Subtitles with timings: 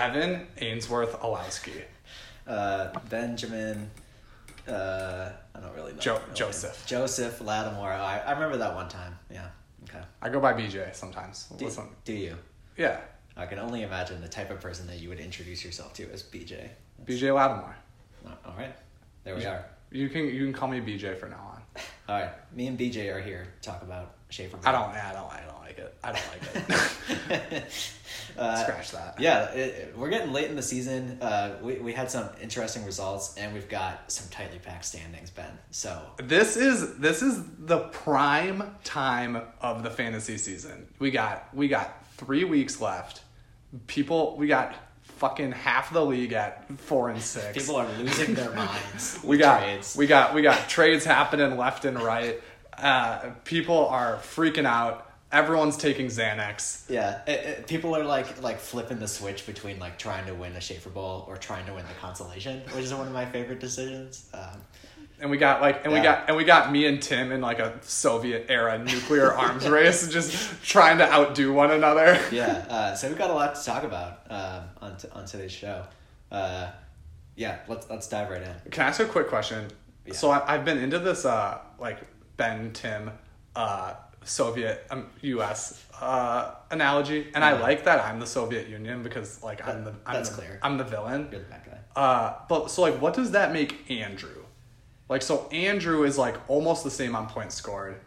[0.00, 1.82] Evan Ainsworth Olowski.
[2.46, 3.90] Uh, Benjamin.
[4.66, 5.98] Uh, I don't really know.
[5.98, 6.84] Jo- Joseph.
[6.86, 7.92] Joseph Lattimore.
[7.92, 9.18] I, I remember that one time.
[9.30, 9.48] Yeah.
[9.84, 10.00] Okay.
[10.22, 11.46] I go by BJ sometimes.
[11.56, 12.36] Do, Listen, do you?
[12.76, 13.00] yeah,
[13.36, 16.22] I can only imagine the type of person that you would introduce yourself to as
[16.22, 16.68] BJ.
[17.04, 17.76] BJ Lattimore.
[18.44, 18.74] All right.
[19.24, 19.64] There we are.
[19.90, 21.82] You can you can call me BJ for now on.
[22.08, 22.54] All right.
[22.54, 24.14] Me and BJ are here to talk about
[24.64, 24.90] I don't.
[24.90, 25.32] I don't.
[25.32, 25.94] I don't like it.
[26.02, 27.64] I don't like it.
[28.38, 29.16] uh, Scratch that.
[29.20, 31.18] Yeah, it, it- we're getting late in the season.
[31.20, 35.50] Uh, we, we had some interesting results, and we've got some tightly packed standings, Ben.
[35.70, 40.86] So, This is this is the prime time of the fantasy season.
[40.98, 43.22] We got we got three weeks left.
[43.86, 47.56] People, we got fucking half the league at four and six.
[47.56, 49.18] people are losing their minds.
[49.24, 49.94] we got trades.
[49.96, 52.40] we got we got trades happening left and right.
[52.80, 55.06] Uh, people are freaking out.
[55.32, 56.90] Everyone's taking Xanax.
[56.90, 60.52] Yeah, it, it- people are like like flipping the switch between like trying to win
[60.56, 63.60] a Schaefer Bowl or trying to win the consolation, which is one of my favorite
[63.60, 64.28] decisions.
[64.34, 64.60] Um,
[65.20, 67.58] And we got like, and we got, and we got me and Tim in like
[67.58, 70.32] a Soviet era nuclear arms race, just
[70.64, 72.18] trying to outdo one another.
[72.32, 75.52] yeah, uh, so we've got a lot to talk about um, on t- on today's
[75.52, 75.84] show.
[76.32, 76.70] Uh,
[77.36, 78.70] yeah, let's let's dive right in.
[78.72, 79.68] Can I ask a quick question?
[80.06, 80.14] Yeah.
[80.14, 81.98] So I, I've been into this, uh, like
[82.40, 83.10] Ben Tim,
[83.54, 83.92] uh,
[84.24, 85.84] Soviet um, U.S.
[86.00, 90.14] Uh, analogy, and I like that I'm the Soviet Union because like I'm the I'm
[90.14, 90.58] That's the, clear.
[90.62, 91.28] I'm the villain.
[91.30, 92.00] You're the bad guy.
[92.00, 94.42] Uh, but so like, what does that make Andrew?
[95.10, 98.00] Like, so Andrew is like almost the same on points scored,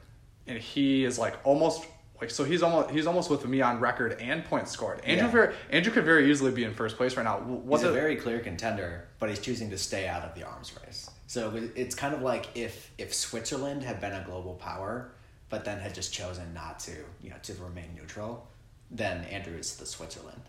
[0.47, 1.85] and he is like almost
[2.19, 4.99] like so he's almost he's almost with me on record and points scored.
[5.01, 5.31] Andrew Yeah.
[5.31, 7.37] very Andrew could very easily be in first place right now.
[7.37, 7.99] What's He's a it?
[8.01, 11.07] very clear contender, but he's choosing to stay out of the arms race.
[11.33, 15.09] So it's kind of like if if Switzerland had been a global power,
[15.49, 16.91] but then had just chosen not to,
[17.23, 18.47] you know, to remain neutral,
[18.91, 20.43] then Andrew is the Switzerland.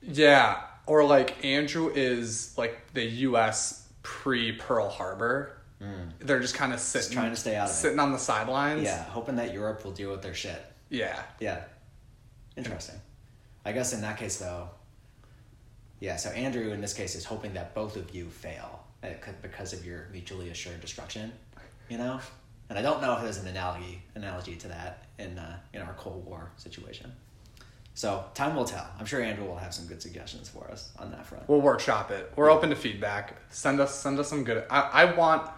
[0.00, 3.86] Yeah, or like Andrew is like the U.S.
[4.02, 5.58] pre Pearl Harbor.
[5.78, 6.08] Hmm.
[6.20, 7.74] They're just kind of sitting, trying to stay out of it.
[7.74, 8.84] sitting on the sidelines.
[8.84, 10.64] Yeah, hoping that Europe will deal with their shit.
[10.88, 11.22] yeah.
[11.38, 11.64] Yeah.
[12.56, 12.96] Interesting.
[13.66, 14.70] I guess in that case, though,
[16.00, 18.79] yeah, so Andrew in this case is hoping that both of you fail
[19.42, 21.32] because of your mutually assured destruction,
[21.88, 22.20] you know?
[22.68, 25.92] And I don't know if there's an analogy analogy to that in uh, in our
[25.94, 27.12] Cold War situation.
[27.94, 28.86] So time will tell.
[28.98, 31.48] I'm sure Andrew will have some good suggestions for us on that front.
[31.48, 32.32] We'll workshop it.
[32.36, 33.36] We're open to feedback.
[33.50, 34.64] Send us send us some good.
[34.70, 35.50] I, I want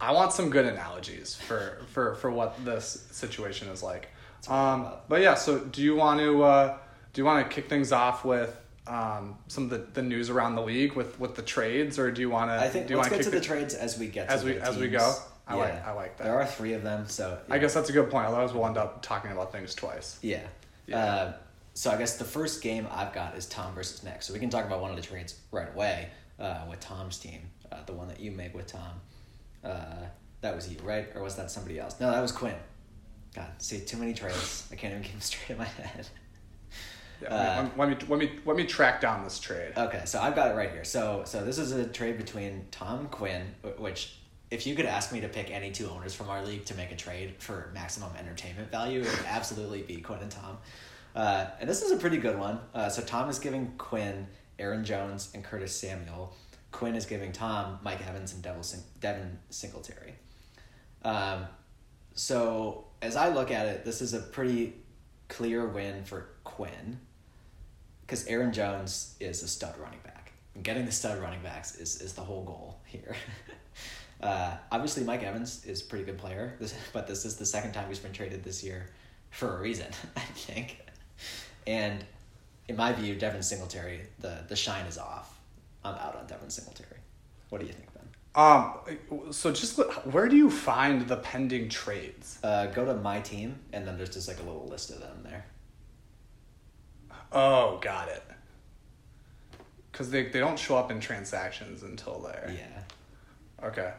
[0.00, 4.10] I want some good analogies for for for what this situation is like.
[4.48, 6.78] Um, but yeah, so do you want to uh,
[7.14, 8.54] do you want to kick things off with
[8.88, 12.20] um, some of the, the news around the league with with the trades, or do
[12.20, 12.54] you want to?
[12.54, 14.46] I think do you let's get to kick the trades as we get as to
[14.46, 15.14] we the as we go.
[15.46, 16.24] I like I like that.
[16.24, 18.26] There are three of them, so I guess that's a good point.
[18.26, 20.18] Otherwise, we'll end up talking about things twice.
[20.22, 20.42] Yeah.
[20.86, 21.04] Yeah.
[21.04, 21.32] Uh,
[21.74, 24.22] so I guess the first game I've got is Tom versus Nick.
[24.22, 27.40] So we can talk about one of the trades right away uh, with Tom's team,
[27.70, 29.00] uh, the one that you made with Tom.
[29.64, 30.06] Uh,
[30.40, 31.08] that was you, right?
[31.14, 32.00] Or was that somebody else?
[32.00, 32.56] No, that was Quinn.
[33.34, 34.68] God, see, too many trades.
[34.72, 36.08] I can't even keep them straight in my head.
[37.20, 39.72] Yeah, Uh, let, me, let me let me track down this trade.
[39.76, 40.84] Okay, so I've got it right here.
[40.84, 44.16] So so this is a trade between Tom Quinn, which
[44.50, 46.90] if you could ask me to pick any two owners from our league to make
[46.92, 50.58] a trade for maximum entertainment value, it would absolutely be Quinn and Tom.
[51.14, 52.60] Uh, and this is a pretty good one.
[52.74, 54.26] Uh, so Tom is giving Quinn
[54.58, 56.34] Aaron Jones and Curtis Samuel.
[56.70, 60.14] Quinn is giving Tom Mike Evans and Sing- Devin Singletary.
[61.02, 61.46] Um,
[62.14, 64.74] so as I look at it, this is a pretty
[65.28, 66.98] clear win for Quinn
[68.08, 70.32] because Aaron Jones is a stud running back.
[70.54, 73.14] And getting the stud running backs is, is the whole goal here.
[74.22, 77.72] uh, obviously, Mike Evans is a pretty good player, this, but this is the second
[77.72, 78.86] time he's been traded this year
[79.30, 80.78] for a reason, I think.
[81.66, 82.02] And
[82.66, 85.38] in my view, Devin Singletary, the, the shine is off.
[85.84, 86.96] I'm out on Devin Singletary.
[87.50, 88.04] What do you think, Ben?
[88.34, 92.38] Um, so just look- where do you find the pending trades?
[92.42, 95.18] Uh, go to my team, and then there's just like a little list of them
[95.24, 95.44] there.
[97.32, 98.22] Oh, got it.
[99.90, 102.54] Because they, they don't show up in transactions until there.
[102.54, 103.66] Yeah.
[103.66, 103.92] Okay.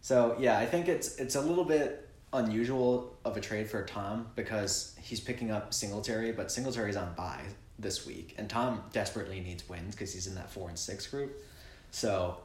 [0.00, 4.26] So yeah, I think it's it's a little bit unusual of a trade for Tom
[4.34, 7.42] because he's picking up Singletary, but Singletary's on bye
[7.78, 11.42] this week, and Tom desperately needs wins because he's in that four and six group.
[11.90, 12.38] So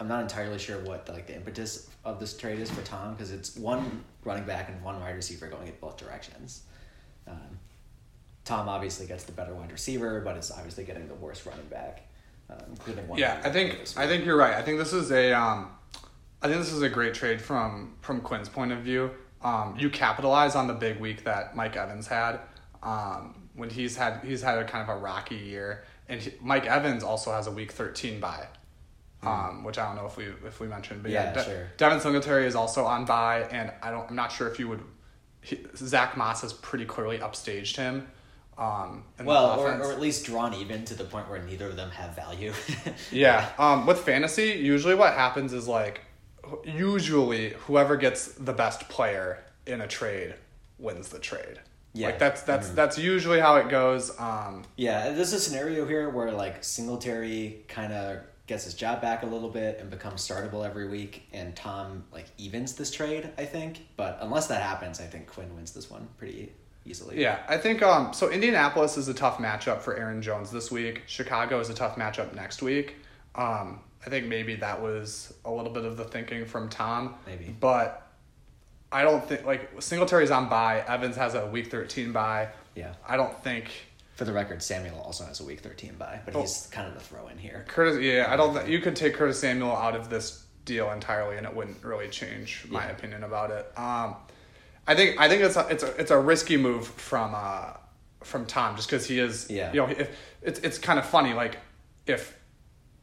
[0.00, 3.14] I'm not entirely sure what the, like the impetus of this trade is for Tom
[3.14, 6.62] because it's one running back and one wide receiver going in both directions.
[7.26, 7.58] Um,
[8.46, 12.08] Tom obviously gets the better wide receiver, but is obviously getting the worst running back,
[12.48, 13.18] um, including one.
[13.18, 14.54] Yeah, I think I think you're right.
[14.54, 15.70] I think this is a um,
[16.40, 19.10] I think this is a great trade from from Quinn's point of view.
[19.42, 22.40] Um, you capitalize on the big week that Mike Evans had.
[22.82, 26.66] Um, when he's had he's had a kind of a rocky year, and he, Mike
[26.66, 28.46] Evans also has a week thirteen bye,
[29.22, 31.38] um, which I don't know if we if we mentioned, but yeah, Hmm.
[31.38, 31.68] Yeah, sure.
[31.78, 34.08] Devin Singletary is also on bye, and I don't.
[34.08, 34.84] I'm not sure if you would.
[35.40, 38.06] He, Zack Moss has pretty clearly upstaged him.
[38.58, 41.90] Um, Well, or, or at least drawn even to the point where neither of them
[41.90, 42.52] have value.
[43.12, 43.50] Yeah.
[43.58, 46.00] Um, with fantasy, usually what happens is like,
[46.64, 50.34] usually whoever gets the best player in a trade
[50.78, 51.60] wins the trade.
[51.92, 52.08] Yeah.
[52.08, 54.18] Like that's that's that's usually how it goes.
[54.20, 59.22] Um, Yeah, there's a scenario here where like Singletary kind of gets his job back
[59.22, 63.46] a little bit and becomes startable every week, and Tom like evens this trade, I
[63.46, 63.86] think.
[63.96, 66.52] But unless that happens, I think Quinn wins this one pretty
[66.86, 67.20] easily.
[67.20, 68.30] yeah, I think um, so.
[68.30, 71.02] Indianapolis is a tough matchup for Aaron Jones this week.
[71.06, 72.96] Chicago is a tough matchup next week.
[73.34, 77.14] Um, I think maybe that was a little bit of the thinking from Tom.
[77.26, 77.54] Maybe.
[77.58, 78.02] but
[78.92, 80.84] I don't think like Singletary's on bye.
[80.86, 82.48] Evans has a week thirteen bye.
[82.74, 82.94] Yeah.
[83.06, 83.70] I don't think.
[84.14, 86.40] For the record, Samuel also has a week thirteen bye, but Oh.
[86.40, 87.64] he's kind of the throw in here.
[87.68, 88.54] Curtis, yeah, I don't.
[88.54, 92.08] Th- you could take Curtis Samuel out of this deal entirely, and it wouldn't really
[92.08, 92.92] change my Yeah.
[92.92, 93.70] opinion about it.
[93.78, 94.16] Um,
[94.86, 97.72] I think I think it's a, it's a, it's a risky move from uh,
[98.22, 99.48] from Tom, just because he is.
[99.50, 99.72] Yeah.
[99.72, 101.58] You know, if it's it's kind of funny, like
[102.06, 102.36] if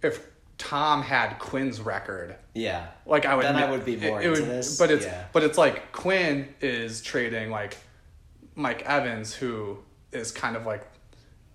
[0.01, 0.25] if
[0.57, 2.87] Tom had Quinn's record, Yeah.
[3.05, 5.05] like I would Then I would be more it, it into would- this, But it's
[5.05, 5.25] yeah.
[5.33, 7.75] but it's like Quinn is trading like
[8.55, 9.79] Mike Evans, who
[10.11, 10.87] is kind of like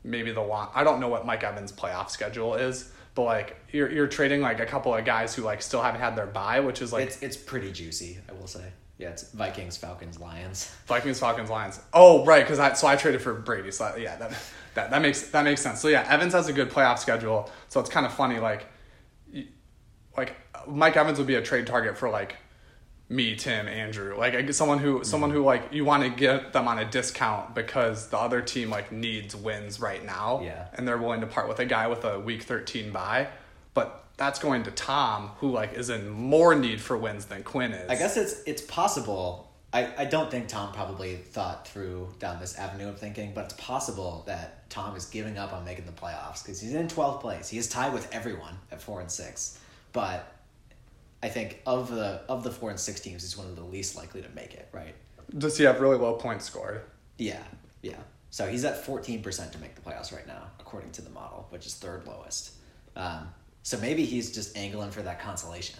[0.04, 0.68] maybe the long.
[0.74, 4.60] I don't know what Mike Evans' playoff schedule is, but like you're you're trading like
[4.60, 7.22] a couple of guys who like still haven't had their buy which is like It's
[7.22, 8.64] it's pretty juicy, I will say.
[8.98, 10.74] Yeah, it's Vikings, Falcons, Lions.
[10.86, 11.80] Vikings, Falcons, Lions.
[11.92, 13.70] Oh, right, because I so I traded for Brady.
[13.70, 14.32] So yeah, that,
[14.74, 15.80] that that makes that makes sense.
[15.80, 17.48] So yeah, Evans has a good playoff schedule.
[17.68, 18.66] So it's kind of funny, like,
[20.16, 20.36] like
[20.66, 22.36] Mike Evans would be a trade target for like
[23.08, 26.80] me, Tim, Andrew, like someone who someone who like you want to get them on
[26.80, 30.40] a discount because the other team like needs wins right now.
[30.42, 30.66] Yeah.
[30.74, 33.28] and they're willing to part with a guy with a week thirteen buy,
[33.74, 34.06] but.
[34.18, 37.88] That's going to Tom, who like is in more need for wins than Quinn is.
[37.88, 39.50] I guess it's it's possible.
[39.72, 43.54] I, I don't think Tom probably thought through down this avenue of thinking, but it's
[43.54, 47.48] possible that Tom is giving up on making the playoffs because he's in twelfth place.
[47.48, 49.58] He is tied with everyone at four and six,
[49.92, 50.30] but
[51.22, 53.96] I think of the of the four and six teams, he's one of the least
[53.96, 54.68] likely to make it.
[54.72, 54.94] Right?
[55.36, 56.80] Does he have really low points scored?
[57.18, 57.42] Yeah,
[57.82, 57.98] yeah.
[58.30, 61.46] So he's at fourteen percent to make the playoffs right now, according to the model,
[61.50, 62.54] which is third lowest.
[62.96, 63.28] Um,
[63.62, 65.78] so maybe he's just angling for that consolation.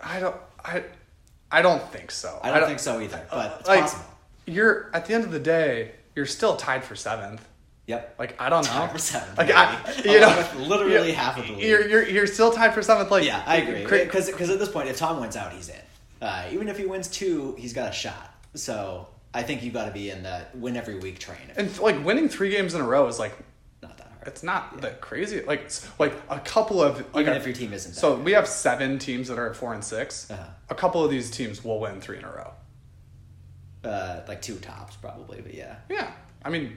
[0.00, 0.36] I don't.
[0.64, 0.84] I.
[1.50, 2.40] I don't think so.
[2.42, 4.06] I don't, think so either, but it's like, possible.
[4.46, 7.46] You're at the end of the day, you're still tied for seventh.
[7.86, 8.14] Yep.
[8.18, 8.70] Like I don't know.
[8.72, 11.62] Tied for seventh, Like I, you know, literally half of the league.
[11.64, 13.10] You're you're you're still tied for seventh.
[13.10, 13.84] Like Yeah, I agree.
[13.84, 15.76] cra- Because at this point, if Tom wins out, he's in.
[16.22, 18.34] Uh, even if he wins two, he's got a shot.
[18.54, 21.38] So I think you've got to be in the win every week train.
[21.56, 23.51] And like winning three games in a row is like not that hard.
[24.26, 25.42] It's not the crazy.
[25.42, 28.46] Like like a couple of like Even a- if your team isn't So we have
[28.48, 30.42] seven teams that are at four and 6 Uh-huh.
[30.70, 32.52] A couple of these teams will win three in a row.
[33.84, 35.76] Uh, like two tops probably, but yeah.
[35.88, 36.10] Yeah,
[36.44, 36.76] I mean,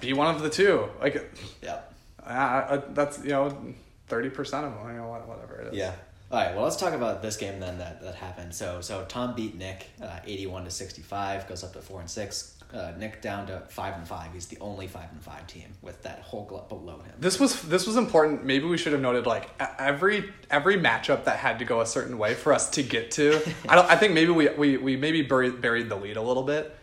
[0.00, 0.88] be one of the two.
[1.00, 1.14] Like
[1.62, 1.94] Yep.
[2.24, 3.74] uh, uh, that's you know
[4.06, 4.86] thirty percent of them.
[4.94, 5.74] You know whatever it is.
[5.74, 5.92] Yeah.
[6.30, 6.54] All right.
[6.54, 8.54] Well, let's talk about this game then that, that happened.
[8.54, 12.56] So so Tom beat Nick, uh, eighty-one to sixty-five, goes up to four and six.
[12.72, 14.32] Uh, Nick down to five and five.
[14.32, 17.12] He's the only five and five team with that whole glut below him.
[17.18, 18.44] This was this was important.
[18.44, 19.48] Maybe we should have noted like
[19.78, 23.40] every every matchup that had to go a certain way for us to get to.
[23.68, 23.90] I don't.
[23.90, 26.76] I think maybe we we, we maybe buried buried the lead a little bit.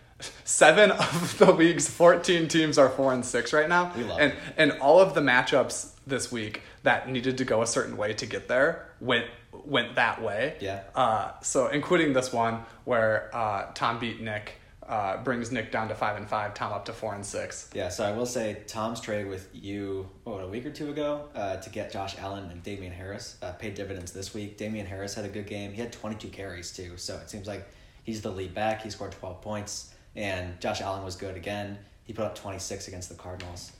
[0.45, 4.31] Seven of the league's fourteen teams are four and six right now, We love and
[4.33, 4.39] it.
[4.57, 8.25] and all of the matchups this week that needed to go a certain way to
[8.25, 9.25] get there went
[9.65, 10.55] went that way.
[10.59, 10.81] Yeah.
[10.95, 14.53] Uh, so including this one where uh, Tom beat Nick,
[14.87, 17.69] uh, brings Nick down to five and five, Tom up to four and six.
[17.73, 21.27] Yeah, so I will say Tom's trade with you, what, a week or two ago,
[21.35, 24.57] uh, to get Josh Allen and Damien Harris uh, paid dividends this week.
[24.57, 25.73] Damien Harris had a good game.
[25.73, 27.67] He had 22 carries, too, so it seems like
[28.03, 28.81] he's the lead back.
[28.81, 31.77] He scored 12 points, and Josh Allen was good again.
[32.05, 33.73] He put up 26 against the Cardinals.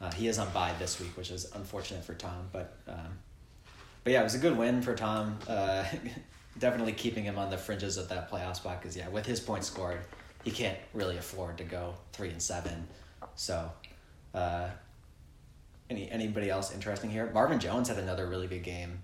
[0.00, 3.18] Uh, he is on bye this week, which is unfortunate for Tom, but um,
[4.02, 5.38] but yeah, it was a good win for Tom.
[5.48, 5.84] Uh,
[6.58, 9.66] definitely keeping him on the fringes of that playoff spot because yeah, with his points
[9.66, 10.00] scored,
[10.44, 12.86] he can't really afford to go three and seven.
[13.34, 13.70] So,
[14.34, 14.68] uh,
[15.90, 17.30] any anybody else interesting here?
[17.32, 18.98] Marvin Jones had another really good game.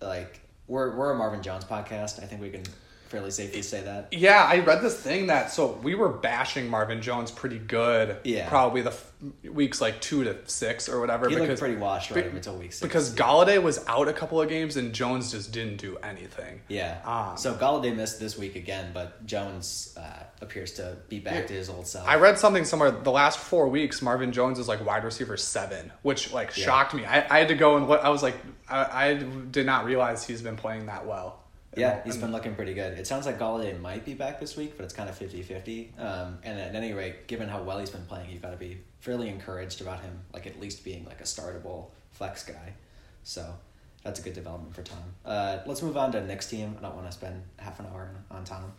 [0.00, 2.22] Like we're we're a Marvin Jones podcast.
[2.22, 2.62] I think we can
[3.10, 4.08] fairly safe to say that.
[4.12, 8.16] Yeah, I read this thing that so we were bashing Marvin Jones pretty good.
[8.24, 8.48] Yeah.
[8.48, 9.12] Probably the f-
[9.44, 11.28] weeks like two to six or whatever.
[11.28, 12.80] He because looked pretty washed right be- until week six.
[12.80, 16.60] because Golladay was out a couple of games and Jones just didn't do anything.
[16.68, 16.98] Yeah.
[17.04, 21.52] Um, so Golladay missed this week again, but Jones uh, appears to be back to
[21.52, 22.08] his old self.
[22.08, 25.92] I read something somewhere the last four weeks Marvin Jones is like wide receiver seven,
[26.02, 26.64] which like Yeah.
[26.64, 27.04] shocked me.
[27.04, 28.36] I, I had to go and what I was like
[28.68, 31.39] I, I did not realize he's been playing that well.
[31.76, 32.98] Yeah, he's been looking pretty good.
[32.98, 36.00] It sounds like Golladay might be back this week, but it's kind of 50-50.
[36.00, 38.78] Um, and at any rate, given how well he's been playing, you've got to be
[38.98, 42.74] fairly encouraged about him, like at least being like a startable flex guy.
[43.22, 43.54] So
[44.02, 44.98] that's a good development for Tom.
[45.24, 46.74] Uh, let's move on to Nick's team.
[46.78, 48.72] I don't want to spend half an hour on, on Tom.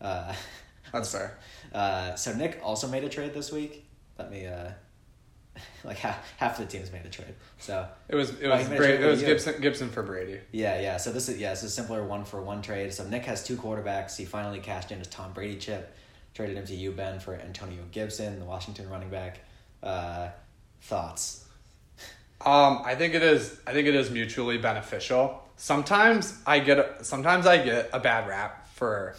[0.00, 0.32] Uh,
[0.92, 1.38] That's fair.
[1.72, 3.86] Uh, so Nick also made a trade this week.
[4.18, 4.70] Let me uh,
[5.84, 7.34] like half half the teams made the trade.
[7.58, 9.34] So It was it was he made a Brady, trade it was with you.
[9.34, 10.40] Gibson Gibson for Brady.
[10.52, 10.96] yeah, yeah.
[10.96, 12.92] So this is yeah, this is a simpler one for one trade.
[12.92, 14.16] So Nick has two quarterbacks.
[14.16, 15.94] He finally cashed in his Tom Brady chip,
[16.34, 19.40] traded him to you Ben for Antonio Gibson, the Washington running back.
[19.82, 20.28] Uh,
[20.82, 21.46] thoughts?
[22.44, 23.58] Um, I think it is.
[23.66, 25.42] I think it is mutually beneficial.
[25.56, 26.78] Sometimes I get.
[26.78, 29.14] A, sometimes I get a bad rap for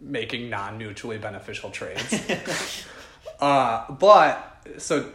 [0.00, 2.14] making non-mutually beneficial trades.
[3.40, 5.10] uh, but so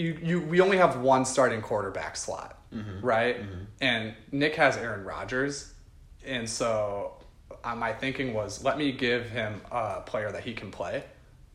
[0.00, 2.58] you you we only have one starting quarterback slot,
[3.02, 3.36] right?
[3.80, 5.72] And Nick has Aaron Rodgers,
[6.24, 7.12] and so
[7.64, 11.04] uh, my thinking was let me give him a player that he can play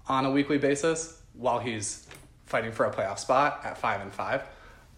[0.07, 2.07] on a weekly basis while he's
[2.45, 4.43] fighting for a playoff spot at five and five.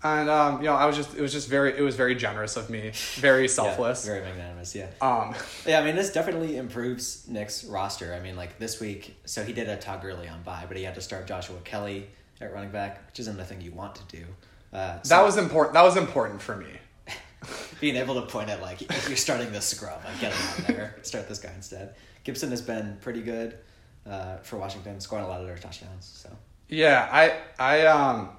[0.04, 2.56] And um, you know, I was just it was just very it was very generous
[2.56, 4.06] of me, very selfless.
[4.06, 4.75] Yeah, very magnanimous.
[4.75, 4.88] Yeah.
[5.01, 5.34] um,
[5.66, 8.13] Yeah, I mean, this definitely improves Nick's roster.
[8.13, 10.84] I mean, like this week, so he did a tug early on bye, but he
[10.84, 12.10] had to start Joshua Kelley
[12.41, 14.25] at running back, which isn't the thing you want to do.
[14.74, 15.74] Uh, so that was important.
[15.74, 16.67] That was important for me.
[17.79, 20.67] being able to point at like if you're starting this scrub, like get him out
[20.67, 21.96] there, start this guy instead.
[22.24, 23.58] Gibson has been pretty good
[24.06, 26.06] uh, for Washington, scoring a lot of their touchdowns.
[26.06, 26.29] So
[26.67, 28.29] Yeah, I I um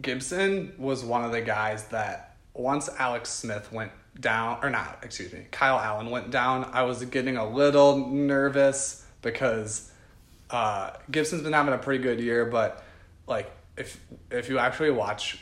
[0.00, 5.32] Gibson was one of the guys that once Alex Smith went down or not, excuse
[5.32, 9.90] me, Kyle Allen went down, I was getting a little nervous because
[10.50, 12.84] uh Gibson's been having a pretty good year, but
[13.26, 14.00] like if
[14.30, 15.38] if you actually watch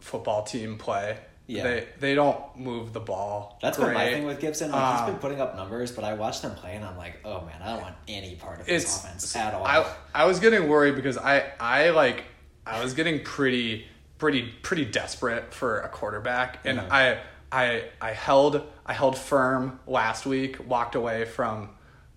[0.00, 1.62] football team play, Yeah.
[1.64, 3.58] they they don't move the ball.
[3.62, 4.70] that's been my thing with Gibson.
[4.70, 7.18] Like he's Um, been putting up numbers, but I watch them play and I'm like,
[7.24, 9.64] oh man, I don't want any part of this offense at all.
[9.66, 12.24] I I was getting worried because I I like
[12.66, 13.86] I was getting pretty
[14.18, 16.90] pretty pretty desperate for a quarterback and Mhm.
[16.90, 17.18] I
[17.52, 21.70] I I held I held firm last week, walked away from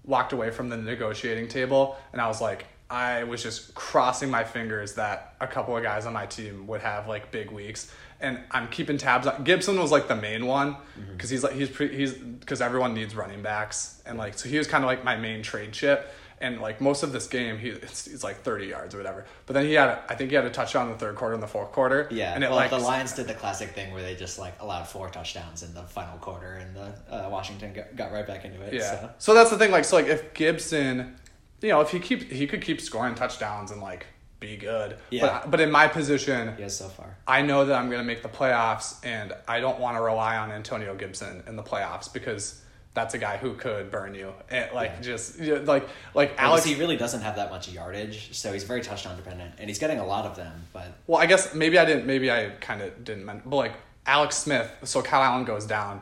[0.05, 4.43] walked away from the negotiating table and I was like I was just crossing my
[4.43, 7.91] fingers that a couple of guys on my team would have like big weeks.
[8.19, 10.75] And I'm keeping tabs on Gibson was like the main one.
[11.11, 14.01] Because he's like he's pre, he's because everyone needs running backs.
[14.05, 16.11] And like so he was kind of like my main trade chip.
[16.41, 19.25] And like most of this game he it's, it's like 30 yards or whatever.
[19.45, 21.43] But then he had I think he had a touchdown in the third quarter and
[21.43, 22.07] the fourth quarter.
[22.09, 24.59] Yeah, and it well, like the Lions did the classic thing where they just like
[24.61, 28.45] allowed four touchdowns in the final quarter, and the uh, Washington got, got right back
[28.45, 28.73] into it.
[28.73, 28.99] yeah.
[28.99, 29.09] So.
[29.19, 31.17] so that's the thing like so like if Gibson
[31.61, 34.05] you know if he keep he could keep scoring touchdowns and like
[34.39, 35.21] be good Yeah.
[35.41, 37.17] but but in my position has so far.
[37.27, 40.37] I know that I'm going to make the playoffs, and I don't want to rely
[40.37, 42.61] on Antonio Gibson in the playoffs because
[42.93, 44.31] that's a guy who could burn you.
[44.49, 45.01] And like Yeah.
[45.01, 46.63] just you know, like like Well, Alex.
[46.65, 49.99] he really doesn't have that much yardage, so he's very touchdown dependent, and he's getting
[49.99, 50.67] a lot of them.
[50.71, 52.05] But Well, I guess maybe I didn't.
[52.05, 53.25] Maybe I kind of didn't.
[53.25, 53.73] Men- but like
[54.05, 56.01] Alex Smith, so Kyle Allen goes down.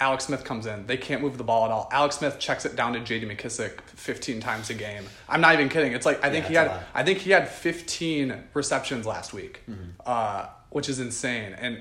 [0.00, 0.86] Alex Smith comes in.
[0.86, 1.88] They can't move the ball at all.
[1.92, 3.26] Alex Smith checks it down to J.D.
[3.26, 5.04] McKissic 15 times a game.
[5.28, 5.92] I'm not even kidding.
[5.92, 6.80] It's like I think Yeah, he had.
[6.94, 9.82] I think he had 15 receptions last week, Mm-hmm.
[10.06, 11.52] uh, which is insane.
[11.54, 11.78] And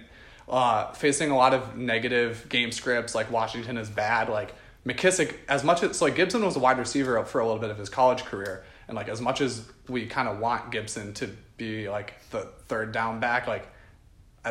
[0.50, 4.30] uh, facing a lot of negative game scripts, like Washington is bad.
[4.30, 4.54] Like
[4.86, 7.60] McKissic, as much as so like Gibson was a wide receiver up for a little
[7.62, 11.14] bit of his college career, and like as much as we kind of want Gibson
[11.16, 13.68] to be like the third down back, like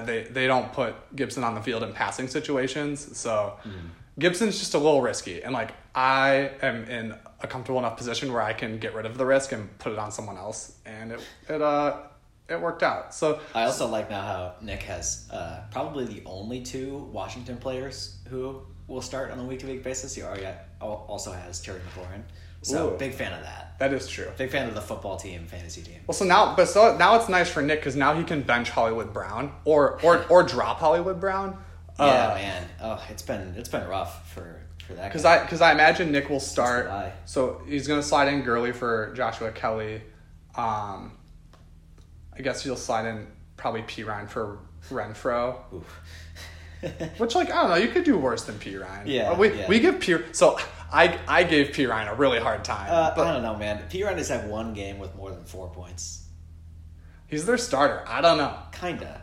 [0.00, 3.16] they they don't put Gibson on the field in passing situations.
[3.16, 3.54] So
[4.18, 8.42] Gibson's just a little risky, and like I am in a comfortable enough position where
[8.42, 11.20] I can get rid of the risk and put it on someone else, and it
[11.48, 11.98] it uh
[12.48, 13.14] it worked out.
[13.14, 18.18] So I also like now how Nick has uh, probably the only two Washington players
[18.28, 20.14] who will start on a week to week basis.
[20.14, 20.46] He already
[20.80, 22.22] also has Terry McLaurin,
[22.66, 22.98] so Ooh.
[22.98, 23.74] big fan of that.
[23.78, 24.28] that is true.
[24.36, 26.00] Big fan of the football team, fantasy team.
[26.06, 28.70] Well, so now, but so now it's nice for Nick because now he can bench
[28.70, 31.58] Hollywood Brown or or or drop Hollywood Brown.
[31.98, 32.68] Yeah, Uh, man.
[32.82, 35.08] Oh, it's been it's been rough for for that.
[35.08, 35.24] Because.
[35.24, 36.90] I because I imagine Nick will start.
[37.24, 40.02] So he's gonna slide in Gurley for Joshua Kelley.
[40.56, 41.12] Um,
[42.36, 44.58] I guess he'll slide in probably Perine for
[44.90, 45.56] Renfrow.
[47.18, 49.02] Which like I don't know, you could do worse than Perine.
[49.06, 49.68] Yeah, we yeah.
[49.68, 50.16] we give P.
[50.32, 50.58] So
[50.92, 52.88] I I gave Perine a really hard time.
[52.90, 53.84] Uh, but I don't know, man.
[53.90, 56.24] Perine has had one game with more than four points.
[57.28, 58.04] he's their starter.
[58.06, 58.54] I don't know.
[58.72, 59.22] Kinda.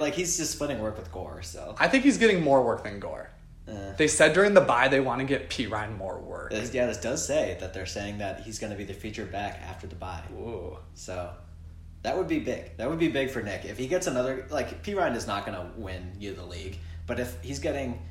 [0.00, 1.42] like he's just splitting work with Gore.
[1.42, 3.30] So I think he's getting more work than Gore.
[3.68, 6.50] uh, They said during the bye they want to get Perine more work.
[6.50, 9.30] this- yeah, this does say that they're saying that he's going to be the featured
[9.30, 10.22] back after the bye.
[10.32, 10.78] Ooh.
[10.94, 11.30] So
[12.02, 12.76] that would be big.
[12.76, 14.46] That would be big for Nick if he gets another.
[14.50, 18.02] Like Perine is not going to win you the league, but if he's getting,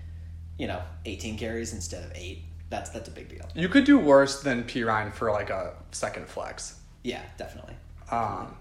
[0.58, 3.48] you know, 18 carries instead of eight, that's that's a big deal.
[3.56, 6.80] You could do worse than P Ryan for like a second flex.
[7.04, 7.76] Yeah, definitely.
[8.12, 8.58] Um,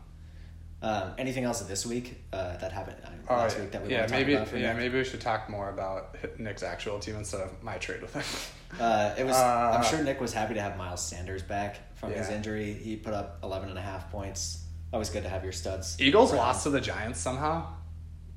[0.82, 3.62] Um, anything else this week uh, that happened uh, all last right.
[3.62, 6.16] week that we yeah, want to talk maybe yeah, maybe we should talk more about
[6.40, 8.24] Nick's actual team instead of my trade with him.
[8.80, 9.36] Uh, it was.
[9.36, 12.72] Uh, I'm sure Nick was happy to have Miles Sanders back from his injury.
[12.72, 14.64] He put up 11 and a half points.
[14.94, 16.00] Always good to have your studs.
[16.00, 16.38] Eagles around.
[16.38, 17.66] lost to the Giants somehow.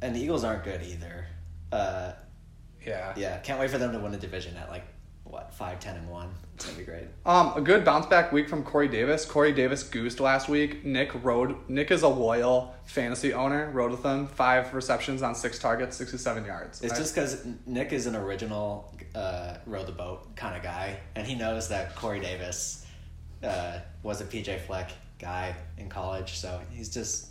[0.02, 1.26] and the Eagles aren't good either.
[1.72, 2.12] Uh,
[2.86, 3.14] Yeah.
[3.16, 4.84] yeah, can't wait for them to win a division at like
[5.36, 6.30] what five, ten, and one.
[6.56, 7.04] It's gonna be great.
[7.26, 9.26] Um, a good bounce back week from Corey Davis.
[9.26, 10.86] Corey Davis goosed last week.
[10.86, 11.58] Nick rode.
[11.70, 13.70] Nick is a loyal fantasy owner.
[13.72, 14.28] Rode with him.
[14.28, 16.82] Five receptions on six targets, sixty-seven yards.
[16.82, 20.98] It's I- just because Nick is an original uh, row the boat kind of guy,
[21.16, 22.86] and he knows that Corey Davis
[23.44, 27.28] uh, was a PJ Fleck guy in college, so he's just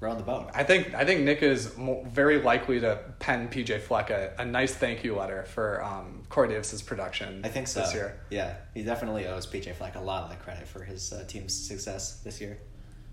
[0.00, 0.50] rowing the boat.
[0.54, 4.44] I think I think Nick is mo- very likely to pen PJ Fleck a, a
[4.44, 7.42] nice thank you letter for um, Corey Davis's production.
[7.44, 7.80] I think so.
[7.80, 8.18] this year.
[8.30, 11.54] Yeah, he definitely owes PJ Fleck a lot of the credit for his uh, team's
[11.54, 12.58] success this year.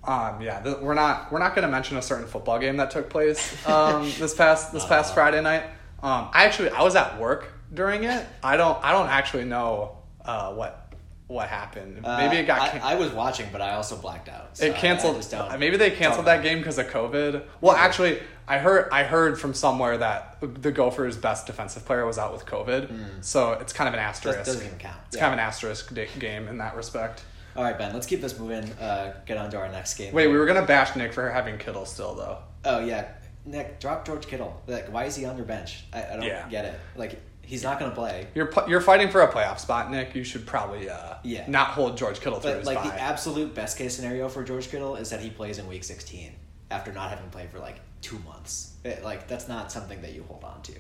[0.04, 2.92] Um, yeah, th- we're not we're not going to mention a certain football game that
[2.92, 5.16] took place um, this past this past Uh.
[5.16, 5.64] Friday night.
[6.02, 8.26] Um, I actually I was at work during it.
[8.44, 10.87] I don't I don't actually know uh, what
[11.28, 11.96] what happened.
[12.04, 14.50] Maybe Uh, it got I, can- I was watching, but I also blacked out.
[14.58, 15.18] so I- it I canceled.
[15.18, 17.44] just don't- maybe they canceled that game because of COVID.
[17.60, 22.18] Well, actually, I heard I heard from somewhere that the Gophers' best defensive player was
[22.18, 22.90] out with COVID.
[23.26, 24.38] So it's kind of an asterisk.
[24.46, 24.96] Doesn't even count.
[25.08, 25.22] It's Yeah.
[25.24, 27.24] kind of an asterisk game in that respect.
[27.58, 27.92] All right, Ben.
[27.94, 28.72] Let's keep this moving.
[28.80, 30.14] Uh, get on to our next game.
[30.14, 32.38] Wait, we were gonna bash Nick for having Kittle still though.
[32.64, 33.06] Oh yeah,
[33.46, 34.62] Nick, drop George Kittle.
[34.68, 35.84] Like, why is he on your bench?
[35.92, 36.48] I, I don't Yeah.
[36.50, 36.80] get it.
[36.96, 38.28] Like, he's not going to play.
[38.36, 40.14] You're you're fighting for a playoff spot, Nick.
[40.14, 41.46] You should probably uh, Yeah.
[41.48, 42.90] not hold George Kittle through But like bye.
[42.90, 46.34] the absolute best case scenario for George Kittle is that he plays in Week 16
[46.70, 48.74] after not having played for like two months.
[48.84, 50.74] It- like that's not something that you hold on to,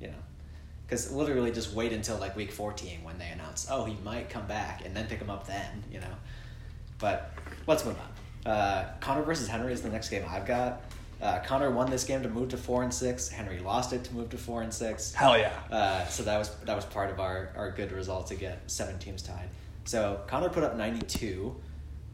[0.00, 0.14] you know.
[0.86, 4.46] Because literally just wait until like Week 14 when they announce, oh, he might come
[4.46, 6.14] back, and then pick him up then, you know.
[6.98, 7.32] But
[7.66, 8.52] let's move on.
[8.52, 10.82] Uh, Connor versus Henry is the next game I've got.
[11.24, 13.30] Uh, Connor won this game to move to four and six.
[13.30, 15.14] Henry lost it to move to four and six.
[15.14, 15.54] Hell yeah.
[15.72, 18.98] Uh, so that was that was part of our, our good result to get seven
[18.98, 19.48] teams tied.
[19.84, 21.56] So Connor put up ninety two,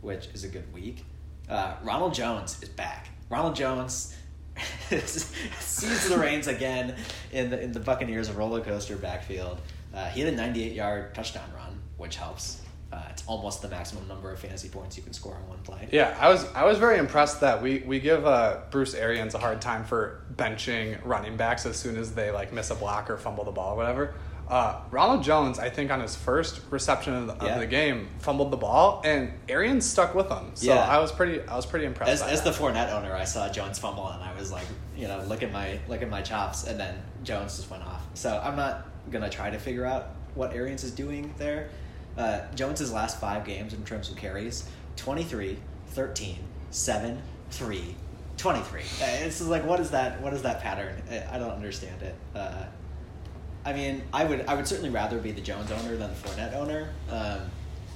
[0.01, 1.05] which is a good week.
[1.49, 3.09] Uh, Ronald Jones is back.
[3.29, 4.14] Ronald Jones
[4.90, 6.94] seized the reins again
[7.33, 9.61] in the in the Buccaneers roller coaster backfield.
[9.92, 12.62] Uh, he had a ninety eight yard touchdown run, which helps.
[12.92, 15.88] Uh, it's almost the maximum number of fantasy points you can score on one play.
[15.92, 19.38] Yeah, I was I was very impressed that we we give uh, Bruce Arians a
[19.38, 23.16] hard time for benching running backs as soon as they like miss a block or
[23.16, 24.14] fumble the ball or whatever.
[24.48, 27.59] Uh, Ronald Jones, I think on his first reception of the, of Yeah.
[27.59, 30.50] the game, fumbled the ball, and Arians stuck with him.
[30.55, 30.81] So Yeah.
[30.81, 32.11] I was pretty I was pretty impressed.
[32.11, 32.50] As, as the.
[32.50, 35.79] Fournette owner, I saw Jones fumble and I was like, you know, look at my
[35.87, 38.03] look at my chops, and then Jones just went off.
[38.14, 41.70] So I'm not gonna try to figure out what Arians is doing there.
[42.20, 45.56] Uh, Jones's last five games in terms of carries 23,
[45.88, 46.37] 13,
[46.70, 47.94] 7, 3,
[48.37, 48.80] 23.
[48.80, 50.20] Uh, It's like, what is that?
[50.20, 51.02] What is that pattern?
[51.11, 52.14] I I don't understand it.
[52.35, 52.64] Uh,
[53.64, 56.54] I mean, I would I would certainly rather be the Jones owner than the Fournette
[56.54, 56.90] owner.
[57.11, 57.40] Um,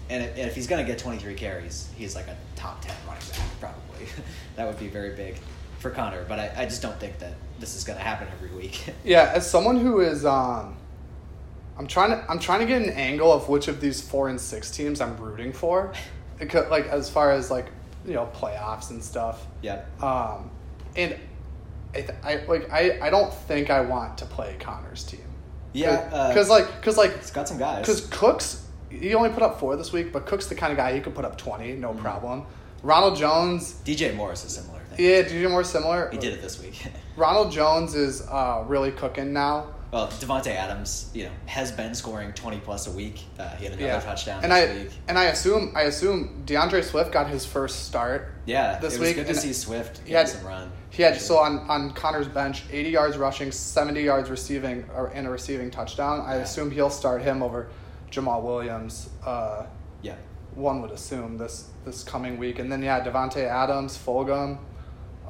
[0.08, 3.22] and if, if he's going to get 23 carries, he's like a top 10 running
[3.30, 4.06] back, probably.
[4.56, 5.36] that would be very big
[5.80, 6.24] for Connor.
[6.28, 8.84] But I, I just don't think that this is going to happen every week.
[9.04, 10.76] Yeah, as someone who is um
[11.78, 14.40] I'm trying to I'm trying to get an angle of which of these 4 and
[14.40, 15.92] 6 teams I'm rooting for.
[16.36, 17.66] Because, like as far as like,
[18.04, 19.46] you know, playoffs and stuff.
[19.62, 19.82] Yeah.
[20.02, 20.50] Um
[20.96, 21.16] and
[21.94, 25.24] I, th- I like I, I don't think I want to play Connor's team.
[25.72, 26.08] Yeah.
[26.12, 27.86] uh, Cuz like cuz like It's got some guys.
[27.86, 30.92] cuz Cooks he only put up 4 this week, but Cook's the kind of guy
[30.92, 32.02] he could put up 20, no Mm-hmm.
[32.02, 32.46] problem.
[32.82, 35.04] Ronald Jones DJ Morris is similar thing.
[35.06, 36.10] yeah, DJ more similar.
[36.10, 36.84] He did it this week.
[37.16, 39.68] Ronald Jones is uh, really cooking now.
[39.94, 43.22] Well, Davante Adams, you know, has been scoring 20 plus a week.
[43.38, 44.90] Uh, he had another Yeah, touchdown and this I week.
[45.06, 48.32] and I assume I assume DeAndre Swift got his first start.
[48.44, 50.72] Yeah, this it was week, good to and see Swift he get had- some run.
[50.90, 55.28] He had so on, on Connor's bench, eighty yards rushing, seventy yards receiving, or and
[55.28, 56.22] a receiving touchdown.
[56.26, 56.42] I Yeah.
[56.42, 57.68] assume he'll start him over
[58.10, 59.10] Jamaal Williams.
[59.24, 59.66] Uh,
[60.02, 60.14] Yeah.
[60.56, 64.58] one would assume this this coming week, and then yeah, Davante Adams, Fulgham.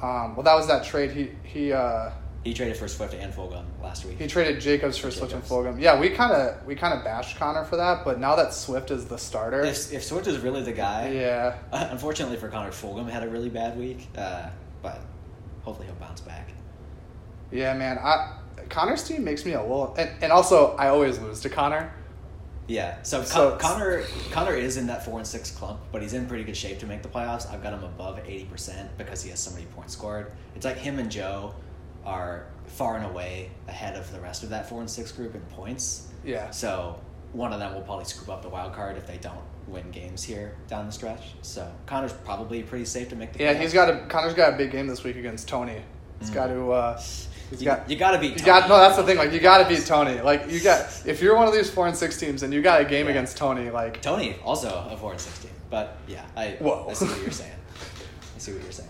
[0.01, 1.11] Um, well, that was that trade.
[1.11, 2.09] He he uh,
[2.45, 4.19] He traded for Swift and Fulgham last week.
[4.19, 5.49] He traded Jacobs for Swift and Jacobs.
[5.51, 5.81] Fulgham.
[5.81, 8.91] Yeah, we kind of we kind of bashed Connor for that, but now that Swift
[8.91, 13.09] is the starter, If, if Swift is really the guy, yeah, unfortunately for Connor, Fulgham
[13.09, 14.47] had a really bad week, uh,
[14.83, 15.01] but
[15.63, 16.49] hopefully he'll bounce back.
[17.51, 17.97] yeah, man.
[17.97, 18.37] I
[18.69, 21.91] Connor's team makes me a little, and, and also I always lose to Connor.
[22.67, 26.13] Yeah, so, Con- So- Connor Connor is in that four and six clump, but he's
[26.13, 27.51] in pretty good shape to make the playoffs.
[27.51, 30.31] I've got him above eighty percent because he has so many points scored.
[30.55, 31.55] It's like him and Joe
[32.05, 35.41] are far and away ahead of the rest of that four and six group in
[35.41, 36.07] points.
[36.23, 36.99] Yeah, So
[37.33, 40.23] one of them will probably scoop up the wild card if they don't win games
[40.23, 41.21] here down the stretch.
[41.41, 43.39] So Connor's probably pretty safe to make the.
[43.43, 43.53] yeah.
[43.53, 43.59] playoffs.
[43.61, 45.81] He's got a Connor's got a big game this week against Tony.
[46.19, 46.71] He's got to.
[46.71, 46.97] Uh,
[47.49, 47.89] he's You, got.
[47.89, 48.39] you got to beat.
[48.39, 48.77] You got no.
[48.77, 49.17] That's the thing.
[49.17, 50.21] Like you got to beat Tony.
[50.21, 52.81] Like you got if you're one of these four and six teams and you got
[52.81, 53.11] a game Yeah.
[53.11, 55.51] against Tony, like Tony also a four and six team.
[55.69, 56.87] but yeah, I Whoa.
[56.89, 57.51] I see what you're saying.
[58.35, 58.89] I see what you're saying.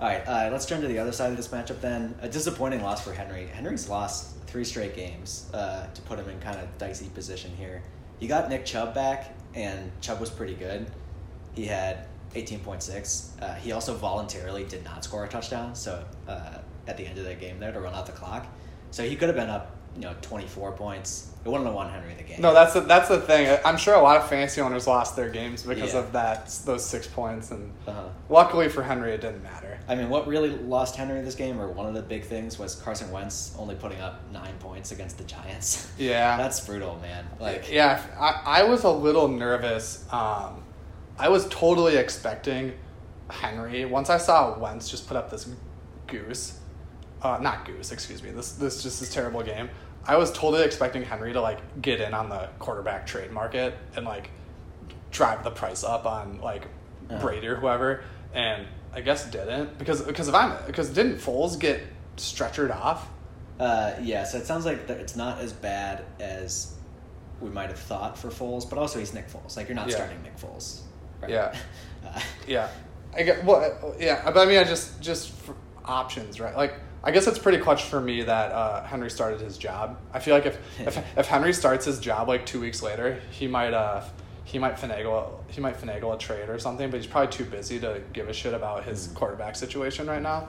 [0.00, 2.16] All right, uh, let's turn to the other side of this matchup then.
[2.20, 3.46] A disappointing loss for Henry.
[3.46, 7.80] Henry's lost three straight games uh, to put him in kind of dicey position here.
[8.18, 10.90] You got Nick Chubb back, and Chubb was pretty good.
[11.54, 13.40] He had 18.6.
[13.40, 17.24] Uh, he also voluntarily did not score a touchdown, so uh, at the end of
[17.24, 18.46] the game there to run out the clock.
[18.90, 21.30] So he could have been up, you know, 24 points.
[21.44, 22.40] It wouldn't have won Henry the game.
[22.40, 22.54] no.
[22.54, 23.58] That's the, that's the thing.
[23.66, 26.00] I'm sure a lot of fantasy owners lost their games because Yeah.
[26.00, 28.04] of that those six points, and Uh-huh.
[28.30, 29.78] luckily for Henry, it didn't matter.
[29.86, 32.74] I mean, what really lost Henry this game, or one of the big things, was
[32.76, 35.86] Carson Wentz only putting up nine points against the Giants.
[35.98, 37.26] Yeah, That's brutal, man.
[37.38, 38.00] Like, yeah.
[38.18, 40.06] I, I was a little nervous.
[40.10, 40.64] Um,
[41.18, 42.72] I was totally expecting
[43.30, 43.84] Henry.
[43.84, 45.46] Once I saw Wentz just put up this
[46.06, 46.58] goose,
[47.24, 48.30] uh, not goose, excuse me.
[48.30, 49.68] This this just this terrible game.
[50.06, 54.04] I was totally expecting Henry to like get in on the quarterback trade market and
[54.04, 54.30] like
[55.10, 56.66] drive the price up on like
[57.10, 57.20] Uh-huh.
[57.20, 58.02] Brady or whoever,
[58.34, 61.80] and I guess didn't because because if I'm because didn't Foles get
[62.16, 63.08] stretchered off?
[63.60, 66.74] uh, yeah, so it sounds like it's not as bad as
[67.40, 69.56] we might have thought for Foles, but also he's Nick Foles.
[69.56, 69.94] Like, you're not Yeah.
[69.96, 70.80] starting Nick Foles.
[71.22, 71.30] Right?
[71.30, 71.54] Yeah.
[72.06, 72.68] Uh, Yeah,
[73.16, 73.94] I get well.
[73.98, 75.32] Yeah, but I mean, I just just
[75.86, 76.54] options, right?
[76.56, 76.74] Like,
[77.06, 79.98] I guess it's pretty clutch for me that uh, Henry started his job.
[80.12, 83.46] I feel like if, if if Henry starts his job like two weeks later, he
[83.46, 84.02] might uh
[84.44, 86.90] he might finagle he might finagle a trade or something.
[86.90, 90.48] But he's probably too busy to give a shit about his quarterback situation right now.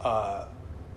[0.00, 0.46] Uh,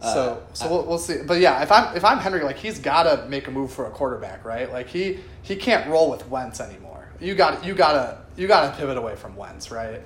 [0.01, 1.17] so Uh, so I- we'll, we'll see.
[1.25, 3.85] But yeah, if I'm if I'm Henry, like he's got to make a move for
[3.87, 4.71] a quarterback, right?
[4.71, 7.09] Like he he can't roll with Wentz anymore.
[7.21, 10.01] You got you gotta you gotta pivot away from Wentz, right?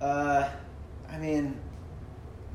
[0.00, 0.48] Uh,
[1.10, 1.56] I mean,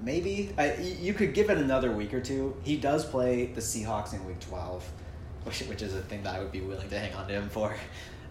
[0.02, 2.56] maybe I, you could give it another week or two.
[2.64, 4.88] He does play the Seahawks in Week Twelve,
[5.44, 7.50] which which is a thing that I would be willing to hang on to him
[7.50, 7.76] for.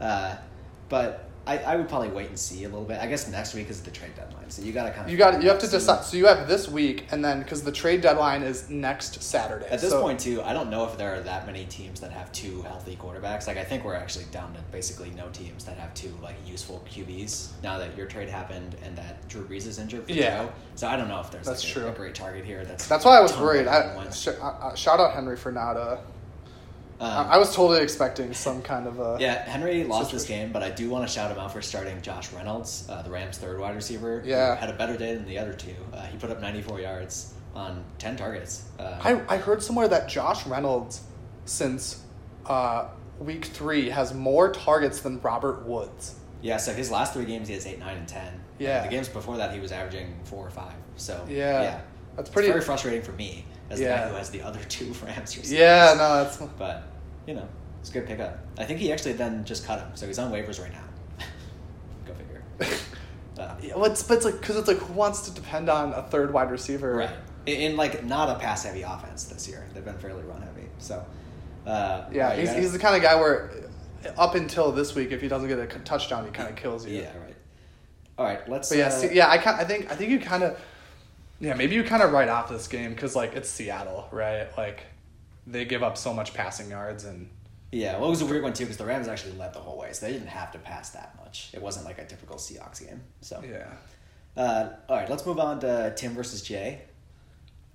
[0.01, 0.37] Uh,
[0.89, 3.01] but I, I would probably wait and see a little bit.
[3.01, 5.17] I guess next week is the trade deadline, so you got to kind of You
[5.17, 6.05] got you have to decide.
[6.05, 9.67] So you have this week, and then because the trade deadline is next Saturday.
[9.67, 12.13] At this so, point, too, I don't know if there are that many teams that
[12.13, 13.47] have two healthy quarterbacks.
[13.47, 16.85] Like, I think we're actually down to basically no teams that have two like useful
[16.91, 20.45] QBs now that your trade happened and that Drew Brees is injured for Yeah.
[20.45, 20.53] Joe.
[20.75, 21.87] So I don't know if there's That's like, true.
[21.87, 22.65] A, a great target here.
[22.65, 23.67] That's that's why I was worried.
[23.67, 25.77] I, sh- uh, uh, shout out Henry for not.
[25.77, 25.97] Uh,
[27.01, 29.17] Um, I was totally expecting some kind of a.
[29.19, 32.01] yeah, Henry lost this game, but I do want to shout him out for starting
[32.03, 34.23] Josh Reynolds, uh, the Rams' third wide receiver.
[34.25, 34.55] Yeah.
[34.55, 35.75] had a better day than the other two.
[35.95, 38.65] Uh, he put up 94 yards on 10 targets.
[38.79, 41.01] Uh, I I heard somewhere that Josh Reynolds,
[41.47, 42.03] since
[42.47, 46.17] uh, week three, has more targets than Robert Woods.
[46.43, 48.41] Yeah, so his last three games he has eight, nine, and ten.
[48.59, 48.83] Yeah.
[48.83, 50.75] the games before that he was averaging four or five.
[50.97, 51.81] So Yeah.
[52.17, 52.49] That's It's pretty.
[52.49, 54.03] very frustrating for me as the Yeah.
[54.05, 55.53] guy who has the other two Rams receivers.
[55.53, 56.83] yeah, no, that's but
[57.27, 57.49] you know
[57.81, 58.39] it's a good pickup.
[58.59, 60.85] I think he actually then just cut him, so he's on waivers right now.
[62.07, 62.43] Go figure.
[63.39, 65.95] Uh, Yeah, well, it's, but it's like because it's like who wants to depend on
[65.95, 66.95] a third wide receiver?
[66.97, 67.11] right
[67.47, 69.67] in, in like not a pass heavy offense this year.
[69.73, 70.69] They've been fairly run heavy.
[70.79, 71.03] So
[71.67, 73.51] uh, Yeah, he's, gotta- he's the kind of guy where
[74.19, 76.99] up until this week, if he doesn't get a touchdown, he kind of kills you.
[77.01, 77.37] yeah right.
[78.19, 78.69] All right, let's.
[78.69, 80.61] But yeah, uh, see, yeah, I I think, I think you kind of,
[81.41, 84.47] yeah, maybe you kind of write off this game because like it's Seattle, right?
[84.57, 84.85] Like
[85.47, 87.29] they give up so much passing yards, and
[87.73, 89.79] Yeah, well, it was a weird one too because the Rams actually led the whole
[89.79, 91.51] way, so they didn't have to pass that much.
[91.53, 93.01] It wasn't like a typical Seahawks game.
[93.21, 93.69] So, yeah,
[94.37, 96.83] uh, all right, let's move on to Tim versus Jay.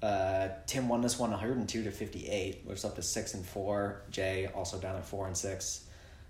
[0.01, 4.03] Uh, Tim won this one 102 to 58, moves up to six and four.
[4.11, 5.85] Jay also down at four and six.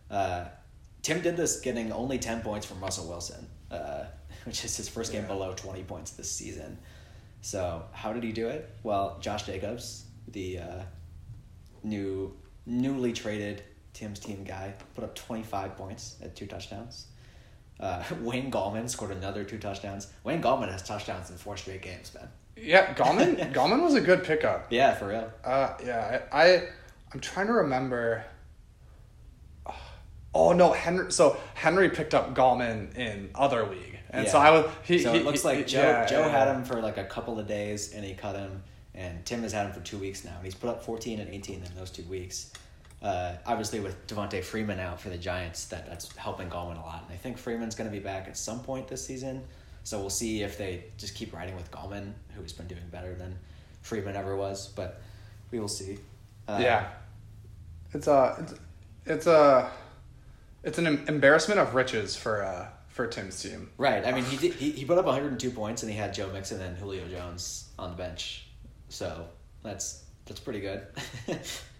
[0.09, 0.45] Uh,
[1.01, 4.05] Tim did this getting only 10 points from Russell Wilson, uh,
[4.45, 5.27] which is his first game Yeah.
[5.27, 6.77] below 20 points this season.
[7.45, 8.75] So, how did he do it?
[8.81, 10.81] Well, Josh Jacobs, the uh,
[11.83, 13.61] new newly traded
[13.93, 17.05] Tim's team guy, put up 25 points at two touchdowns.
[17.79, 20.07] Uh, Wayne Gallman scored another two touchdowns.
[20.23, 22.29] Wayne Gallman has touchdowns in four straight games, man.
[22.57, 23.35] Yeah, Gallman.
[23.53, 24.65] Gallman was a good pickup.
[24.71, 25.31] Yeah, for real.
[25.43, 26.67] Uh, yeah, I, I
[27.13, 28.25] I'm trying to remember.
[30.33, 31.11] Oh no, Henry.
[31.11, 34.71] So Henry picked up Gallman in other league, and so I was.
[34.83, 36.97] He, so he- it looks he- like Joe yeah, Joe yeah, had him for like
[36.97, 38.63] a couple of days and he cut him,
[38.93, 40.35] and Tim has had him for two weeks now.
[40.35, 42.51] And he's put up fourteen and eighteen in those two weeks.
[43.01, 47.03] Uh, obviously, with Devonta Freeman out for the Giants, that that's helping Gallman a lot.
[47.05, 49.43] And I think Freeman's going to be back at some point this season.
[49.83, 53.37] So we'll see if they just keep riding with Gallman, who's been doing better than
[53.83, 54.69] Freeman ever was.
[54.69, 55.01] But
[55.51, 55.99] we will see.
[56.47, 56.87] Uh, yeah,
[57.93, 58.53] it's a it's,
[59.05, 59.69] it's a
[60.63, 63.69] it's an embarrassment of riches for uh for Tim's team.
[63.77, 64.05] Right.
[64.05, 66.61] I mean, he did, he he put up 102 points and he had Joe Mixon
[66.61, 68.47] and Julio Jones on the bench,
[68.89, 69.27] so
[69.63, 70.87] that's that's pretty good.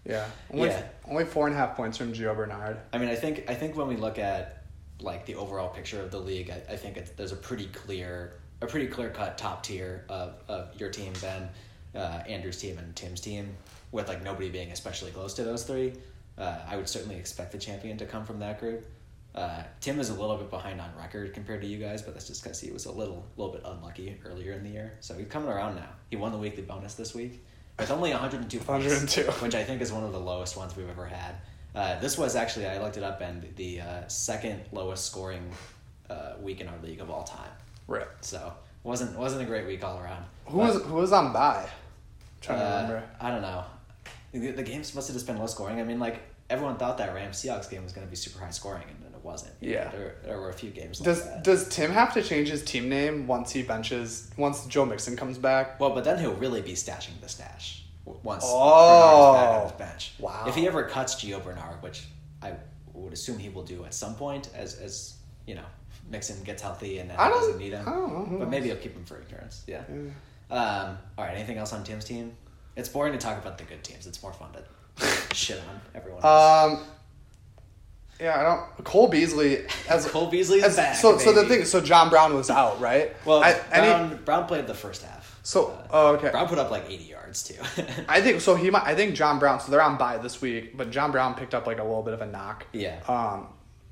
[0.08, 0.84] Yeah, only Yeah.
[1.10, 2.78] only four and a half points from Gio Bernard.
[2.94, 4.62] I mean, I think I think when we look at
[5.00, 8.36] like the overall picture of the league, I, I think it's, there's a pretty clear
[8.62, 11.50] a pretty clear cut top tier of, of your team, Ben,
[11.96, 13.50] uh, Andrew's team, and Tim's team,
[13.92, 15.94] with like nobody being especially close to those three.
[16.38, 18.86] Uh, I would certainly expect the champion to come from that group.
[19.36, 22.28] Uh, Tim is a little bit behind on record compared to you guys, but that's
[22.28, 24.94] just because he was a little little bit unlucky earlier in the year.
[25.02, 25.90] So he's coming around now.
[26.10, 27.44] He won the weekly bonus this week
[27.78, 29.24] with only 102 points, 102.
[29.44, 31.36] which I think is one of the lowest ones we've ever had.
[31.76, 35.52] Uh, this was actually I looked it up and the uh, second lowest scoring
[36.10, 37.52] uh, week in our league of all time.
[37.88, 38.08] Right.
[38.22, 40.24] So wasn't wasn't a great week all around.
[40.46, 41.68] Who was who was on bye?
[42.40, 43.04] trying to uh, remember.
[43.20, 43.64] I don't know.
[44.32, 45.80] The, the game's must have just been low scoring.
[45.82, 48.52] I mean, like everyone thought that Rams Seahawks game was going to be super high
[48.52, 49.54] scoring, and wasn't.
[49.60, 49.90] Yeah.
[49.90, 51.44] there, there were a few games like Does that.
[51.44, 55.38] does Tim have to change his team name once he benches once Joe Mixon comes
[55.38, 55.80] back?
[55.80, 59.34] Well, but then he'll really be stashing the stash once Oh.
[59.34, 60.14] Bernard's back on his bench.
[60.20, 60.46] Wow.
[60.48, 62.06] If he ever cuts Gio Bernard, which
[62.42, 62.54] I
[62.94, 65.16] would assume he will do at some point, as as
[65.48, 65.66] you know,
[66.10, 67.88] Mixon gets healthy and then I don't- doesn't need him.
[67.88, 68.38] I don't know.
[68.40, 69.64] But maybe he'll keep him for insurance.
[69.68, 69.82] Yeah.
[69.90, 70.56] Yeah.
[70.56, 71.36] Um, all right.
[71.36, 72.34] Anything else on Tim's team?
[72.76, 74.06] It's boring to talk about the good teams.
[74.06, 74.64] It's more fun to
[75.36, 76.22] shit on everyone.
[76.24, 76.80] Else.
[76.80, 76.86] Um.
[78.20, 78.86] Yeah, I don't.
[78.86, 80.96] Cole Beasley as Cole Beasley is back.
[80.96, 81.56] So so the baby.
[81.56, 81.66] thing.
[81.66, 83.14] So John Brown was out, right?
[83.26, 85.38] Well, I, Brown, Brown played the first half.
[85.44, 86.30] So Uh, oh, okay.
[86.32, 87.56] Brown put up like eighty yards too.
[88.08, 88.56] I think so.
[88.56, 88.84] He might.
[88.84, 89.60] I think John Brown.
[89.60, 92.14] So they're on bye this week, but John Brown picked up like a little bit
[92.14, 92.66] of a knock.
[92.72, 93.00] yeah.
[93.08, 93.48] Um.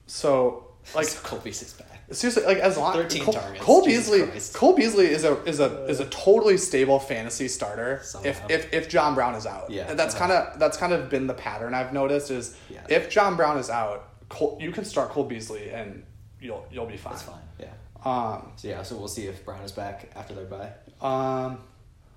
[0.07, 1.87] So like so Cole Beasley's back.
[2.11, 4.27] seriously, like as long 13 Cole, targets, Cole Beasley.
[4.53, 7.99] Cole Beasley is a is a is a totally stable fantasy starter.
[8.03, 8.29] Somehow.
[8.29, 9.89] If if if John Brown is out, Yeah.
[9.89, 12.81] And that's kind of that's kind of been the pattern I've noticed is Yeah.
[12.89, 16.03] if John Brown is out, Cole, you can start Cole Beasley and
[16.41, 17.13] you'll you'll be fine.
[17.13, 17.41] That's fine.
[17.59, 17.67] Yeah.
[18.03, 18.51] Um.
[18.55, 20.71] So yeah, so we'll see if Brown is back after their bye.
[21.01, 21.59] Um.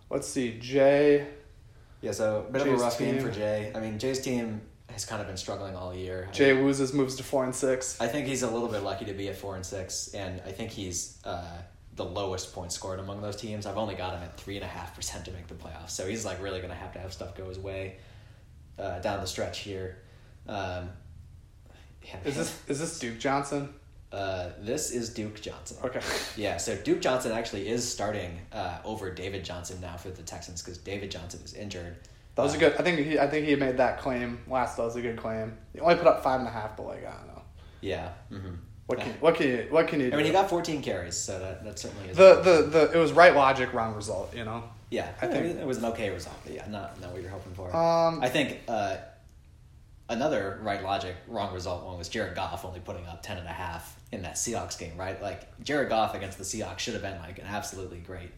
[0.08, 0.58] Let's see.
[0.58, 1.26] Jay.
[2.00, 3.72] Yeah, so a bit of a rough game for Jay.
[3.74, 6.28] I mean, Jay's team has kind of been struggling all year.
[6.32, 8.00] Jay loses, moves to four and six.
[8.00, 10.52] I think he's a little bit lucky to be at four and six, and I
[10.52, 11.58] think he's uh,
[11.96, 13.66] the lowest point scored among those teams.
[13.66, 16.06] I've only got him at three and a half percent to make the playoffs, so
[16.06, 17.96] he's like really gonna have to have stuff go his way
[18.78, 19.98] uh, down the stretch here.
[20.48, 20.90] Um,
[22.06, 23.68] yeah, Is this is this Duke Johnson?
[24.12, 25.76] Uh, this is Duke Johnson.
[25.84, 26.00] Okay.
[26.36, 30.62] Yeah, so Duke Johnson actually is starting uh, over David Johnson now for the Texans
[30.62, 31.96] because David Johnson is injured.
[32.36, 32.76] That was a Uh, good.
[32.78, 33.18] I think he.
[33.18, 34.76] I think he made that claim last.
[34.76, 35.56] That was a good claim.
[35.72, 37.42] He only put up five and a half, but like I don't know.
[37.80, 38.10] Yeah.
[38.30, 38.54] Mm-hmm.
[38.86, 40.14] What can what can you what can you do?
[40.14, 42.16] I mean, he got 14 carries, so that, that certainly is.
[42.16, 42.92] the the the.
[42.92, 44.32] It was right logic, wrong result.
[44.36, 44.62] You know.
[44.90, 47.54] yeah, I think it was an okay result, but yeah, not not what you're hoping
[47.54, 47.74] for.
[47.74, 48.20] Um.
[48.22, 48.98] I think uh,
[50.08, 53.52] another right logic, wrong result one was Jared Goff only putting up 10 and a
[53.52, 55.20] half in that Seahawks game, right?
[55.20, 58.30] Like Jared Goff against the Seahawks should have been like an absolutely great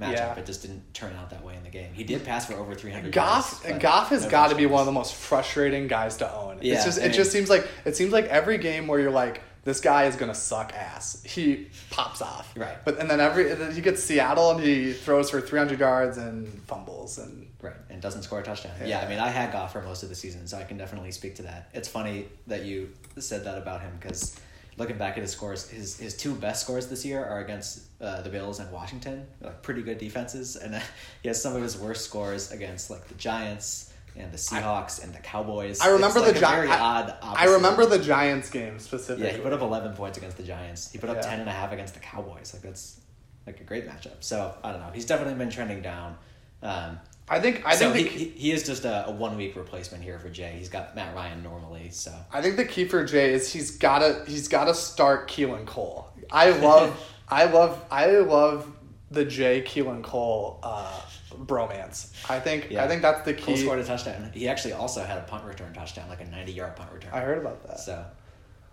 [0.00, 0.12] matchup.
[0.12, 0.34] Yeah.
[0.38, 1.92] It just didn't turn out that way in the game.
[1.92, 4.80] He did pass for over 300 Goff yards, Goff has no got to be one
[4.80, 6.58] of the most frustrating guys to own.
[6.60, 9.10] Yeah, it's just it mean- just seems like it seems like every game where you're
[9.10, 11.22] like this guy is gonna suck ass.
[11.24, 12.52] He pops off.
[12.56, 12.76] Right.
[12.84, 16.48] But and then every then he gets Seattle and he throws for 300 yards and
[16.66, 18.72] fumbles and Right, and doesn't score a touchdown.
[18.80, 18.86] Yeah.
[18.86, 19.00] Yeah.
[19.00, 21.36] I mean, I had Goff for most of the season, so I can definitely speak
[21.36, 21.70] to that.
[21.72, 24.38] It's funny that you said that about him because
[24.76, 28.20] looking back at his scores, his his two best scores this year are against uh,
[28.22, 30.80] the Bills and Washington, like pretty good defenses, and uh,
[31.22, 35.14] he has some of his worst scores against like the Giants and the Seahawks and
[35.14, 35.80] the Cowboys.
[35.80, 36.74] I remember like, the Giants.
[37.22, 39.26] I, remember the Giants game specifically.
[39.26, 40.92] Yeah, he put up 11 points against the Giants.
[40.92, 41.22] He put up Yeah.
[41.22, 42.52] ten and a half against the Cowboys.
[42.52, 43.00] Like that's
[43.46, 44.16] like a great matchup.
[44.20, 44.90] So I don't know.
[44.92, 46.16] He's definitely been trending down.
[46.62, 46.98] Um,
[47.32, 50.04] I think I so think he, the, he, is just a, a one week replacement
[50.04, 50.54] here for Jay.
[50.58, 54.22] He's got Matt Ryan normally, so I think the key for Jay is he's gotta
[54.26, 56.10] he's gotta start Keelan Cole.
[56.30, 56.94] I love
[57.28, 58.70] I love I love
[59.10, 62.12] the Jay Keelan Cole uh, bromance.
[62.30, 62.84] I think Yeah.
[62.84, 63.62] I think that's the Cole key.
[63.62, 64.30] scored a touchdown.
[64.34, 67.12] He actually also had a punt return touchdown, like a ninety yard punt return.
[67.14, 67.80] I heard about that.
[67.80, 68.04] So,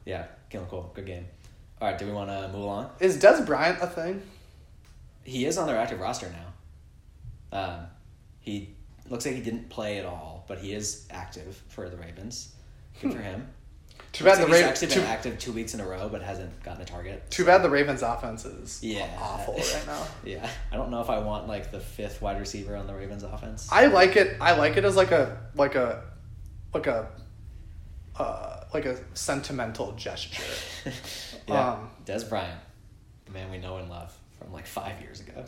[0.03, 1.25] yeah, Keelan Cole, good game.
[1.81, 2.89] All right, do we want to move on?
[2.99, 4.21] Is Dez Bryant a thing?
[5.23, 7.57] He is on their active roster now.
[7.57, 7.85] Um,
[8.39, 8.75] he
[9.09, 12.53] looks like he didn't play at all, but he is active for the Ravens.
[13.01, 13.47] Good for him.
[14.11, 14.71] Too bad the like he's Ravens.
[14.71, 17.29] actually Too, been active two weeks in a row, but hasn't gotten a target.
[17.29, 19.07] too bad the Ravens offense is Yeah.
[19.21, 20.07] awful right now.
[20.25, 23.23] Yeah, I don't know if I want like the fifth wide receiver on the Ravens
[23.23, 23.67] offense.
[23.71, 24.37] I like it.
[24.41, 26.03] I like it as like a like a
[26.73, 27.07] like a
[28.17, 30.43] uh, like a sentimental gesture.
[31.47, 32.59] yeah, um, Dez Bryant,
[33.25, 35.45] the man we know and love from like five years ago.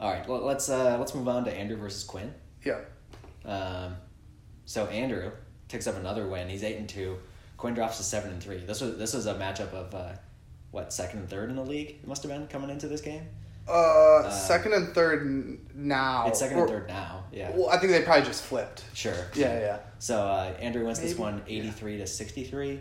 [0.00, 2.32] All right, well, let's uh, let's move on to Andrew versus Quinn.
[2.64, 2.80] Yeah.
[3.44, 3.96] Um,
[4.64, 5.30] so Andrew
[5.68, 6.48] picks up another win.
[6.48, 7.16] He's eight and two.
[7.56, 8.58] Quinn drops to seven and three.
[8.58, 10.12] This was this was a matchup of uh,
[10.72, 11.90] what second and third in the league.
[12.02, 13.22] It must have been coming into this game.
[13.68, 16.26] Uh, second and third now.
[16.26, 17.24] It's second Or- and third now.
[17.32, 18.84] Yeah, Well, I think they probably just flipped.
[18.92, 19.14] sure.
[19.34, 19.78] Yeah, yeah.
[20.00, 22.80] So uh, Andrew wins this Maybe, one 83 to 63.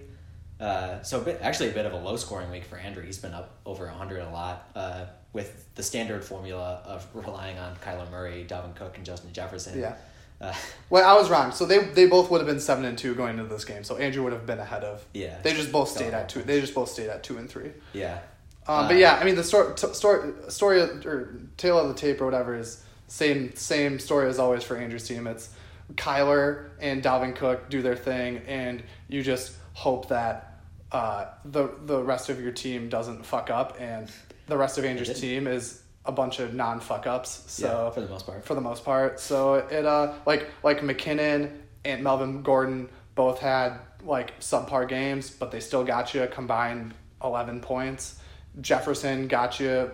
[0.59, 3.01] Uh, so a bit, actually a bit of a low scoring week for Andrew.
[3.03, 7.75] He's been up over 100 a lot uh, with the standard formula of relying on
[7.77, 9.79] Kyler Murray, Dalvin Cook, and Justin Jefferson.
[9.79, 9.95] Yeah.
[10.39, 10.53] Uh,
[10.89, 11.51] Well, I was wrong.
[11.51, 13.83] So they they both would have been seven and two going into this game.
[13.83, 15.03] So Andrew would have been ahead of.
[15.13, 15.39] Yeah.
[15.41, 16.43] They just both stayed at two.
[16.43, 17.71] They just both stayed at two and three.
[17.93, 18.19] yeah.
[18.67, 21.93] Um, Uh, but yeah, I mean the story, t- story, story, or tail of the
[21.95, 25.27] tape or whatever is same same story as always for Andrew's team.
[25.27, 25.49] It's
[25.95, 30.52] Kyler and Dalvin Cook do their thing, and you just hope that
[30.93, 34.09] uh, the the rest of your team doesn't fuck up, and
[34.47, 37.43] the rest of Andrew's team is a bunch of non fuck ups.
[37.47, 38.45] So yeah, for the most part.
[38.45, 39.19] for the most part.
[39.19, 45.51] So it uh like like McKinnon and Melvin Gordon both had like subpar games, but
[45.51, 48.19] they still got you a combined eleven points.
[48.61, 49.89] Jefferson got you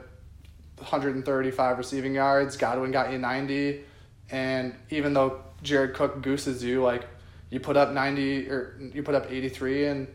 [0.79, 2.57] 135 receiving yards.
[2.57, 3.83] Godwin got you 90,
[4.31, 7.07] and even though Jared Cook gooses you, like
[7.49, 10.07] you put up 90 or you put up 83 and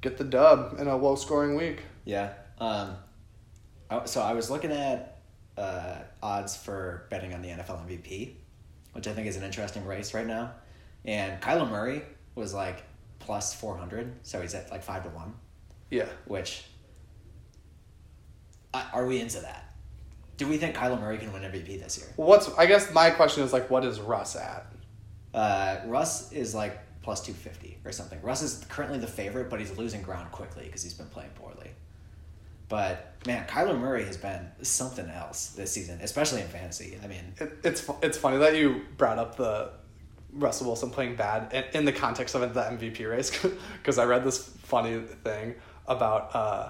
[0.00, 1.82] get the dub in a low scoring week.
[2.04, 2.32] Yeah.
[2.58, 2.96] Um,
[3.90, 5.18] I- so I was looking at
[5.56, 8.34] uh, odds for betting on the NFL MVP,
[8.92, 10.52] which I think is an interesting race right now.
[11.04, 12.02] And Kyler Murray
[12.34, 12.82] was like
[13.18, 15.34] plus 400, so he's at like 5 to 1,
[15.90, 16.06] Yeah.
[16.26, 16.64] which
[18.72, 19.64] I- are we into that?
[20.36, 22.06] Do we think Kyler Murray can win MVP this year?
[22.16, 24.66] What's I guess my question is like, what is Russ at?
[25.34, 28.20] Uh, Russ is like plus 250 or something.
[28.22, 31.70] Russ is currently the favorite, but he's losing ground quickly because he's been playing poorly.
[32.68, 36.98] But man, Kyler Murray has been something else this season, especially in fantasy.
[37.02, 39.70] I mean, It, it's it's funny that you brought up the
[40.32, 43.36] Russell Wilson playing bad in, in the context of the MVP race
[43.78, 45.56] because I read this funny thing
[45.88, 46.68] about uh,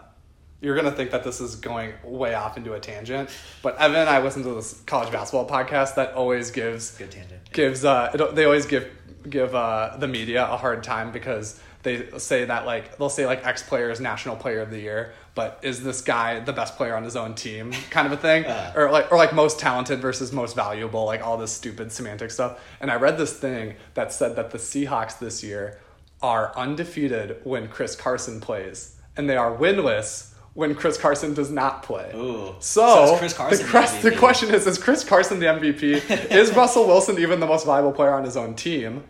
[0.62, 3.30] you're gonna think that this is going way off into a tangent,
[3.62, 7.52] but Evan and I listen to this college basketball podcast that always gives good tangent.
[7.52, 8.90] gives uh it, they always give
[9.28, 13.46] give uh the media a hard time because they say that like they'll say like
[13.46, 16.94] X player is national player of the year, but is this guy the best player
[16.94, 18.72] on his own team kind of a thing, Uh.
[18.76, 22.60] or like or like most talented versus most valuable, like all this stupid semantic stuff.
[22.80, 25.78] And I read this thing that said that the Seahawks this year
[26.22, 31.82] are undefeated when Chris Carson plays, and they are winless when Chris Carson does not
[31.82, 32.10] play.
[32.14, 32.54] Ooh.
[32.60, 36.10] So, is Chris Carson the, the quest- the question is: Is Chris Carson the MVP?
[36.30, 39.04] is Russell Wilson even the most valuable player on his own team?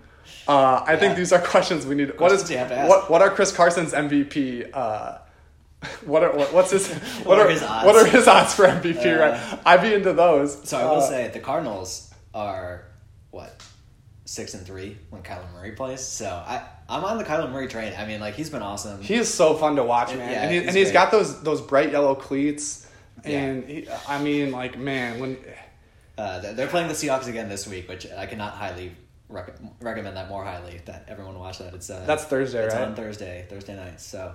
[0.47, 2.17] Uh, I think these are questions we need.
[2.17, 3.11] Questions have to what?
[3.11, 4.71] What are Chris Carson's MVP?
[4.73, 5.19] Uh,
[6.05, 6.93] what are what, what's his
[7.25, 7.87] what, are are his odds?
[7.87, 9.17] What are his odds for MVP?
[9.17, 10.69] Uh, right, I'd be into those.
[10.69, 12.85] So I will Uh, say the Cardinals are
[13.31, 13.63] what
[14.25, 16.01] six and three when Kyler Murray plays.
[16.07, 17.93] So I I'm on the Kyler Murray train.
[17.97, 19.01] I mean, like he's been awesome.
[19.01, 21.41] he is so fun to watch, man, Yeah, and, he, he's and he's got those
[21.43, 22.87] those bright yellow cleats.
[23.25, 23.39] Yeah.
[23.41, 25.37] And he, I mean, like, man, when
[26.19, 28.93] Uh, they're playing the Seahawks again this week, which I cannot highly
[29.29, 31.73] rec- recommend that more highly that everyone watch that.
[31.75, 32.85] It's uh, That's Thursday, it's right?
[32.89, 34.01] on Thursday, Thursday night.
[34.01, 34.35] So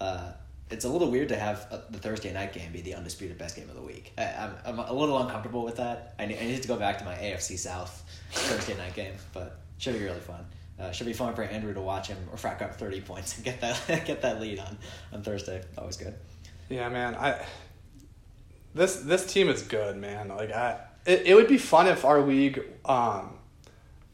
[0.00, 0.32] uh,
[0.70, 3.56] it's a little weird to have uh, the Thursday night game be the undisputed best
[3.56, 4.12] game of the week.
[4.16, 6.14] I, I'm I'm a little uncomfortable with that.
[6.18, 9.58] I need, I need to go back to my AFC South Thursday night game, but
[9.78, 10.44] should be really fun.
[10.78, 13.44] Uh, should be fun for Andrew to watch him or rack up thirty points and
[13.44, 14.78] get that get that lead on
[15.12, 15.62] on Thursday.
[15.78, 16.14] Always good.
[16.68, 17.14] Yeah, man.
[17.14, 17.44] I
[18.74, 20.28] this this team is good, man.
[20.28, 23.38] Like I, it, it would be fun if our league um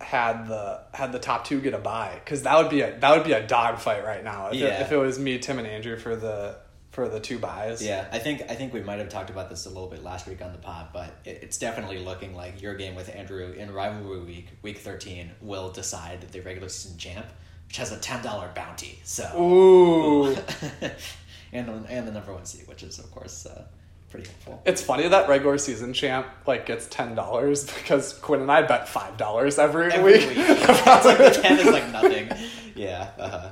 [0.01, 3.17] had the had the top two get a bye because that would be a that
[3.17, 4.49] would be a dogfight right now.
[4.49, 4.67] If, Yeah.
[4.67, 6.57] it, if it was me, Tim, and Andrew for the
[6.99, 7.81] for the two buys.
[7.81, 10.27] Yeah, I think I think we might have talked about this a little bit last
[10.27, 13.73] week on the pod, but it, it's definitely looking like your game with Andrew in
[13.73, 17.27] rivalry week, week thirteen, will decide the regular season champ,
[17.69, 18.99] which has a ten dollar bounty.
[19.05, 20.37] So, Ooh.
[21.53, 23.63] and and the number one seed, which is of course uh,
[24.11, 24.61] pretty helpful.
[24.67, 28.89] It's funny that regular season champ like gets ten dollars because Quinn and I bet
[28.89, 30.29] five dollars every, Every week.
[30.31, 32.29] week, ten is like nothing.
[32.75, 33.51] Yeah, uh,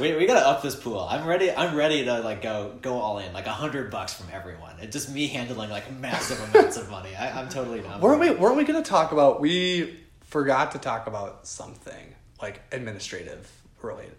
[0.00, 1.00] We, we gotta up this pool.
[1.00, 1.50] I'm ready.
[1.52, 4.76] I'm ready to like go go all in, like a hundred bucks from everyone.
[4.80, 7.14] It's just me handling like massive amounts of money.
[7.14, 8.00] I, I'm totally down.
[8.00, 8.30] Weren't we?
[8.30, 9.40] Weren't we to talk about?
[9.40, 13.50] We forgot to talk about something like administrative
[13.82, 14.14] related.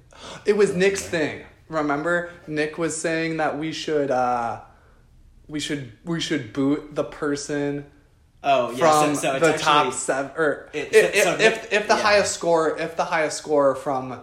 [0.46, 1.44] It was Nick's thing.
[1.70, 4.12] Remember, Nick was saying that we should.
[4.12, 4.62] uh
[5.48, 7.86] we should we should boot the person
[8.44, 8.78] Oh yeah.
[9.06, 11.88] from so, so the actually, top seven or It- if, so if, Nick- if, if
[11.90, 12.02] the yeah.
[12.02, 14.20] highest score if the highest score from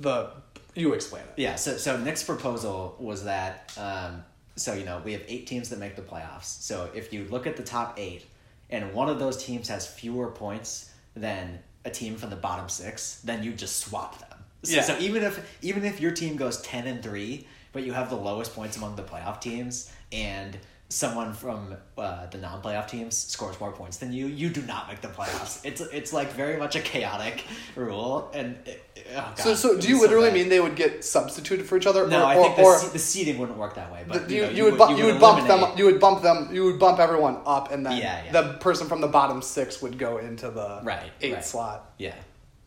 [0.00, 0.30] the
[0.74, 4.24] you explain it Yeah, so so Nick's proposal was that um,
[4.56, 6.44] so you know we have eight teams that make the playoffs.
[6.62, 8.26] So if you look at the top eight,
[8.70, 13.20] and one of those teams has fewer points than a team from the bottom six,
[13.24, 14.38] then you just swap them.
[14.64, 14.82] So, Yeah.
[14.82, 18.16] so even if even if your team goes ten and three, but you have the
[18.16, 20.56] lowest points among the playoff teams, and
[20.90, 25.02] someone from uh, the non-playoff teams scores more points than you, you do not make
[25.02, 25.60] the playoffs.
[25.64, 27.44] It's it's like very much a chaotic
[27.76, 28.82] rule, and it,
[29.14, 31.66] oh so God, so it do you was so literally mean they would get substituted
[31.66, 33.92] for each other No, or, I or, think the, or the seeding wouldn't work that
[33.92, 34.04] way.
[34.08, 36.22] But the- you, you, know, you, would, bu- you would bump them you would bump
[36.22, 38.32] them you would bump everyone up and then Yeah, yeah.
[38.32, 41.44] the person from the bottom six would go into the Right, eight right.
[41.44, 42.14] slot Yeah,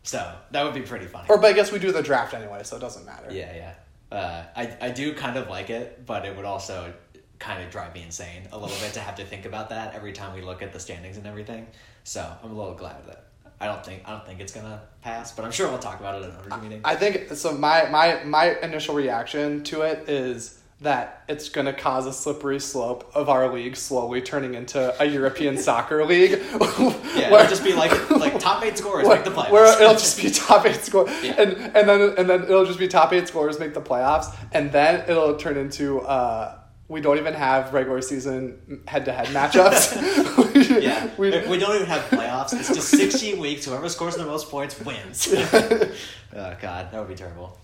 [0.04, 1.26] so that would be pretty funny.
[1.28, 3.74] or but I guess we do the draft anyway so it doesn't matter yeah, yeah.
[4.16, 6.94] Uh, I I do kind of like it, but it would also
[7.42, 10.14] kind of drive me insane a little bit to have to think about that every
[10.14, 11.68] time we look at the standings and everything.
[12.04, 13.26] So I'm a little glad that
[13.60, 16.22] I don't think I don't think it's gonna pass, but I'm sure we'll talk about
[16.22, 16.82] it at another meeting.
[16.86, 17.52] I think so.
[17.54, 22.60] My my my initial reaction to it is that it's going to cause a slippery
[22.60, 26.32] slope of our league slowly turning into a European soccer league.
[26.42, 29.52] yeah, where- it'll just be like like top eight scorers where, make the playoffs.
[29.52, 31.40] where it'll just be top eight score, Yeah.
[31.40, 34.72] and and then and then it'll just be top eight scorers make the playoffs, and
[34.72, 36.58] then it'll turn into uh,
[36.92, 40.82] we don't even have regular season head to head matchups.
[40.82, 42.54] yeah, we, we, don't even have playoffs.
[42.54, 43.64] It's just 16 weeks.
[43.66, 45.30] Whoever scores the most points wins.
[45.34, 45.90] oh
[46.34, 47.58] God, that would be terrible.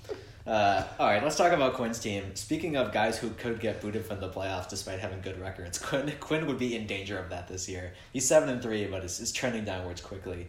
[0.46, 2.36] Uh, all right, let's talk about Quinn's team.
[2.36, 6.14] Speaking of guys who could get booted from the playoffs despite having good records, Quinn
[6.22, 7.94] Quinn would be in danger of that this year.
[8.14, 10.48] He's seven and three, but is, is trending downwards quickly.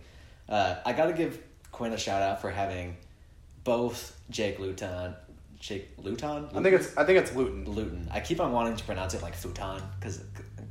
[0.48, 2.96] Uh, I got to give Quinn a shout out for having
[3.64, 5.16] both Jake Luton,
[5.60, 6.48] Jake Luton.
[6.54, 7.64] I think it's I think it's Luton.
[7.70, 8.08] Luton.
[8.12, 10.18] I keep on wanting to pronounce it like futon because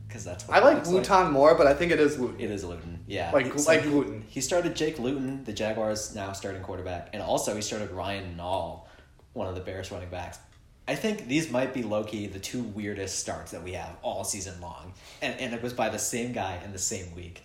[0.07, 2.39] because that's what I like Luton more, but I think it is Luton.
[2.39, 3.31] it is Luton, yeah.
[3.33, 4.23] Like- He- like he, gluten.
[4.27, 8.85] He started Jake Luton, the Jaguars' now starting quarterback, and also he started Ryan Nall,
[9.33, 10.39] one of the Bears running backs.
[10.88, 14.23] I think these might be low key the two weirdest starts that we have all
[14.23, 17.43] season long, and and it was by the same guy in the same week.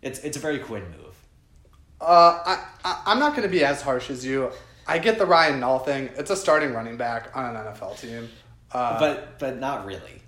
[0.00, 1.14] It's it's a very Quinn move.
[2.00, 4.50] Uh, I, I I'm not going to be as harsh as you.
[4.90, 6.10] I get the Ryan Nall thing.
[6.16, 8.28] It's a starting running back on an NFL team.
[8.72, 10.22] Uh, but but not really.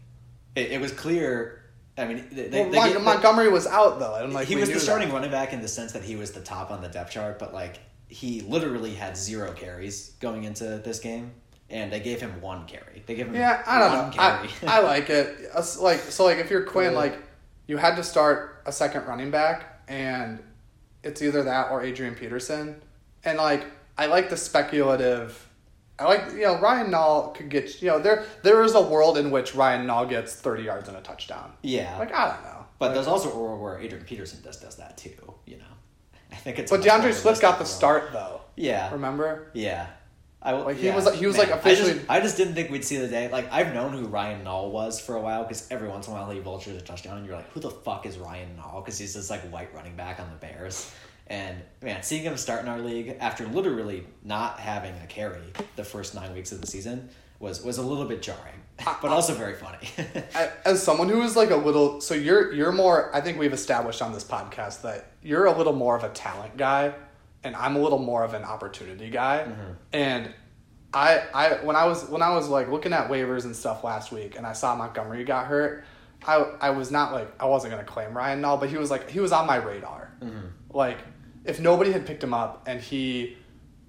[0.54, 1.58] It, it was clear.
[1.98, 4.56] I mean, they, they, well, they Mon- gave- Montgomery was out though, and like he
[4.56, 4.80] was the that.
[4.80, 7.38] starting running back in the sense that he was the top on the depth chart,
[7.38, 11.32] but like he literally had zero carries going into this game,
[11.70, 13.02] and they gave him one carry.
[13.06, 14.22] They gave him Yeah, I don't one know.
[14.22, 14.68] I, carry.
[14.68, 15.50] I like it.
[15.80, 17.18] Like so, like if you're Quinn, like
[17.66, 20.42] you had to start a second running back, and
[21.02, 22.80] it's either that or Adrian Peterson,
[23.24, 23.66] and like
[23.99, 25.49] I like the speculative.
[25.99, 29.18] I like you know Ryan Nall could get you know there there is a world
[29.18, 31.53] in which Ryan Nall gets thirty yards and a touchdown.
[31.62, 34.76] yeah, Like I don't know, but there's also a world where Adrian Peterson does does
[34.76, 35.34] that too.
[35.47, 35.64] You know,
[36.32, 36.70] I think it's.
[36.70, 38.40] but DeAndre Swift got the start though.
[38.57, 39.51] Yeah, Remember?
[39.55, 39.86] yeah.
[40.45, 42.68] I, Like, he yeah, was- he was, like, officially- I just, I just didn't think
[42.68, 43.30] we'd see the day.
[43.30, 46.16] Like I've known who Ryan Nall was for a while because every once in a
[46.16, 48.84] while he vultures a touchdown, and you're like, who the fuck is Ryan Nall?
[48.84, 50.90] Because he's this like white running back on the Bears.
[51.33, 55.41] And man, seeing him start in our league after literally not having a carry
[55.76, 57.09] the first nine weeks of the season
[57.41, 58.61] was was a little bit jarring,
[59.01, 59.78] but also very funny.
[60.66, 64.03] As someone who is like a little so you're you're more i think we've established
[64.03, 66.93] on this podcast that you're a little more of a talent guy
[67.45, 69.47] and i'm a little more of an opportunity guy.
[69.49, 69.72] Mm-hmm.
[69.95, 70.30] And
[70.93, 74.12] i i when i was when i was like looking at waivers and stuff last
[74.12, 75.85] week and i saw montgomery got hurt
[76.26, 78.91] i i was not like i wasn't going to claim ryan nall but he was
[78.91, 80.12] like he was on my radar.
[80.20, 80.49] Mm-hmm.
[80.74, 80.99] Like
[81.45, 83.36] if nobody had picked him up and he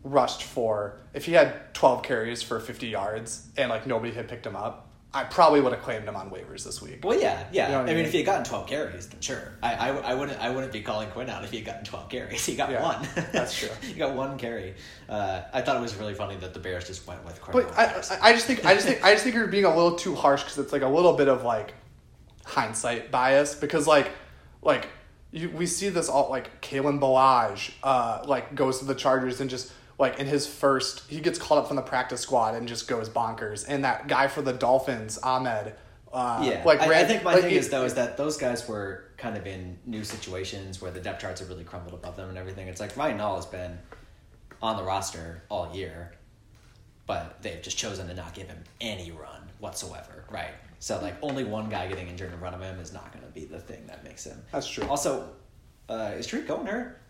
[0.04, 4.46] rushed for if he had 12 carries for 50 yards and like nobody had picked
[4.46, 7.68] him up i probably would have claimed him on waivers this week well, yeah, yeah.
[7.68, 8.06] You know I mean, mean?
[8.06, 9.54] if he had gotten twelve carries, then sure.
[9.62, 12.10] I, I, I wouldn't I wouldn't be calling Quinn out if he had gotten twelve
[12.10, 12.44] carries.
[12.48, 13.08] He got Yeah, one.
[13.32, 13.70] that's true.
[13.82, 14.74] he got one carry.
[15.08, 17.66] Uh, I thought it was really funny that the Bears just went with Quinn.
[17.68, 19.76] but I, I I just think i just think i just think you're being a
[19.76, 21.76] little too harsh because it's like a little bit of like
[22.46, 24.12] hindsight bias because like
[24.64, 24.88] like
[25.34, 29.50] you, we see this all like Kalen Ballage uh like goes to the Chargers and
[29.50, 32.88] just like in his first he gets called up from the practice squad and just
[32.88, 35.74] goes bonkers and that guy for the Dolphins Ahmed
[36.14, 38.38] uh Yeah, like I, I think my like, thing it- is though is that those
[38.38, 42.16] guys were kind of in new situations where the depth charts have really crumbled above
[42.18, 42.68] them and everything.
[42.68, 43.80] It's like Ryan Nall has been
[44.62, 46.12] on the roster all year,
[47.08, 50.52] but they've just chosen to not give him any run whatsoever, right?
[50.84, 53.32] So like only one guy getting injured in front of him is not going to
[53.32, 54.38] be the thing that makes him.
[54.52, 54.86] That's true.
[54.90, 55.30] Also,
[55.88, 57.02] uh, is Tarik Cohen hurt?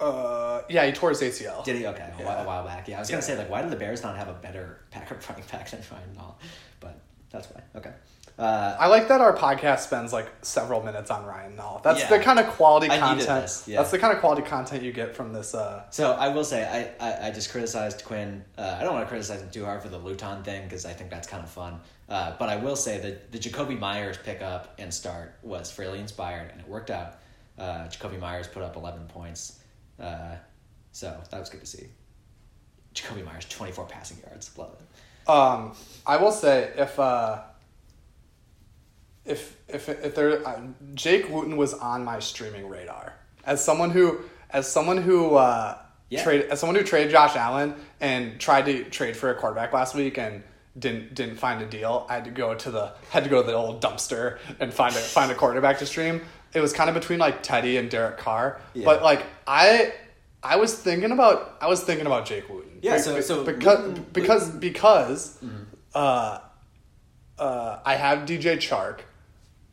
[0.00, 1.62] Uh, yeah, he tore his ACL.
[1.66, 1.86] Did he?
[1.86, 2.88] Okay, a, while, a while back.
[2.88, 3.16] Yeah, I was Yeah.
[3.16, 5.80] gonna say like, why do the Bears not have a better backup running back than
[5.92, 6.34] Ryan Nall?
[6.80, 6.98] But
[7.28, 7.60] that's why.
[7.76, 7.92] Okay.
[8.36, 11.80] Uh, I like that our podcast spends like several minutes on Ryan Nall.
[11.84, 12.08] That's Yeah.
[12.08, 13.62] the kind of quality content.
[13.66, 13.76] yeah.
[13.78, 15.54] That's the kind of quality content you get from this.
[15.54, 16.64] Uh, So I will say
[17.00, 18.44] I, I, I just criticized Quinn.
[18.58, 20.92] Uh, I don't want to criticize him too hard for the Luton thing because I
[20.92, 21.80] think that's kind of fun.
[22.08, 26.50] Uh, but I will say that the Jakobi Meyers pickup and start was fairly inspired
[26.50, 27.18] and it worked out.
[27.56, 29.60] Uh, Jakobi Meyers put up eleven points,
[30.00, 30.34] uh,
[30.90, 31.86] so that was good to see.
[32.96, 35.30] Jakobi Meyers twenty four passing yards, love it.
[35.30, 35.72] um,
[36.04, 37.42] I will say if uh,
[39.24, 40.60] if if if there uh,
[40.94, 43.14] Jake Wooten was on my streaming radar
[43.44, 44.20] as someone who
[44.50, 45.78] as someone who uh,
[46.10, 46.22] Yeah.
[46.22, 49.94] trade as someone who traded Josh Allen and tried to trade for a quarterback last
[49.94, 50.42] week and
[50.78, 52.06] didn't didn't find a deal.
[52.10, 54.94] I had to go to the had to go to the old dumpster and find
[54.94, 56.20] a find a quarterback to stream.
[56.52, 58.84] It was kind of between like Teddy and Derek Carr, Yeah.
[58.84, 59.92] but like I
[60.42, 62.78] I was thinking about I was thinking about Jake Wooten.
[62.82, 65.38] Yeah, so- so because Wooten- because because
[65.94, 66.38] uh,
[67.38, 69.00] uh, I have DJ Chark,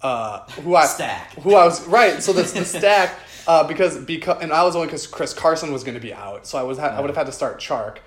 [0.03, 1.33] uh, who I Stack.
[1.35, 2.21] who I was right.
[2.23, 5.83] So that's the stack uh, because because and I was only because Chris Carson was
[5.83, 7.97] going to be out, so I was ha- I would have had to start Chark,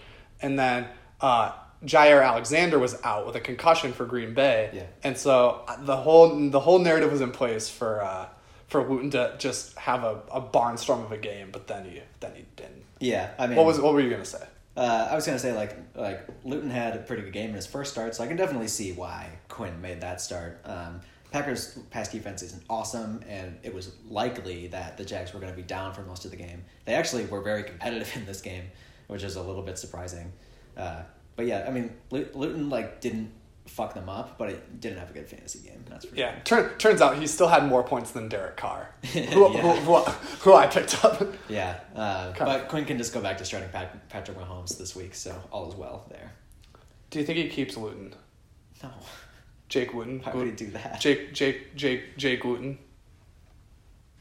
[0.43, 0.87] and then
[1.21, 1.53] uh,
[1.85, 4.83] Jaire Alexander was out with a concussion for Green Bay, Yeah.
[5.03, 8.03] and so uh, the whole the whole narrative was in place for.
[8.03, 8.27] Uh,
[8.67, 12.33] for Wooten to just have a, a barnstorm of a game, but then he then
[12.35, 12.83] he didn't.
[12.99, 14.45] Yeah, I mean, What was what were you gonna say?
[14.77, 17.67] Uh, I was gonna say like like Luton had a pretty good game in his
[17.67, 20.61] first start, so I can definitely see why Quinn made that start.
[20.65, 21.03] Um,
[21.35, 25.57] Packers' pass defense isn't awesome, and it was likely that the Jags were going to
[25.57, 26.65] be down for most of the game.
[26.85, 28.63] They actually were very competitive in this game,
[29.09, 30.33] which is a little bit surprising.
[30.77, 31.03] Uh,
[31.35, 33.33] but yeah, I mean, Lu- Luton like didn't
[33.67, 35.85] fuck them up, but it didn't have a good fantasy game.
[35.91, 36.69] That's for Yeah, sure.
[36.69, 39.27] turn, turns out he still had more points than Derek Carr, who, Yeah.
[39.61, 41.21] who, who, who I picked up.
[41.49, 45.17] Yeah, uh, but Quinn can just go back to starting Pat- Patrick Mahomes this week,
[45.17, 46.31] so all is well there.
[47.11, 48.15] Do you think he keeps Wooten?
[48.85, 48.91] No,
[49.69, 50.21] Jake Wooten?
[50.21, 51.01] why would he do that?
[51.01, 52.79] Jake, Jake, Jake, Jake Wooten.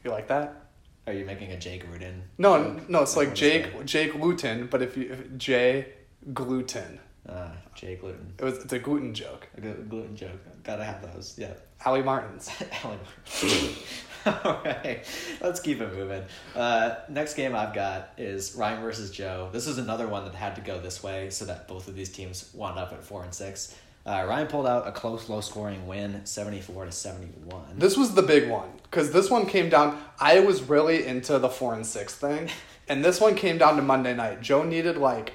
[0.04, 0.62] You like that?
[1.06, 2.22] Are you making a Jake Rudin?
[2.38, 2.88] No, joke?
[2.88, 4.12] no, it's Like, like what is Jake?
[4.12, 5.86] Jake Wooten, but if you if Jay
[6.32, 8.32] gluten, Uh, Jake gluten.
[8.38, 9.46] it was it's a gluten joke.
[9.56, 10.40] A glu- gluten joke.
[10.62, 11.34] Gotta have those.
[11.38, 11.52] Yeah.
[11.86, 12.50] Ali Martins.
[12.82, 12.96] Allie
[13.34, 13.78] Martin's.
[14.26, 15.04] All right,
[15.42, 16.22] let's keep it moving.
[16.56, 19.50] Uh, next game I've got is Ryan versus Joe.
[19.52, 22.08] This is another one that had to go this way so that both of these
[22.08, 23.76] teams wound up at four and six.
[24.06, 27.78] Uh, Ryan pulled out a close, low-scoring win, seventy-four to seventy-one.
[27.78, 29.98] This was the big one because this one came down.
[30.20, 32.50] I was really into the four and six thing,
[32.88, 34.42] and this one came down to Monday night.
[34.42, 35.32] Joe needed like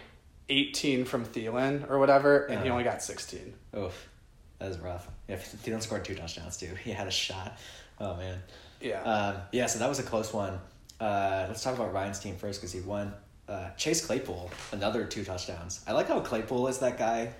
[0.50, 2.72] eighteen from Thielen or whatever, and he Uh-huh.
[2.74, 3.56] only got sixteen.
[3.76, 4.08] Oof,
[4.60, 5.08] that is rough.
[5.28, 6.76] Yeah, Thielen scored two touchdowns too.
[6.84, 7.58] He had a shot.
[8.00, 8.40] Oh man.
[8.82, 9.02] Yeah.
[9.02, 10.60] Um, yeah, so that was a close one.
[11.00, 13.14] Uh, let's talk about Ryan's team first because he won.
[13.48, 15.84] Uh, Chase Claypool, another two touchdowns.
[15.88, 17.34] I like how Claypool is that guy.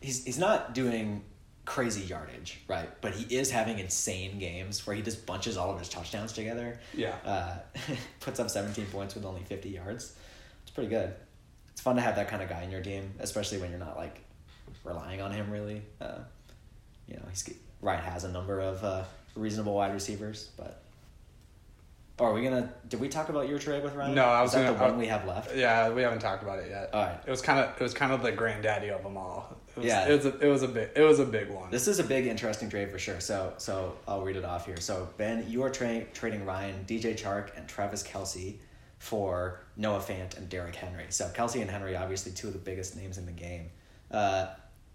[0.00, 1.22] He's he's not doing
[1.64, 2.88] crazy yardage, right?
[3.00, 6.80] But he is having insane games where he just bunches all of his touchdowns together.
[6.94, 7.14] Yeah.
[7.24, 7.58] Uh,
[8.20, 10.16] puts up 17 points with only 50 yards.
[10.62, 11.14] It's pretty good.
[11.70, 13.96] It's fun to have that kind of guy in your team, especially when you're not
[13.96, 14.20] like
[14.84, 15.82] relying on him really.
[16.00, 16.18] Uh,
[17.06, 17.48] you know, he's
[17.82, 19.04] Ryan has a number of uh,
[19.34, 20.82] reasonable wide receivers, but.
[22.18, 22.70] Oh, are we gonna?
[22.88, 24.14] Did we talk about your trade with Ryan?
[24.14, 25.56] No, I was Is that gonna- the one I- we have left.
[25.56, 26.90] Yeah, we haven't talked about it yet.
[26.92, 27.18] All right.
[27.26, 29.56] It was kind of it was kind of the granddaddy of them all.
[29.80, 30.08] Was, Yeah.
[30.08, 31.70] It was a, it was a big it was a big one.
[31.70, 33.20] This is a big, interesting trade for sure.
[33.20, 34.80] So, so I'll read it off here.
[34.80, 38.56] So, Ben, you are tra- trading Ryan, DJ Chark, and Travis Kelce
[38.98, 41.06] for Noah Fant and Derrick Henry.
[41.08, 43.70] So, Kelce and Henry, obviously, two of the biggest names in the game.
[44.10, 44.48] Uh,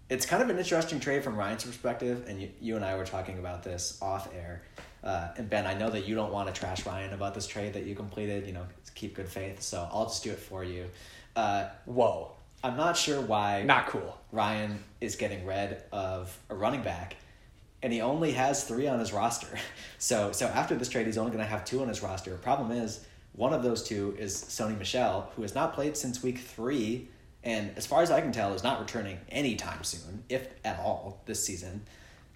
[0.08, 3.04] it's kind of an interesting trade from Ryan's perspective, and you, you and I were
[3.04, 4.62] talking about this off air.
[5.02, 7.72] Uh, and Ben, I know that you don't want to trash Ryan about this trade
[7.74, 8.46] that you completed.
[8.46, 9.62] You know, keep good faith.
[9.62, 10.86] So I'll just do it for you.
[11.34, 12.32] Uh, Whoa,
[12.66, 14.18] I'm not sure why not cool.
[14.32, 17.14] Ryan is getting rid of a running back,
[17.80, 19.46] and he only has three on his roster.
[19.98, 22.36] So so after this trade, he's only going to have two on his roster.
[22.36, 26.38] Problem is, one of those two is Sony Michel, who has not played since week
[26.38, 27.08] three,
[27.44, 31.22] and as far as I can tell, is not returning anytime soon, if at all,
[31.24, 31.82] this season.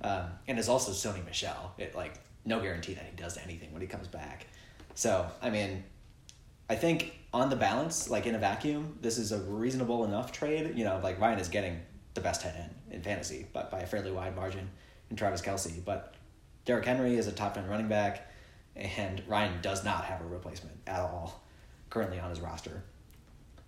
[0.03, 1.75] Um, and is also Sony Michel.
[1.77, 2.15] It like
[2.45, 4.47] no guarantee that he does anything when he comes back.
[4.95, 5.83] So I mean,
[6.71, 10.73] I think on the balance, like in a vacuum, this is a reasonable enough trade.
[10.77, 11.81] You know, like Ryan is getting
[12.15, 14.71] the best head end in fantasy, but by a fairly wide margin
[15.11, 15.85] in Travis Kelce.
[15.85, 16.15] But
[16.65, 18.31] Derrick Henry is a top end running back,
[18.77, 21.43] and Ryan does not have a replacement at all
[21.91, 22.83] currently on his roster.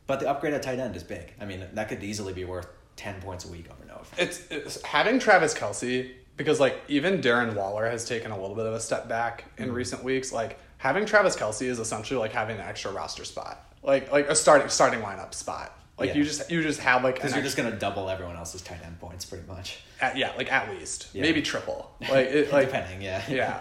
[0.06, 1.32] But the upgrade at tight end is big.
[1.40, 4.02] I mean, that could easily be worth ten points a week over Noah.
[4.18, 8.66] It's, it's having Travis Kelce because like even Darren Waller has taken a little bit
[8.66, 9.74] of a step back in Mm-hmm.
[9.74, 10.32] recent weeks.
[10.32, 14.34] Like having Travis Kelce is essentially like having an extra roster spot, like like a
[14.34, 15.78] starting starting lineup spot.
[15.96, 16.16] Like Yeah.
[16.16, 18.98] you just you just have like Because you're just gonna double everyone else's tight end
[18.98, 19.78] points pretty much.
[20.00, 21.22] at, yeah like at least Yeah.
[21.22, 23.22] maybe triple like it, like Depending, yeah.
[23.28, 23.60] yeah.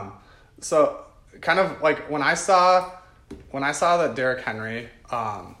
[0.00, 0.14] Um,
[0.60, 1.04] so
[1.42, 2.90] kind of like when I saw
[3.50, 5.56] when I saw that Derrick Henry, um,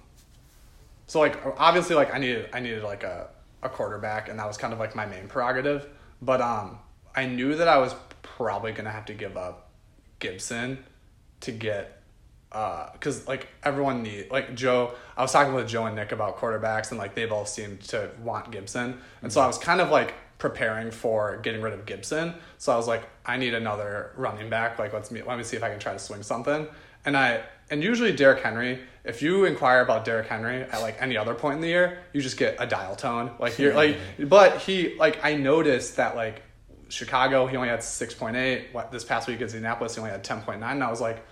[1.08, 3.28] so like obviously like I needed I needed like a,
[3.62, 5.86] a quarterback and that was kind of like my main prerogative.
[6.22, 6.78] But um,
[7.14, 9.68] I knew that I was probably gonna have to give up
[10.20, 10.84] Gibson
[11.42, 12.02] to get
[12.52, 14.92] uh, because like everyone need like Joe.
[15.16, 18.10] I was talking with Joe and Nick about quarterbacks, and like they both seemed to
[18.22, 22.34] want Gibson, and so I was kind of like preparing for getting rid of Gibson.
[22.58, 24.78] So I was like, I need another running back.
[24.78, 26.66] Like let's me let me see if I can try to swing something.
[27.04, 28.80] And I and usually Derrick Henry.
[29.04, 32.20] If you inquire about Derrick Henry at like any other point in the year, you
[32.20, 33.32] just get a dial tone.
[33.38, 36.42] Like you're like, but he like I noticed that like
[36.88, 38.66] Chicago, he only had six point eight.
[38.72, 40.72] What this past week against Indianapolis, he only had ten point nine.
[40.72, 41.24] And I was like,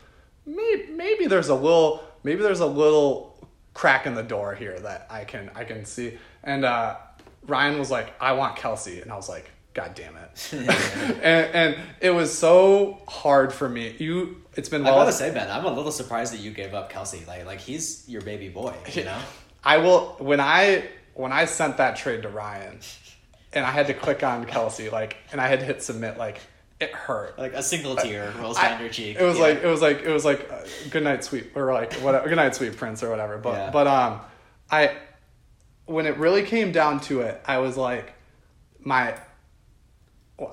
[0.47, 5.07] maybe, maybe there's a little maybe there's a little crack in the door here that
[5.11, 6.19] I can I can see.
[6.43, 6.97] And uh,
[7.47, 10.53] Ryan was like, I want Kelce, and I was like, God damn it.
[10.53, 13.95] and, and it was so hard for me.
[13.99, 15.07] You, it's been while I well.
[15.07, 17.27] gotta say, Ben, I'm a little surprised that you gave up Kelce.
[17.27, 18.75] Like, like he's your baby boy.
[18.93, 19.19] You know.
[19.63, 22.81] I will when I when I sent that trade to Ryan,
[23.53, 26.41] and I had to click on Kelce, like, and I had to hit submit, like,
[26.81, 27.39] it hurt.
[27.39, 29.17] Like a single tear rolls I- down your cheek.
[29.21, 29.43] It was Yeah.
[29.45, 30.59] like it was like it was like uh,
[30.91, 33.39] good night sweet or like whatever good night sweet prince or whatever.
[33.39, 33.71] But Yeah.
[33.71, 34.21] but um,
[34.71, 34.97] I
[35.87, 38.13] when it really came down to it, I was like
[38.81, 39.15] my.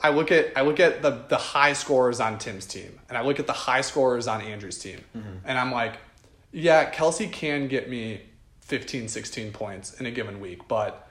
[0.04, 3.22] I look at I look at the the high scorers on Tim's team, and I
[3.22, 5.38] look at the high scorers on Andrew's team, Mm-hmm.
[5.46, 5.94] and I'm like,
[6.52, 8.22] yeah, Kelce can get me
[8.62, 11.08] 15, 16 points in a given week, but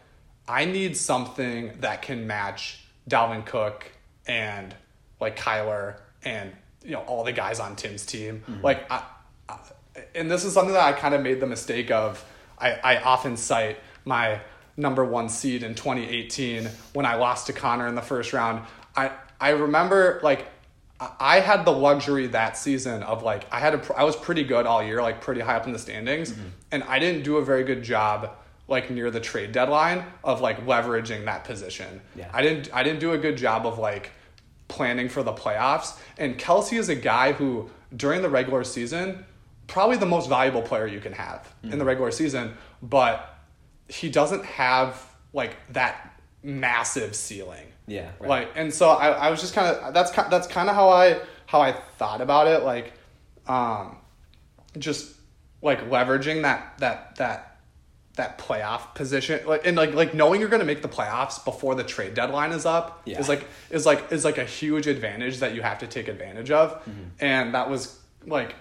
[0.47, 3.91] I need something that can match Dalvin Cook
[4.27, 4.75] and
[5.21, 6.53] like Kyler and
[6.85, 8.43] you know all the guys on Tim's team.
[8.49, 8.63] Mm-hmm.
[8.63, 9.03] Like I,
[9.49, 9.59] I,
[10.15, 12.25] and this is something that I kind of made the mistake of.
[12.59, 14.41] I, I often cite my
[14.79, 18.65] number one seed in 2018 when I lost to Connor in the first round.
[18.95, 20.47] I I remember like
[20.99, 24.67] I- had the luxury that season of like I had a I was pretty good
[24.67, 26.49] all year, like pretty high up in the standings, mm-hmm.
[26.73, 28.31] and I didn't do a very good job
[28.69, 32.01] like near the trade deadline of like leveraging that position.
[32.15, 32.31] Yeah.
[32.33, 34.11] I didn't I didn't do a good job of like
[34.69, 35.97] planning for the playoffs.
[36.19, 39.25] And Kelce is a guy who during the regular season,
[39.67, 43.37] probably the most valuable player you can have in the regular season, but
[43.89, 47.67] he doesn't have like that massive ceiling.
[47.87, 48.29] Yeah, right.
[48.29, 50.89] Like and so I, I was just kind of that's ki- that's kind of how
[50.89, 52.93] I how I thought about it like
[53.47, 53.99] um
[54.79, 55.15] just
[55.63, 57.56] like leveraging that that that
[58.17, 61.75] that playoff position like and like like knowing you're going to make the playoffs before
[61.75, 63.19] the trade deadline is up Yeah.
[63.21, 66.51] is like is like is like a huge advantage that you have to take advantage
[66.51, 66.83] of
[67.21, 68.55] and that was like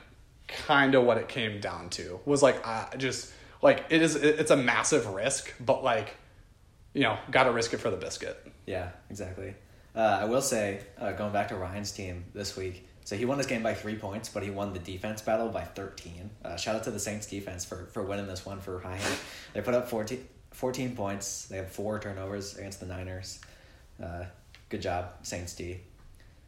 [0.47, 3.31] kind of what it came down to was like uh, just
[3.61, 6.15] like it is it's a massive risk but like
[6.93, 9.55] you know got to risk it for the biscuit Yeah, exactly.
[9.95, 13.37] Uh, I will say, uh, going back to Ryan's team this week, so he won
[13.37, 16.27] this game by three points, but he won the defense battle by 13.
[16.43, 18.99] Uh, shout out to the Saints defense for, for winning this one for Ryan.
[19.53, 21.45] they put up 14, 14 points.
[21.45, 23.39] They had four turnovers against the Niners.
[24.03, 24.23] Uh,
[24.69, 25.81] good job, Saints D.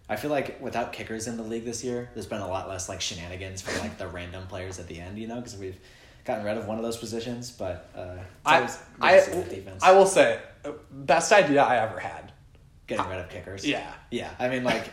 [0.10, 2.89] I feel like without kickers in the league this year, there's been a lot less
[2.89, 5.78] like shenanigans for like the random players at the end, you know, because we've
[6.26, 7.51] gotten rid of one of those positions.
[7.51, 8.68] But uh, I,
[8.99, 12.32] I, to see the defense I will say, uh, best idea I ever had.
[12.88, 13.64] getting rid of kickers.
[13.64, 13.93] Yeah.
[14.10, 14.89] Yeah, I mean, like,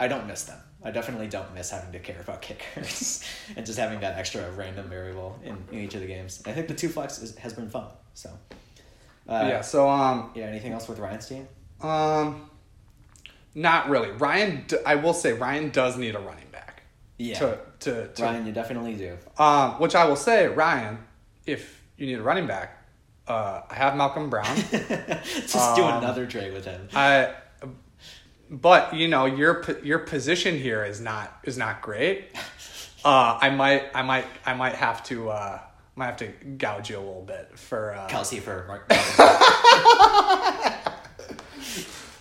[0.00, 0.58] I don't miss them.
[0.84, 3.24] I definitely don't miss having to care about kickers
[3.56, 6.42] and just having that extra random variable in, in each of the games.
[6.46, 7.86] I think the two flex is, has been fun.
[8.12, 8.28] So,
[9.28, 9.60] uh, yeah.
[9.62, 10.44] So um yeah.
[10.44, 11.48] Anything else with Ryan's team?
[11.80, 12.50] um,
[13.54, 14.10] not really.
[14.10, 16.82] Ryan, I will say Ryan does need a running back.
[17.18, 19.16] Yeah, To to, to Ryan, you definitely do.
[19.38, 20.98] um, which I will say, Ryan,
[21.46, 22.82] if you need a running back,
[23.28, 24.56] uh, I have Malcolm Brown.
[24.70, 26.88] just do Um, another trade with him.
[26.94, 27.32] I,
[28.60, 32.26] but you know your your position here is not is not great.
[33.04, 35.60] Uh, I might I might I might have to uh,
[35.94, 38.86] might have to gouge you a little bit for uh, Kelce for Mark.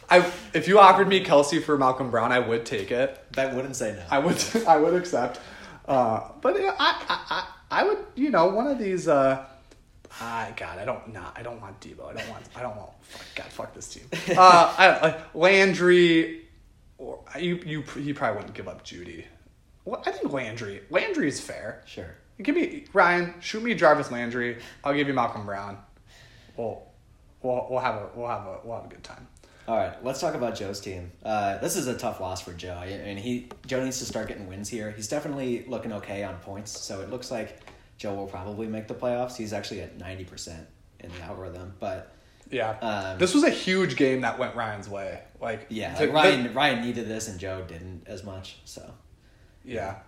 [0.09, 3.17] I if you offered me Kelce for Malcolm Brown, I would take it.
[3.31, 4.03] that wouldn't say no.
[4.11, 5.39] I would I would accept.
[5.88, 7.47] Uh, but yeah, I, I I
[7.79, 9.07] I would you know one of these.
[9.07, 9.45] Uh,
[10.22, 12.09] I God, I don't not I don't want Deebo.
[12.09, 14.03] I don't want I don't want fuck, God fuck this team.
[14.38, 16.45] Uh, I, like Landry,
[16.97, 19.26] or you you you probably wouldn't give up Jeudy.
[19.86, 21.84] Well, I think Landry Landry is fair.
[21.86, 22.16] Sure.
[22.41, 24.57] give me Ryan, shoot me Jarvis Landry.
[24.84, 25.78] I'll give you Malcolm Brown.
[26.57, 26.84] We'll
[27.41, 29.28] we'll we'll have a we'll have a we'll have a good time.
[29.66, 31.09] All right, let's talk about Joe's team.
[31.24, 32.74] Uh, this is a tough loss for Joe.
[32.74, 34.91] I mean, he Joe needs to start getting wins here.
[34.91, 37.62] He's definitely looking okay on points, so it looks like
[38.04, 39.38] Joe will probably make the playoffs.
[39.38, 40.68] He's actually at ninety percent
[40.99, 42.12] in the algorithm, but
[42.51, 42.72] Yeah.
[42.82, 45.22] Um, this was a huge game that went Ryan's way.
[45.39, 48.58] Like yeah, to- like Ryan Ryan needed this and Joe didn't as much.
[48.66, 48.93] So
[49.64, 49.99] yeah.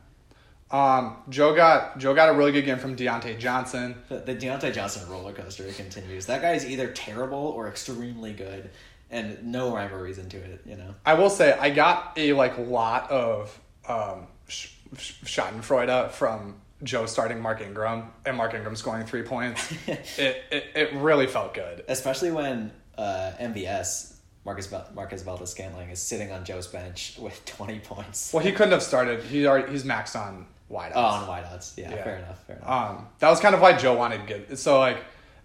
[0.72, 3.96] Um, Joe got Joe got a really good game from Diontae Johnson.
[4.10, 6.26] the, the Diontae Johnson roller coaster continues.
[6.26, 8.72] That guy is either terrible or extremely good,
[9.10, 10.64] and no rhyme or reason to it.
[10.66, 10.96] You know.
[11.06, 16.56] I will say I got a like lot of um, sh- sh- Schadenfreude from
[16.86, 19.72] Joe starting Mark Ingram and Mark Ingram scoring three points.
[19.88, 21.84] it, it it really felt good.
[21.88, 24.14] especially when uh, MVS
[24.46, 28.32] Marcus Marquez Valdes-Scantling is sitting on Joe's bench with twenty points.
[28.34, 29.24] Well, he couldn't have started.
[29.24, 30.92] He already he's maxed on wideouts.
[30.96, 31.78] Oh, on wideouts.
[31.78, 32.04] Yeah, Yeah.
[32.04, 32.44] fair enough.
[32.46, 32.70] Fair enough.
[32.70, 34.62] Um, that was kind of why Joe wanted Gibbs.
[34.62, 34.98] So like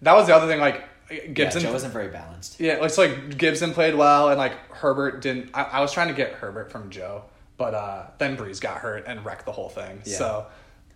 [0.03, 0.61] that was the other thing.
[0.61, 1.63] Like yeah, Gibson.
[1.63, 2.61] Joe wasn't very balanced.
[2.61, 5.51] Yeah, it's like Gibson played well, and like Herbert didn't.
[5.55, 7.25] I, I was trying to get Herbert from Joe,
[7.57, 10.03] but uh, then Brees got hurt and wrecked the whole thing.
[10.05, 10.17] Yeah.
[10.19, 10.47] So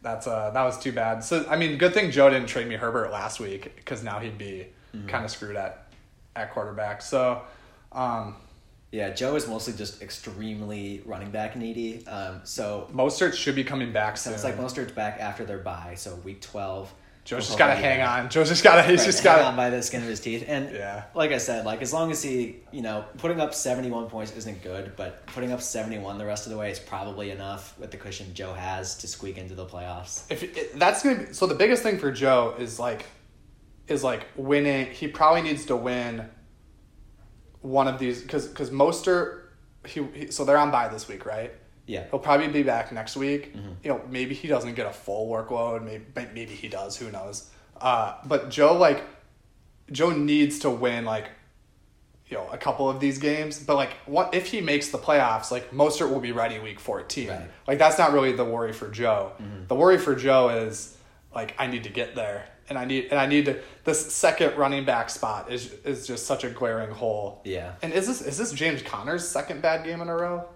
[0.05, 1.25] that's uh, that was too bad.
[1.25, 4.39] So I mean, good thing Joe didn't trade me Herbert last week because now he'd
[4.39, 5.09] be Mm-hmm.
[5.09, 5.89] kind of screwed at
[6.37, 7.03] at quarterback.
[7.03, 7.43] So
[7.91, 8.37] um,
[8.93, 12.07] Yeah, Joe is mostly just extremely running back needy.
[12.07, 14.35] Um, so Mostert should be coming back soon.
[14.39, 16.93] sounds like Mostert's back after their bye, so week twelve.
[17.25, 18.29] Joe's just got to hang on.
[18.29, 18.83] Joe's just got to.
[18.83, 20.45] He's Right, just hang got on by the skin of his teeth.
[20.47, 21.05] And Yeah.
[21.15, 24.33] like I said, like as long as he, you know, putting up seventy one points
[24.37, 27.79] isn't good, but putting up seventy one the rest of the way is probably enough
[27.79, 30.31] with the cushion Joe has to squeak into the playoffs.
[30.31, 33.07] If it, that's gonna be so, the biggest thing for Joe is like,
[33.89, 34.91] is like winning.
[34.93, 36.29] He probably needs to win
[37.63, 39.51] one of these because because Moster,
[39.87, 41.55] he, he so they're on by this week, right?
[41.87, 42.05] Yeah.
[42.11, 43.55] He'll probably be back next week.
[43.83, 45.85] You know, maybe he doesn't get a full workload.
[45.85, 46.05] Maybe
[46.35, 46.97] maybe he does.
[46.97, 47.51] Who knows?
[47.81, 49.05] Uh, but Joe like
[49.93, 51.29] Joe needs to win like
[52.27, 53.63] you know a couple of these games.
[53.63, 55.51] But like what if he makes the playoffs?
[55.51, 57.29] Like Mostert will be ready week fourteen.
[57.29, 57.51] Right.
[57.67, 59.33] Like that's not really the worry for Joe.
[59.69, 60.97] The worry for Joe is
[61.35, 62.49] like I need to get there.
[62.67, 66.25] And I need and I need to this second running back spot is is just
[66.27, 67.43] such a glaring hole.
[67.45, 67.75] Yeah.
[67.83, 70.49] And is this is this James Conner's second bad game in a row?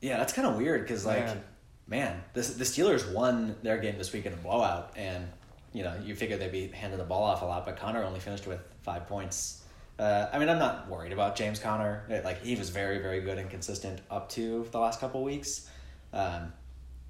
[0.00, 1.44] Yeah, that's kind of weird because like, Man.
[1.86, 5.26] man, this the Steelers won their game this week in a blowout, and
[5.72, 8.20] you know you figure they'd be handing the ball off a lot, but Conner only
[8.20, 9.62] finished with five points.
[9.98, 12.04] Uh, I mean, I'm not worried about James Conner.
[12.24, 15.68] Like he was very, very good and consistent up to the last couple weeks,
[16.12, 16.52] um,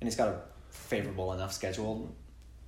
[0.01, 2.15] and he's got a favorable enough schedule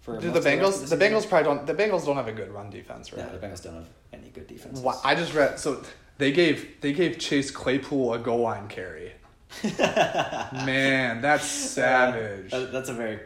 [0.00, 0.18] for.
[0.18, 0.82] Do the Bengals?
[0.82, 0.96] of The.
[0.96, 1.66] Bengals probably don't.
[1.66, 3.24] The Bengals don't have a good run defense, right?
[3.24, 4.82] No, the Bengals don't have any good defense.
[5.04, 5.82] I just read so
[6.18, 9.12] they gave they gave Chase Claypool a goal line carry.
[9.78, 12.50] Man, that's savage.
[12.50, 13.18] That- that's a very,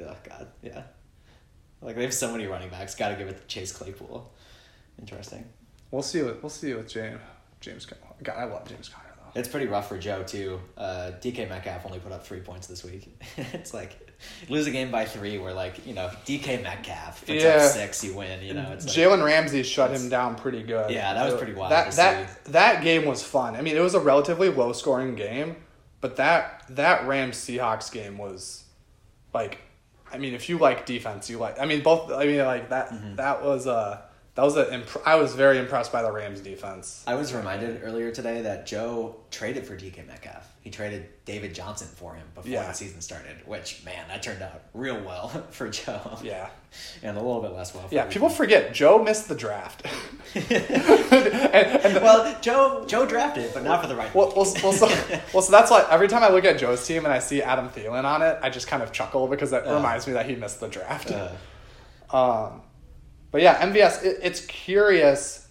[0.00, 0.82] oh god, yeah.
[1.82, 2.94] Like they have so many running backs.
[2.94, 4.30] Got to give it to Chase Claypool.
[4.98, 5.46] Interesting.
[5.90, 6.22] We'll see.
[6.22, 7.20] What we'll see with James.
[7.60, 7.86] James.
[7.86, 8.00] Conner.
[8.22, 9.38] God, I love James Conner though.
[9.38, 10.60] It's pretty rough for Joe too.
[10.76, 13.08] Uh, DK Metcalf only put up three points this week.
[13.36, 14.09] it's like
[14.48, 17.56] lose a game by three, where like you know DK Metcalf puts Yeah.
[17.56, 18.42] up six, you win.
[18.42, 20.90] You know, it's like, Jalen Ramsey shut him down pretty good.
[20.90, 23.56] Yeah, that was pretty wild That to that that game was fun.
[23.56, 25.56] I mean, it was a relatively low scoring game,
[26.00, 28.64] but that that Rams Seahawks game was
[29.32, 29.58] like,
[30.12, 31.60] I mean, if you like defense, you like.
[31.60, 32.10] I mean, both.
[32.12, 32.90] I mean, like that.
[32.90, 33.16] Mm-hmm.
[33.16, 34.02] That was a.
[34.36, 34.72] That was a.
[34.72, 37.02] Imp- I was very impressed by the Rams defense.
[37.06, 40.46] I was reminded earlier today that Joe traded for DK Metcalf.
[40.62, 42.66] He traded David Johnson for him before Yeah.
[42.68, 46.18] the season started, which man, that turned out real well for Joe.
[46.22, 46.48] Yeah.
[47.02, 47.88] and a little bit less well.
[47.88, 49.84] For Yeah, people forget Joe missed the draft.
[50.34, 54.14] and, and well, Joe Joe drafted, but not for the right.
[54.14, 54.86] well, well, well, so,
[55.34, 57.68] well, so that's why every time I look at Joe's team and I see Adam
[57.70, 59.74] Thielen on it, I just kind of chuckle because that Uh.
[59.74, 61.10] reminds me that he missed the draft.
[61.10, 61.30] Uh,
[62.12, 62.62] Um,
[63.30, 65.48] but yeah, MVS, it, it's curious.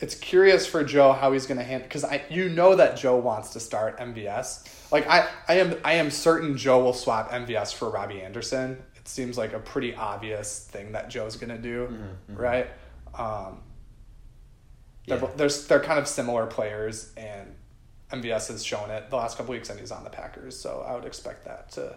[0.00, 3.16] It's curious for Joe how he's going to handle because I you know that Joe
[3.16, 4.68] wants to start MVS.
[4.92, 8.82] Like I, I am I am certain Joe will swap MVS for Robbie Anderson.
[8.96, 11.96] It seems like a pretty obvious thing that Joe's going to do,
[12.28, 12.68] right?
[13.16, 13.60] Um,
[15.06, 15.30] they're, Yeah.
[15.36, 17.54] they're they're kind of similar players, and
[18.10, 20.58] MVS has shown it the last couple weeks, and he's on the Packers.
[20.58, 21.96] So I would expect that to,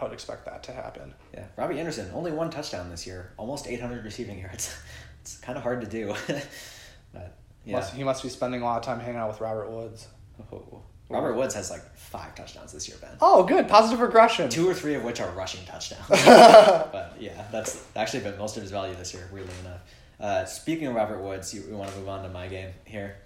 [0.00, 1.14] I would expect that to happen.
[1.32, 4.76] yeah, Robbie Anderson only one touchdown this year, almost 800 receiving yards.
[5.20, 6.14] it's kind of hard to do,
[7.12, 7.76] but yeah.
[7.76, 10.08] Must, he must be spending a lot of time hanging out with Robert Woods.
[10.52, 10.82] Oh.
[11.08, 13.10] Robert Woods has like five touchdowns this year, Ben.
[13.20, 13.68] Oh, good.
[13.68, 14.48] Positive regression.
[14.48, 16.06] Two or three of which are rushing touchdowns.
[16.08, 19.80] but yeah, that's actually been most of his value this year, weirdly enough.
[20.18, 23.16] Uh, speaking of Robert Woods, you, we want to move on to my game here.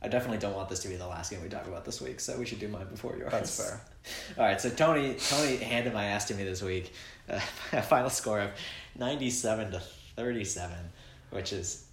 [0.00, 2.20] I definitely don't want this to be the last game we talk about this week,
[2.20, 3.32] so we should do mine before yours.
[3.32, 3.80] That's fair.
[4.38, 6.92] All right, so Tony Tony handed my ass to me this week.
[7.28, 7.40] Uh,
[7.72, 8.50] a final score of
[8.96, 9.82] ninety seven to
[10.14, 10.78] thirty seven,
[11.30, 11.84] which is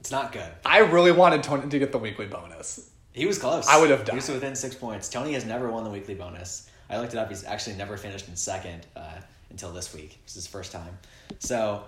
[0.00, 0.50] it's not good.
[0.64, 2.90] I really wanted Tony to get the weekly bonus.
[3.12, 3.66] He was close.
[3.68, 4.16] I would have done.
[4.16, 5.08] He was within six points.
[5.08, 6.68] Tony has never won the weekly bonus.
[6.90, 7.28] I looked it up.
[7.28, 9.18] He's actually never finished in second uh,
[9.50, 10.18] until this week.
[10.24, 10.98] It's his first time.
[11.38, 11.84] So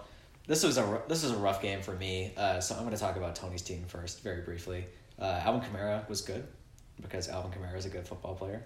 [0.47, 2.33] this was a this was a rough game for me.
[2.37, 4.87] Uh, so I'm going to talk about Tony's team first, very briefly.
[5.21, 6.47] Uh, Alvin Kamara was good
[7.01, 8.65] because Alvin Kamara is a good football player.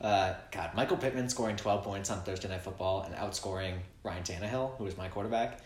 [0.00, 4.76] Uh, God, Michael Pittman scoring 12 points on Thursday Night Football and outscoring Ryan Tannehill,
[4.76, 5.60] who was my quarterback.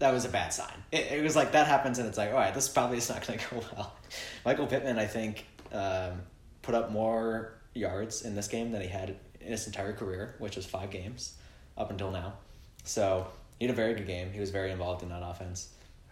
[0.00, 0.72] That was a bad sign.
[0.92, 3.26] It, it was like that happens, and it's like, all right, this probably is not
[3.26, 3.96] going to go well.
[4.44, 6.22] Michael Pittman, I think, um,
[6.62, 10.56] put up more yards in this game than he had in his entire career, which
[10.56, 11.34] was five games
[11.76, 12.34] up until now.
[12.84, 13.26] So
[13.58, 14.32] he had a very good game.
[14.32, 15.68] He was very involved in that offense.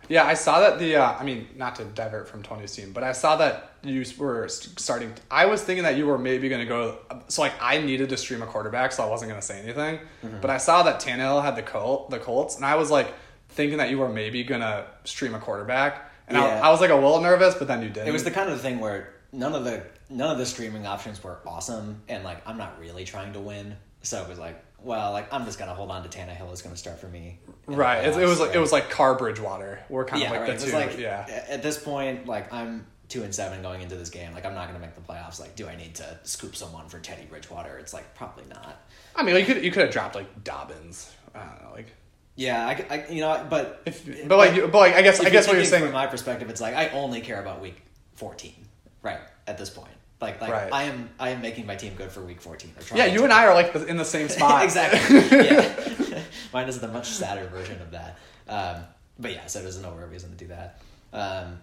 [0.08, 0.96] Yeah, I saw that the.
[0.96, 4.48] Uh, I mean, not to divert from Tony's team, but I saw that you were
[4.48, 5.12] starting.
[5.30, 6.98] I was thinking that you were maybe going to go.
[7.28, 9.98] So like, I needed to stream a quarterback, so I wasn't going to say anything.
[10.24, 10.40] Mm-hmm.
[10.40, 13.12] But I saw that Tannehill had the Colt, the Colts, and I was like
[13.50, 16.44] thinking that you were maybe going to stream a quarterback, and Yeah.
[16.44, 18.08] I, I was like a little nervous, but then you didn't.
[18.08, 21.22] It was the kind of thing where none of the none of the streaming options
[21.22, 25.12] were awesome, and like I'm not really trying to win, so it was like, well,
[25.12, 27.40] like I'm just gonna hold on to Tannehill is gonna start for me.
[27.66, 28.04] right.
[28.04, 28.56] It, it was like right?
[28.56, 29.80] it was like Car Bridgewater.
[29.88, 30.58] We're kind yeah, of like right.
[30.58, 30.72] the two.
[30.72, 31.44] like yeah.
[31.48, 34.32] at this point, like I'm two and seven going into this game.
[34.32, 35.40] Like I'm not gonna make the playoffs.
[35.40, 37.78] Like, do I need to scoop someone for Teddy Bridgewater?
[37.78, 38.80] It's like probably not.
[39.16, 41.12] I mean, you could you could have dropped like Dobbins.
[41.34, 41.94] I don't know, like.
[42.36, 45.28] Yeah, I, I you know, but If, but like, you- but like, I guess, I
[45.28, 45.82] guess what you're saying.
[45.82, 47.82] from my perspective, it's like I only care about week
[48.14, 48.54] fourteen,
[49.02, 49.18] right?
[49.48, 50.72] At this point, like like Right.
[50.72, 52.72] I am I am making my team good for week fourteen.
[52.94, 54.64] Yeah, you and I are like in the same spot.
[54.64, 55.18] exactly.
[55.46, 56.22] yeah.
[56.52, 58.18] Mine is the much sadder version of that.
[58.48, 58.82] Um,
[59.18, 60.80] but yeah, so there's no real reason to do that.
[61.12, 61.60] Um,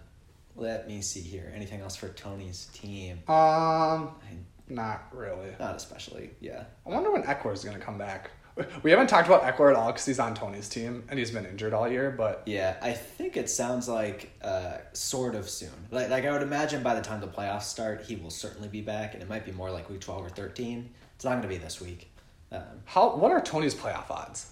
[0.56, 1.52] let me see here.
[1.54, 3.18] Anything else for Tony's team?
[3.28, 3.34] Um,
[4.22, 4.38] I-
[4.68, 5.50] not really.
[5.60, 6.30] Not especially.
[6.40, 6.64] Yeah.
[6.84, 8.30] I wonder when Ekeler is going to come back.
[8.82, 11.44] We haven't talked about Ekeler at all because he's on Tony's team and he's been
[11.44, 12.10] injured all year.
[12.10, 15.68] But Yeah, I think it sounds like uh, sort of soon.
[15.90, 18.80] Like, like I would imagine by the time the playoffs start, he will certainly be
[18.80, 20.88] back, and it might be more like week twelve or thirteen.
[21.16, 22.10] It's not going to be this week.
[22.50, 23.16] Um, how?
[23.16, 24.50] What are Tony's playoff odds?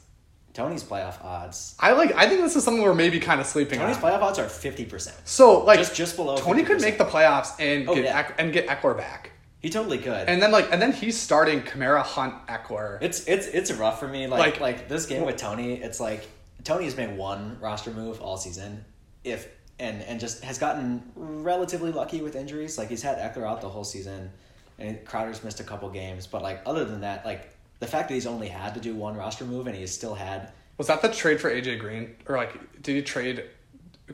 [0.53, 1.75] Tony's playoff odds.
[1.81, 2.13] I like.
[2.15, 4.03] I think this is something we're maybe kind of sleeping Tony's on.
[4.03, 5.17] playoff odds are fifty percent.
[5.25, 6.81] so like just- just below Tony could 50%.
[6.83, 8.19] make the playoffs and Oh, get yeah.
[8.19, 9.31] Eck- and get Ekeler back,
[9.65, 10.29] He totally could.
[10.29, 12.99] and then like and then he's starting Kamara, Hunt, Ekeler.
[13.01, 14.27] It's it's it's rough for me.
[14.27, 16.29] Like Like- like, this game with Tony, it's like
[16.65, 18.85] Tony has made one roster move all season.
[19.25, 19.49] If
[19.79, 22.77] and and just has gotten relatively lucky with injuries.
[22.77, 24.31] Like he's had Ekeler out the whole season,
[24.79, 26.27] and Crowder's missed a couple games.
[26.27, 27.49] But like other than that, like
[27.79, 30.51] the fact that he's only had to do one roster move and he still had.
[30.77, 33.45] Was that the trade for AJ Green or like did he trade?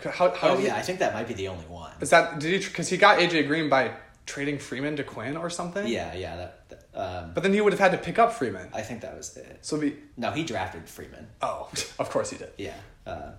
[0.05, 1.91] How how Oh did he- yeah, I think that might be the only one.
[2.01, 2.69] Is that did he?
[2.69, 3.91] Because he got AJ Green by
[4.27, 5.87] trading Freeman to Quinn or something.
[5.87, 6.37] Yeah, yeah.
[6.37, 8.69] That, that um, But then he would have had to pick up Freeman.
[8.73, 9.59] I think that was it.
[9.63, 11.27] So be No, he drafted Freeman.
[11.43, 11.69] oh,
[11.99, 12.51] of course he did.
[12.59, 12.75] Yeah.
[13.07, 13.31] Uh,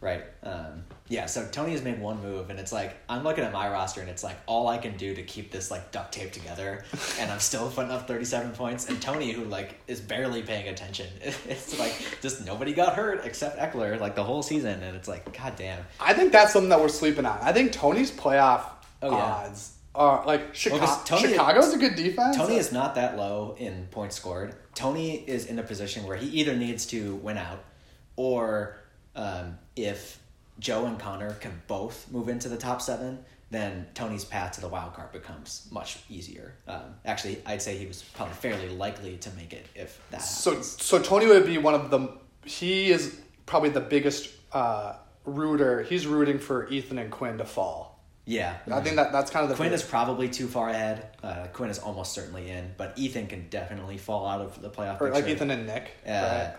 [0.00, 0.22] right.
[0.42, 1.26] Um, yeah.
[1.26, 4.08] So Tony has made one move, and it's like I'm looking at my roster, and
[4.08, 6.84] it's like all I can do to keep this like duct tape together,
[7.18, 8.88] and I'm still putting up 37 points.
[8.88, 13.58] And Tony, who like is barely paying attention, it's like just nobody got hurt except
[13.58, 15.84] Ekeler like the whole season, and it's like God damn.
[16.00, 17.38] I think that's something that we're sleeping on.
[17.42, 18.64] I think Tony's playoff
[19.02, 19.22] Oh, yeah.
[19.22, 20.84] odds are like Chicago.
[20.86, 22.36] 'cause Tony- Chicago's a good defense.
[22.36, 24.54] Tony is not that low in points scored.
[24.74, 27.62] Tony is in a position where he either needs to win out,
[28.16, 28.76] or
[29.16, 30.18] um, if
[30.58, 34.68] Joe and Connor can both move into the top seven, then Tony's path to the
[34.68, 36.54] wild card becomes much easier.
[36.66, 40.50] Um, actually, I'd say he was probably fairly likely to make it if that so
[40.50, 40.82] happens.
[40.82, 42.08] so Tony would be one of the.
[42.44, 43.16] He is
[43.46, 45.82] probably the biggest uh, rooter.
[45.84, 47.93] He's rooting for Ethan and Quinn to fall.
[48.26, 51.08] Yeah, I think that that's kind of the Quinn is probably too far ahead.
[51.22, 55.00] Uh, Quinn is almost certainly in, but Ethan can definitely fall out of the playoff
[55.00, 55.26] or like.
[55.28, 55.90] Ethan and Nick.
[56.06, 56.54] Uh, right?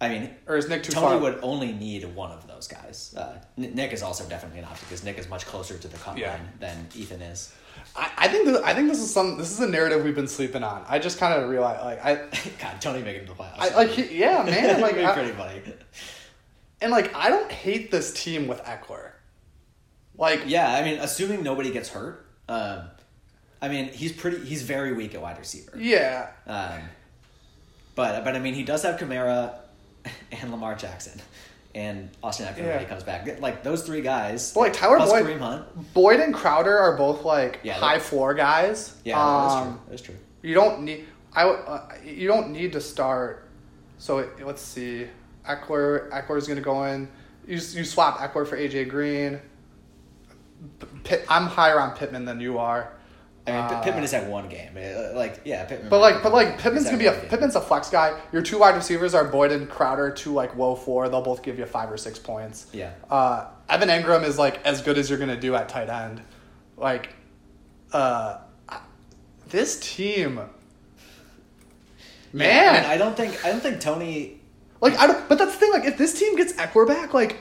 [0.00, 1.18] I mean, Or is Nick too Tony far?
[1.18, 3.14] would only need one of those guys.
[3.16, 6.18] Uh, Nick is also definitely an option because Nick is much closer to the cut
[6.18, 6.32] Yeah.
[6.32, 7.52] line than Ethan is.
[7.96, 10.28] I, I think this, I think this is some this is a narrative we've been
[10.28, 10.84] sleeping on.
[10.88, 12.14] I just kind of realized like I.
[12.60, 13.58] God, Tony making the playoffs.
[13.58, 15.60] I, like he, yeah, man, like I- pretty funny.
[16.80, 19.10] and like I don't hate this team with Ekeler.
[20.16, 22.24] Like Yeah, I mean, assuming nobody gets hurt.
[22.48, 22.82] Um,
[23.62, 24.44] I mean, he's pretty.
[24.44, 25.72] He's very weak at wide receiver.
[25.78, 26.80] yeah, Um,
[27.94, 29.54] but but I mean, he does have Kamara
[30.32, 31.20] and Lamar Jackson
[31.74, 32.66] and Austin Ekeler Yeah.
[32.72, 33.40] when he comes back.
[33.40, 34.52] Like those three guys.
[34.52, 35.94] But, like, Tyler Boyd- Kareem Hunt.
[35.94, 38.94] Boyd and Crowder are both like Yeah, high floor guys.
[39.04, 39.80] Yeah, um, that's true.
[39.90, 40.16] That's true.
[40.42, 43.48] You don't need I uh, you don't need to start.
[43.98, 45.06] So it, let's see,
[45.48, 47.08] Ekeler Ekeler's gonna go in.
[47.46, 49.40] You you swap Ekeler for AJ Green.
[51.04, 52.92] Pitt, I'm higher on Pittman than you are.
[53.46, 54.70] I mean, Uh, Pittman is at one game.
[54.76, 55.90] Uh, Like, yeah, Pittman.
[55.90, 57.28] But like, but like, Pittman's gonna be a game.
[57.28, 58.18] Pittman's a flex guy.
[58.32, 61.08] Your two wide receivers are Boyd and Crowder, two like whoa four.
[61.10, 62.66] They'll both give you five or six points.
[62.72, 62.92] Yeah.
[63.10, 66.22] Uh, Evan Engram is like as good as you're gonna do at tight end.
[66.78, 67.10] Like,
[67.92, 68.38] uh,
[69.50, 70.36] this team,
[72.32, 72.48] man.
[72.48, 74.40] Yeah, I, mean, I don't think I don't think Tony.
[74.80, 75.72] Like I don't, but that's the thing.
[75.72, 77.36] Like if this team gets Eckler back, like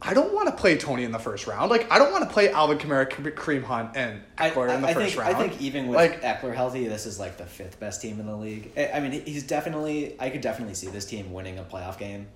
[0.00, 1.70] I don't want to play Tony in the first round.
[1.70, 4.88] Like I don't want to play Alvin Kamara, Kareem Hunt, and I, Ekeler in the
[4.88, 5.36] I first think, round.
[5.36, 8.26] I think even with like Ekeler healthy, this is like the fifth best team in
[8.26, 8.70] the league.
[8.76, 10.14] I I mean, he's definitely.
[10.20, 12.28] I could definitely see this team winning a playoff game,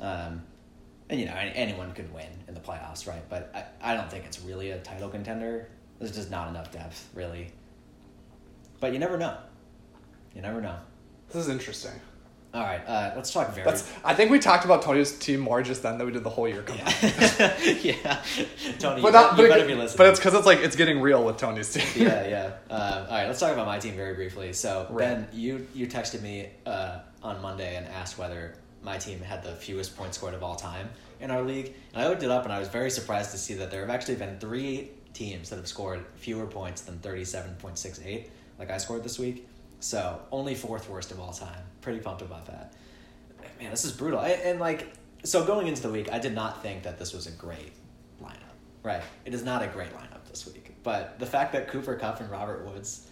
[0.00, 0.42] um,
[1.08, 3.22] and you know, anyone could win in the playoffs, right?
[3.28, 5.68] But I, I don't think it's really a title contender.
[6.00, 7.52] There's just not enough depth, really.
[8.80, 9.36] But you never know.
[10.34, 10.76] You never know.
[11.28, 11.92] this is interesting.
[12.54, 13.64] All right, uh, let's talk very.
[13.64, 16.30] That's I think we talked about Tony's team more just then than we did the
[16.30, 16.64] whole year.
[16.68, 18.22] yeah, yeah.
[18.78, 19.98] Tony, But you, not, you but, better it- be listening.
[19.98, 21.84] but it's because it's like it's getting real with Tony's team.
[21.96, 22.72] yeah, yeah.
[22.72, 24.52] Um, all right, let's talk about my team very briefly.
[24.52, 24.98] So Right.
[25.16, 29.52] Ben, you you texted me uh, on Monday and asked whether my team had the
[29.56, 30.88] fewest points scored of all time
[31.20, 33.54] in our league, and I looked it up and I was very surprised to see
[33.54, 37.78] that there have actually been three teams that have scored fewer points than thirty-seven point
[37.78, 38.30] six eight,
[38.60, 39.48] like I scored this week.
[39.80, 41.60] So only fourth worst of all time.
[41.80, 42.72] Pretty pumped about that.
[43.60, 44.18] Man, this is brutal.
[44.18, 47.26] I, and like, so going into the week, I did not think that this was
[47.26, 47.72] a great
[48.22, 48.38] lineup.
[48.82, 49.02] Right.
[49.24, 50.74] It is not a great lineup this week.
[50.82, 53.08] But the fact that Cooper Kupp and Robert Woods,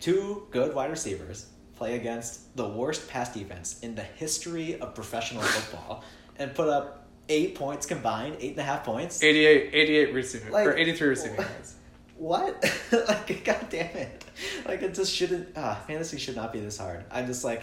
[0.00, 1.46] two good wide receivers,
[1.76, 6.04] play against the worst pass defense in the history of professional football
[6.36, 9.22] and put up eight points combined, eight and a half points.
[9.22, 11.74] 88, 88 receiving Like- or 83 receiving yards.
[12.18, 12.62] What?
[12.92, 14.24] like, god damn it.
[14.66, 15.48] Like, it just shouldn't.
[15.56, 17.04] Ah, fantasy should not be this hard.
[17.10, 17.62] I'm just like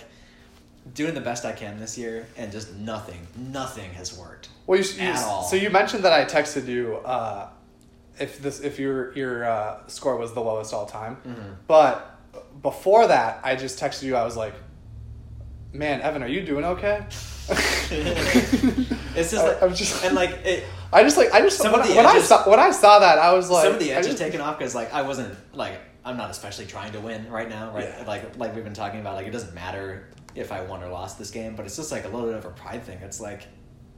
[0.93, 4.49] doing the best I can this year, and just nothing, nothing has worked.
[4.65, 5.43] Well, you, you all.
[5.43, 7.49] so you mentioned that I texted you uh,
[8.19, 11.53] if this if your your uh, score was the lowest all time, Mm-hmm.
[11.67, 12.11] but
[12.61, 14.15] before that I just texted you.
[14.15, 14.53] I was like,
[15.73, 17.05] "Man, Evan, are you doing okay?"
[19.17, 20.63] It's just like, I'm just- and like it,
[20.95, 22.99] I just like I just Some when, of the when I saw when I saw
[22.99, 25.01] that I was like some of the I edge just- taken off because like I
[25.01, 27.83] wasn't like I'm not especially trying to win right now, right?
[27.83, 28.05] Yeah.
[28.07, 31.17] Like like we've been talking about, like it doesn't matter if I won or lost
[31.17, 32.99] this game, but it's just like a little bit of a pride thing.
[33.01, 33.47] It's like,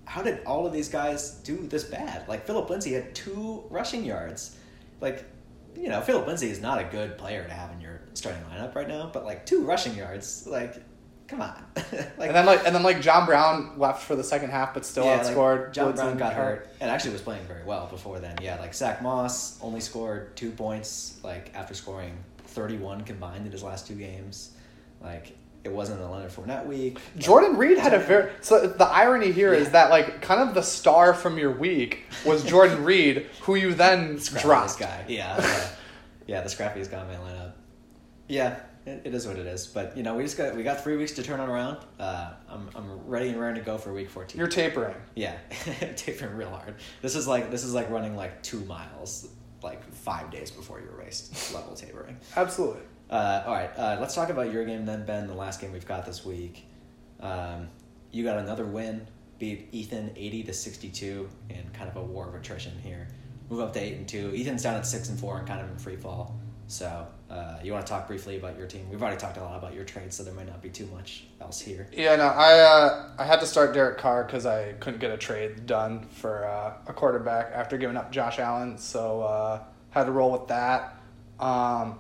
[0.05, 2.27] how did all of these guys do this bad?
[2.27, 4.57] Like Phillip Lindsay had two rushing yards,
[5.01, 5.25] like.
[5.79, 8.73] You know, Phillip Lindsay is not a good player to have in your starting lineup
[8.73, 10.81] right now, but like two rushing yards, like,
[11.27, 11.63] come on.
[11.75, 14.85] like, and then like and then like John Brown left for the second half, but
[14.85, 15.73] still like, outscored.
[15.73, 18.35] John Woods Brown got hurt and actually was playing very well before then.
[18.41, 23.51] Yeah, like Zack Moss only scored two points like after scoring thirty one combined in
[23.51, 24.51] his last two games.
[25.01, 26.97] Like it wasn't a Leonard Fournette week.
[27.17, 29.71] Jordan Reed had a very so the irony here is Yeah.
[29.71, 34.15] that like kind of the star from your week was Jordan Reed, who you then
[34.39, 34.79] dropped.
[34.79, 35.03] guy.
[35.09, 35.69] Yeah, yeah,
[36.25, 37.51] yeah, the scrappiest guy in my lineup.
[38.29, 39.67] Yeah, it, it is what it is.
[39.67, 41.77] But you know, we just got we got three weeks to turn it around.
[41.99, 44.39] Uh, I'm I'm ready and raring to go for week fourteen.
[44.39, 44.95] You're tapering.
[45.15, 45.35] Yeah,
[45.95, 46.75] tapering real hard.
[47.01, 49.27] This is like this is like running like two miles,
[49.61, 52.17] like five days before your race level tapering.
[52.35, 52.81] Absolutely.
[53.09, 55.27] Uh, all right, uh, let's talk about your game then, Ben.
[55.27, 56.65] The last game we've got this week.
[57.19, 57.67] Um,
[58.11, 59.07] you got another win,
[59.37, 63.07] beat Ethan eighty to sixty two in kind of a war of attrition here.
[63.49, 64.33] Move up to eight and two.
[64.35, 66.37] Ethan's down at six and four and kind of in free fall.
[66.67, 68.89] So uh, you want to talk briefly about your team?
[68.89, 71.25] We've already talked a lot about your trades, so there might not be too much
[71.41, 71.87] else here.
[71.91, 75.17] Yeah, no, I uh, I had to start Derek Carr because I couldn't get a
[75.17, 80.11] trade done for uh, a quarterback after giving up Josh Allen, so uh, had to
[80.11, 80.95] roll with that.
[81.39, 81.99] Um,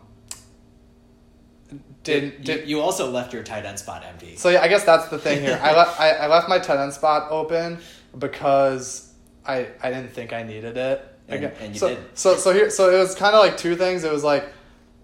[2.03, 4.37] did you, did you also left your tight end spot empty.
[4.37, 5.59] So yeah, I guess that's the thing here.
[5.61, 7.79] I left I, I left my tight end spot open
[8.17, 9.13] because
[9.45, 11.01] I I didn't think I needed it.
[11.27, 12.17] And- Again, and you so, did.
[12.17, 14.05] So so here so it was kind of like two things.
[14.05, 14.45] It was like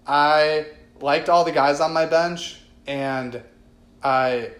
[0.06, 0.66] I
[1.00, 3.42] liked all the guys on my bench and
[4.02, 4.50] I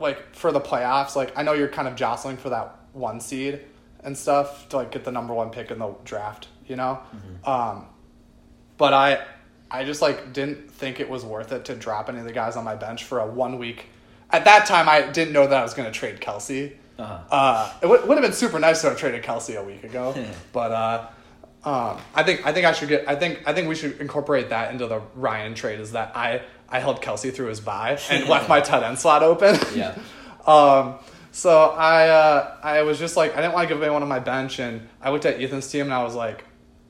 [0.00, 1.16] like for the playoffs.
[1.16, 3.60] Like I know you're kind of jostling for that one seed
[4.02, 6.48] and stuff to like get the number one pick in the draft.
[6.66, 7.50] You know, Mm-hmm.
[7.50, 7.86] um,
[8.78, 9.24] but I
[9.70, 12.56] I just like didn't think it was worth it to drop any of the guys
[12.56, 13.86] on my bench for a one week.
[14.30, 16.72] At that time, I didn't know that I was going to trade Kelce.
[16.98, 17.18] Uh-huh.
[17.30, 20.14] Uh, it would, would have been super nice to have traded Kelce a week ago,
[20.52, 21.06] but uh,
[21.64, 24.50] um, I think I think I should get I think I think we should incorporate
[24.50, 25.80] that into the Ryan trade.
[25.80, 29.22] Is that I I held Kelce through his bye and left my tight end slot
[29.22, 29.58] open.
[29.74, 29.96] Yeah.
[30.46, 30.96] Um,
[31.32, 34.08] so I uh, I was just like I didn't want to give away one on
[34.10, 36.44] my bench, and I looked at Ethan's team and I was like,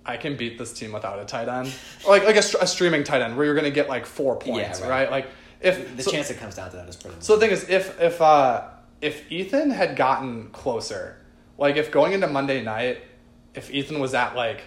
[0.04, 1.72] I can beat this team without a tight end,
[2.08, 4.90] like like a, a streaming tight end where you're gonna get like four points, right.
[4.90, 5.10] right.
[5.10, 5.28] Like
[5.60, 7.16] if The so, chance it comes down to that is pretty.
[7.20, 8.64] so the thing is, if if uh,
[9.00, 11.16] if Ethan had gotten closer,
[11.56, 13.02] like if going into Monday night,
[13.54, 14.62] if Ethan was at like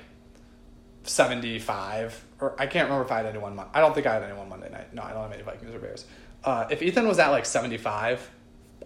[1.04, 3.60] seventy five, or I can't remember if I had anyone.
[3.74, 4.94] I don't think I had anyone Monday night.
[4.94, 6.06] No, I don't have any Vikings or Bears.
[6.44, 8.30] Uh, if Ethan was at like seventy five,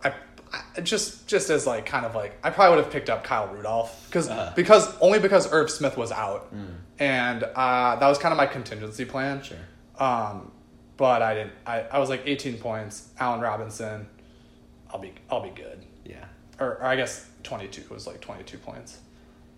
[0.03, 0.13] I,
[0.77, 3.47] I just just as like kind of like I probably would have picked up Kyle
[3.47, 4.53] Rudolph because Uh-huh.
[4.55, 6.53] because only because Irv Smith was out,
[6.99, 9.41] and uh, that was kind of my contingency plan.
[9.43, 9.57] Sure.
[9.99, 10.51] Um,
[10.97, 11.53] but I didn't.
[11.65, 13.09] I, I was like eighteen points.
[13.19, 14.07] Allen Robinson,
[14.91, 15.83] I'll be I'll be good.
[16.05, 16.25] Yeah.
[16.59, 18.99] Or, or I guess twenty two was like twenty two points.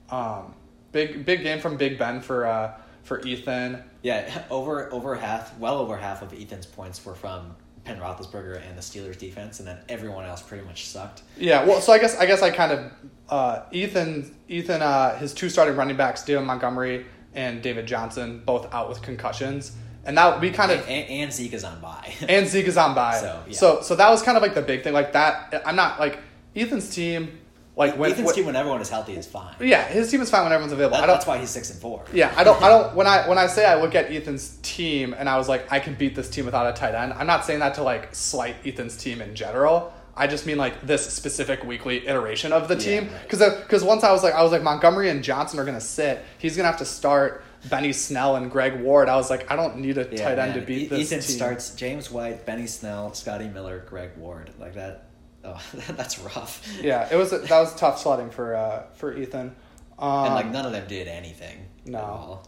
[0.10, 0.54] Um,
[0.92, 3.84] big big game from Big Ben for uh, for Ethan.
[4.02, 8.78] Yeah, over over half, well over half of Ethan's points were from Ben Roethlisberger and
[8.78, 11.24] the Steelers defense, and then everyone else pretty much sucked.
[11.38, 12.92] Yeah, well, so I guess I guess I kind of
[13.30, 18.72] uh, Ethan Ethan uh, his two starting running backs, David Montgomery and David Johnson, both
[18.74, 19.74] out with concussions,
[20.06, 22.14] and that we kind of and, and Zeke is on bye.
[22.30, 23.18] and Zeke is on by.
[23.18, 23.54] So, yeah.
[23.54, 24.94] so so that was kind of like the big thing.
[24.94, 26.20] Like that, I'm not like
[26.56, 27.40] Ethan's team.
[27.76, 29.56] Like when, Ethan's when- team when everyone is healthy is fine.
[29.60, 30.98] yeah, his team is fine when everyone's available.
[30.98, 32.04] That- that's why he's six and four.
[32.14, 32.62] Yeah, I don't.
[32.62, 32.96] I don't.
[32.96, 35.80] When I when I say I look at Ethan's team and I was like, I
[35.80, 37.14] can beat this team without a tight end.
[37.14, 39.92] I'm not saying that to like slight Ethan's team in general.
[40.16, 43.22] I just mean like this specific weekly iteration of the Yeah, team right.
[43.24, 46.24] because because once I was like I was like Montgomery and Johnson are gonna sit.
[46.38, 49.10] He's gonna have to start Benny Snell and Greg Ward.
[49.10, 50.54] I was like I don't need a Yeah, tight end man.
[50.54, 51.36] to beat E- this Ethan team.
[51.38, 54.52] starts James White, Benny Snell, Scotty Miller, Greg Ward.
[54.60, 55.06] Like that.
[55.44, 56.66] Oh, that's rough.
[56.82, 59.56] Yeah, it was that was tough sledding for uh for Ethan.
[60.00, 61.68] Um, and like none of them did anything.
[61.86, 61.98] No.
[62.00, 62.48] At all.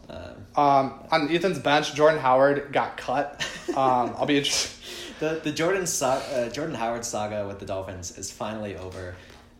[0.56, 3.44] Um, um, on Ethan's bench, Jordan Howard got cut.
[3.76, 4.72] Um, I'll be interested.
[5.18, 9.14] The the Jordan sa- uh, Jordan Howard saga with the Dolphins is finally over.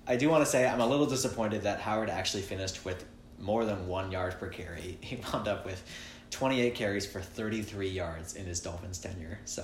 [0.06, 3.04] I do want to say I'm a little disappointed that Howard actually finished with
[3.38, 4.98] more than one yard per carry.
[5.00, 5.82] He wound up with
[6.30, 9.38] 28 carries for 33 yards in his Dolphins tenure.
[9.46, 9.62] So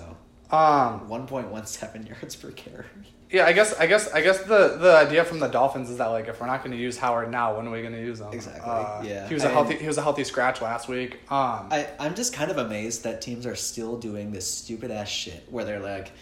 [0.51, 2.87] Um, 1.17 yards per carry.
[3.33, 6.09] Yeah, I guess I guess I guess the the idea from the Dolphins is that
[6.09, 8.20] like if we're not going to use Howard now, when are we going to use
[8.20, 8.28] him?
[8.30, 9.26] Exactly, Uh, yeah.
[9.26, 11.14] He was a healthy he was a healthy scratch last week.
[11.30, 15.09] Um, I, I'm just kind of amazed that teams are still doing this stupid ass
[15.09, 16.12] shit where they're like,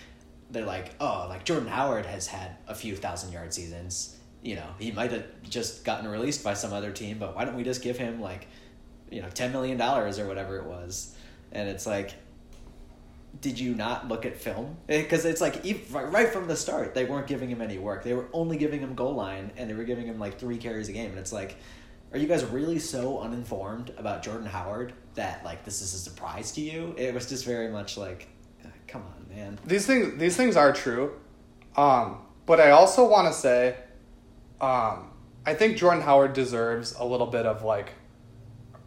[0.52, 4.16] they're like, oh, like Jordan Howard has had a few thousand yard seasons.
[4.42, 7.56] You know, he might have just gotten released by some other team, but why don't
[7.56, 8.46] we just give him like,
[9.11, 11.14] you know, ten million dollars or whatever it was?
[11.50, 12.14] And it's like,
[13.41, 14.76] did you not look at film?
[14.87, 18.05] Because it's like right from the start, they weren't giving him any work.
[18.05, 20.89] They were only giving him goal line, and they were giving him like three carries
[20.89, 21.11] a game.
[21.11, 21.57] And it's like,
[22.12, 26.53] are you guys really so uninformed about Jordan Howard that like this is a surprise
[26.53, 26.95] to you?
[26.99, 28.28] It was just very much like,
[28.64, 29.59] uh, come on, man.
[29.64, 31.12] these things these things are true,
[31.76, 33.76] um, but I also want to say,
[34.61, 35.12] um,
[35.47, 37.93] I think Jordan Howard deserves a little bit of like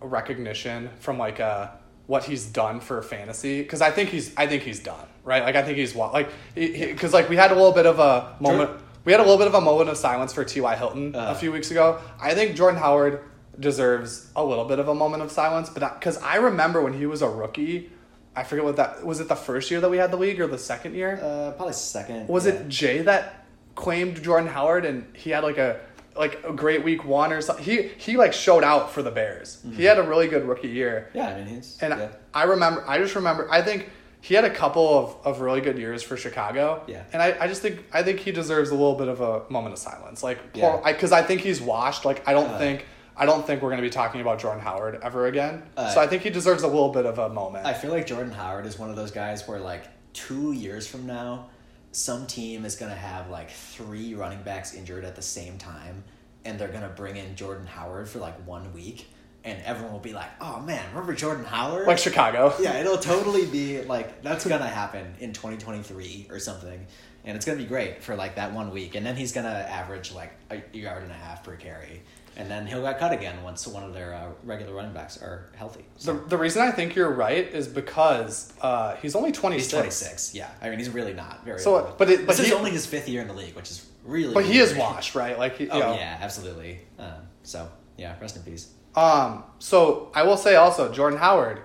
[0.02, 1.70] recognition from like uh
[2.08, 5.56] what he's done for fantasy because I think he's I think he's done right like
[5.56, 8.86] I think he's like because like we had a little bit of a moment Jordan-
[9.06, 10.76] we had a little bit of a moment of silence for T.Y.
[10.76, 11.28] Hilton Uh.
[11.32, 13.22] a few weeks ago I think Jordan Howard
[13.60, 17.06] deserves a little bit of a moment of silence but because I remember when he
[17.06, 17.90] was a rookie
[18.36, 20.48] I forget what that was it the first year that we had the league or
[20.48, 22.28] the second year Uh, probably second.
[22.28, 22.54] was yeah.
[22.54, 23.46] it Jay that
[23.76, 25.80] claimed Jordan Howard and he had like a
[26.16, 27.64] like a great week one or something?
[27.64, 29.64] He he like showed out for the Bears.
[29.76, 31.10] He had a really good rookie year.
[31.14, 32.10] Yeah, I mean he's And yeah.
[32.34, 33.90] I remember I just remember I think
[34.22, 36.82] he had a couple of, of really good years for Chicago.
[36.88, 37.04] Yeah.
[37.12, 39.74] And I, I just think I think he deserves a little bit of a moment
[39.74, 40.24] of silence.
[40.24, 40.80] Like Yeah.
[40.84, 42.06] I cuz I think he's washed.
[42.06, 42.58] Like I don't Uh.
[42.58, 42.86] think
[43.16, 45.62] I don't think we're going to be talking about Jordan Howard ever again.
[45.78, 45.88] Uh.
[45.90, 47.66] so I think he deserves a little bit of a moment.
[47.66, 49.84] I feel like Jordan Howard is one of those guys where like
[50.14, 51.48] two years from now,
[51.94, 56.04] some team is gonna have like three running backs injured at the same time,
[56.44, 59.08] and they're gonna bring in Jordan Howard for like one week,
[59.44, 62.54] and everyone will be like, "Oh man, remember Jordan Howard?" like Chicago.
[62.60, 66.86] yeah, it'll totally be like that's gonna happen in twenty twenty three or something,
[67.26, 70.12] and it's gonna be great for like that one week, and then he's gonna average
[70.12, 72.02] like a yard and a half per carry.
[72.36, 75.50] And then he'll get cut again once one of their uh, regular running backs are
[75.56, 75.86] healthy.
[76.04, 79.66] The, the reason I think you're right is because uh, he's only 26.
[79.66, 80.34] He's 26.
[80.36, 81.60] Yeah, I mean he's really not very.
[81.60, 81.98] So, old.
[81.98, 84.34] but it- but this is only his fifth year in the league, which is really.
[84.34, 85.38] But he is washed, right?
[85.38, 85.94] Like, he, Oh know.
[85.96, 86.80] yeah, absolutely.
[86.98, 88.74] Um, so yeah, rest in peace.
[88.96, 91.62] Um, so I will say also, Jordan Howard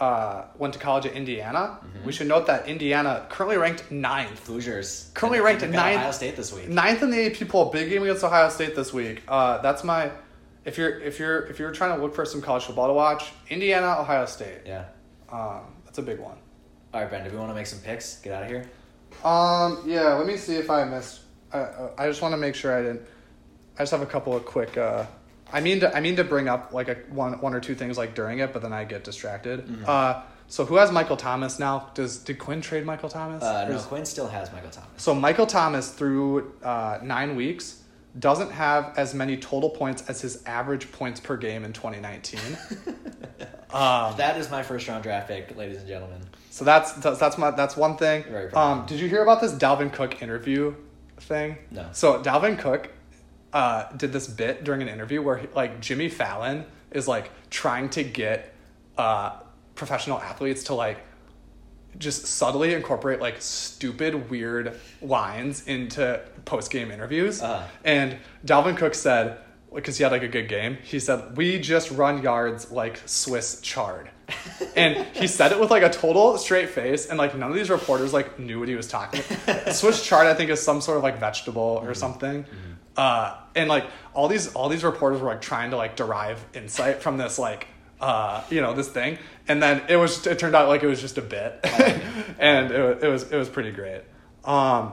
[0.00, 1.78] uh, went to college at Indiana.
[1.82, 2.06] Mm-hmm.
[2.06, 4.46] We should note that Indiana currently ranked ninth.
[4.46, 6.68] Hoosiers Currently And ranked they've at got ninth- Ohio State this week.
[6.68, 7.66] Ninth in the AP poll.
[7.70, 9.22] Big game against Ohio State this week.
[9.28, 10.10] Uh, that's my.
[10.64, 13.32] If you're if you're if you're trying to look for some college football to watch,
[13.48, 14.60] Indiana, Ohio State.
[14.66, 14.84] Yeah.
[15.30, 16.36] Um, that's a big one.
[16.94, 17.24] All right, Ben.
[17.24, 18.18] Do we want to make some picks?
[18.20, 18.64] Get out of here.
[19.24, 21.20] Um, yeah, let me see if I missed.
[21.52, 23.02] I uh, I just want to make sure I didn't.
[23.78, 24.76] I just have a couple of quick.
[24.76, 25.06] Uh,
[25.52, 27.96] I mean to I mean to bring up like a one one or two things
[27.98, 29.66] like during it, but then I get distracted.
[29.66, 29.84] Mm-hmm.
[29.86, 31.90] Uh, so who has Michael Thomas now?
[31.94, 33.42] Does did Quinn trade Michael Thomas?
[33.42, 34.90] Uh, no, Quinn still has Michael Thomas.
[34.96, 37.82] So Michael Thomas through uh, nine weeks
[38.18, 42.40] doesn't have as many total points as his average points per game in 2019.
[43.70, 46.20] Um, That is my first round draft pick, ladies and gentlemen.
[46.50, 48.24] so that's that's that's my that's one thing.
[48.54, 50.74] Um, did you hear about this Dalvin Cook interview
[51.18, 51.58] thing?
[51.70, 51.86] No.
[51.92, 52.90] So Dalvin Cook
[53.52, 57.88] uh, did this bit during an interview where he, like Jimmy Fallon is like trying
[57.90, 58.54] to get
[58.96, 59.36] uh,
[59.74, 60.98] professional athletes to like
[61.98, 67.42] just subtly incorporate like stupid weird lines into post game interviews.
[67.42, 67.66] Uh-huh.
[67.84, 69.38] And Dalvin Cook said
[69.74, 73.60] because he had like a good game, he said we just run yards like Swiss
[73.60, 74.10] chard.
[74.76, 77.70] and he said it with like a total straight face and like none of these
[77.70, 79.72] reporters like knew what he was talking about.
[79.74, 82.44] Swiss chard I think is some sort of like vegetable or something.
[82.98, 87.00] Uh, and like all these all these reporters were like trying to like derive insight
[87.00, 87.68] from this like
[88.00, 89.18] uh, you know this thing.
[89.46, 91.64] And then it was it turned out like it was just a bit.
[92.40, 94.02] And it, it was it was pretty great.
[94.44, 94.92] Um,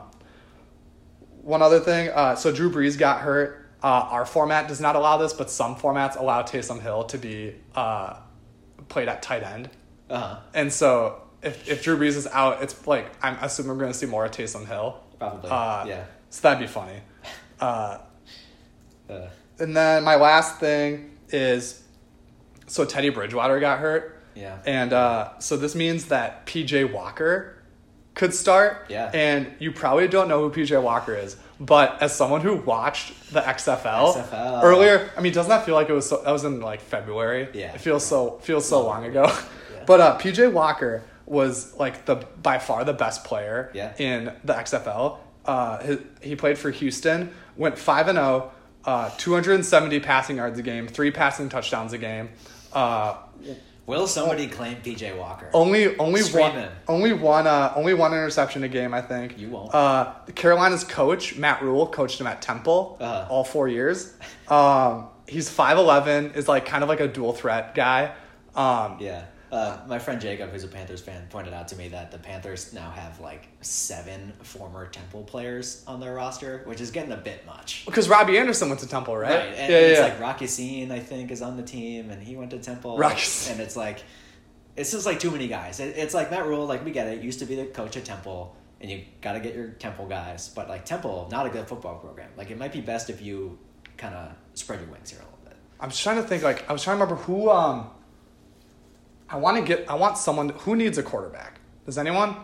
[1.41, 3.67] one other thing uh, so drew brees got hurt.
[3.83, 7.55] Uh, our format does not allow this but some formats allow Taysom hill to be
[7.75, 8.17] uh,
[8.87, 9.69] played at tight end.
[10.09, 10.39] Uh huh.
[10.53, 13.97] and so if, if drew brees is out it's like i'm assuming we're going to
[13.97, 15.01] see more of Taysom hill.
[15.17, 15.49] Probably.
[15.49, 16.03] uh, yeah.
[16.29, 17.01] so that'd be funny
[17.59, 17.97] uh,
[19.09, 19.27] Uh,
[19.59, 21.83] and then my last thing is
[22.67, 24.19] so Teddy Bridgewater got hurt.
[24.35, 24.57] yeah.
[24.65, 27.55] And uh, so this means that PJ Walker
[28.15, 28.85] could start.
[28.89, 29.11] Yeah.
[29.13, 33.41] And you probably don't know who PJ Walker is, but as someone who watched the
[33.41, 34.63] XFL, XFL.
[34.63, 37.49] earlier, I mean, doesn't that feel like it was so, that was in like February?
[37.53, 37.73] Yeah.
[37.73, 39.25] It feels so feels so long ago.
[39.27, 39.41] Yeah.
[39.85, 43.93] But uh, PJ Walker was like the by far the best player Yeah.
[43.99, 45.19] in the XFL.
[45.45, 48.51] Uh, his, he played for Houston, went five and zero,
[48.85, 52.29] uh, two hundred and seventy passing yards a game, three passing touchdowns a game.
[52.73, 53.17] Uh,
[53.87, 55.47] Will somebody claim PJ Walker?
[55.53, 58.93] only only one only one uh, only one interception a game.
[58.95, 59.73] I think You won't.
[59.75, 63.27] Uh, Carolina's coach Matt Rhule coached him at Temple Uh-huh.
[63.29, 64.13] all four years.
[64.47, 68.13] Um, he's five eleven, is like kind of like a dual threat guy.
[68.55, 69.25] Um, Yeah.
[69.55, 72.73] Uh, my friend Jacob, who's a Panthers fan, pointed out to me that the Panthers
[72.73, 77.45] now have like seven former Temple players on their roster, which is getting a bit
[77.45, 77.85] much.
[77.85, 79.31] because Robbie Anderson went to Temple, right?
[79.31, 80.05] And yeah, it's yeah.
[80.07, 82.97] like Rocky Scene, I think, is on the team, and he went to Temple.
[82.97, 84.03] Rocky And it's like,
[84.75, 85.79] it's just like too many guys.
[85.79, 88.03] It, it's like Matt Rhule, like we get it, used to be the coach at
[88.03, 90.49] Temple, and you got to get your Temple guys.
[90.49, 92.29] But like Temple, not a good football program.
[92.35, 93.57] Like it might be best if you
[93.95, 95.55] kind of spread your wings here a little bit.
[95.79, 96.43] I'm just trying to think.
[96.43, 97.49] Like I was trying to remember who.
[97.49, 97.89] Um,
[99.29, 99.89] I want to get.
[99.89, 101.59] I want someone who needs a quarterback.
[101.85, 102.35] Does anyone?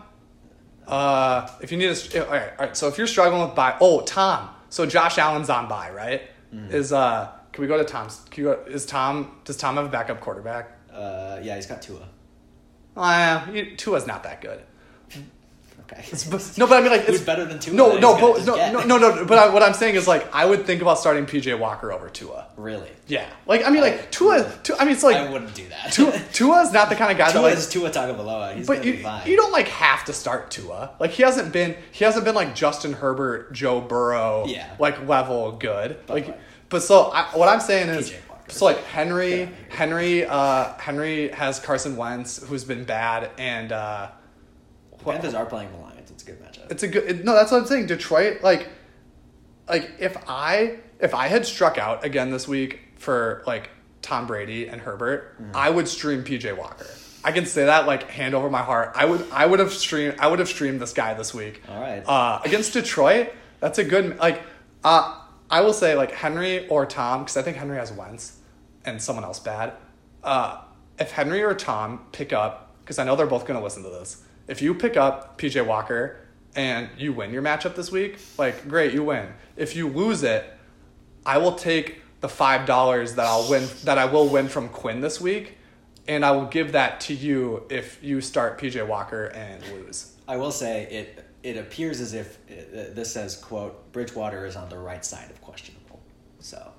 [0.86, 2.76] Uh, if you need a, all right, all right.
[2.76, 4.50] So if you're struggling with buy, oh Tom.
[4.68, 6.22] So Josh Allen's on buy, right?
[6.70, 8.20] Is uh, can we go to Tom's?
[8.30, 9.36] Can you go, is Tom?
[9.44, 10.72] Does Tom have a backup quarterback?
[10.92, 12.08] Uh, yeah, he's got Tua.
[13.52, 14.62] He- Tua's not that good.
[15.92, 16.16] Okay.
[16.56, 17.74] No, but I mean like it's better than Tua?
[17.74, 19.24] No, no, but, no, no, no, no.
[19.24, 22.08] But I, what I'm saying is like I would think about starting PJ Walker over
[22.08, 22.46] Tua.
[22.56, 22.88] Really?
[23.06, 24.50] Yeah, like I mean like Tua.
[24.62, 25.92] Tua I mean it's like I wouldn't do that.
[25.92, 26.12] Tua.
[26.32, 28.56] Tua's not the kind of guy that Tua like is Tua Tagovailoa.
[28.56, 30.90] He's But you, you don't like have to start Tua.
[30.98, 34.74] Like he hasn't been he hasn't been like Justin Herbert, Joe Burrow, Yeah.
[34.78, 35.98] like level good.
[36.06, 38.16] But, like, like- but so I, what I'm saying is, PJ
[38.48, 39.50] so like Henry, here.
[39.70, 44.08] Henry, uh, Henry has Carson Wentz, who's been bad, and uh,
[45.04, 46.10] Panthers are playing the Lions.
[46.10, 46.70] It's a good matchup.
[46.70, 47.24] it's a good.
[47.24, 47.86] No, that's what I'm saying.
[47.86, 48.68] Detroit, like,
[49.68, 53.70] like if I if I had struck out again this week for like
[54.02, 55.54] Tom Brady and Herbert, Mm.
[55.54, 56.86] I would stream PJ Walker.
[57.24, 58.92] I can say that like hand over my heart.
[58.96, 61.62] I would I would have streamed I would have streamed this guy this week.
[61.68, 62.02] All right.
[62.06, 64.42] Uh, against Detroit, that's a good like.
[64.84, 65.18] Uh,
[65.50, 68.38] I will say like Henry or Tom because I think Henry has Wentz
[68.84, 69.74] and someone else bad.
[70.24, 70.60] Uh,
[70.98, 73.88] if Henry or Tom pick up, because I know they're both going to listen to
[73.90, 74.22] this.
[74.48, 76.18] If you pick up PJ Walker
[76.54, 79.28] and you win your matchup this week, like great, you win.
[79.56, 80.44] If you lose it,
[81.24, 85.00] I will take the five dollars that I'll win that I will win from Quinn
[85.00, 85.58] this week,
[86.08, 90.12] and I will give that to you if you start PJ Walker and lose.
[90.26, 91.28] I will say it.
[91.42, 95.40] It appears as if uh, this says quote Bridgewater is on the right side of
[95.40, 96.00] questionable,
[96.38, 96.71] so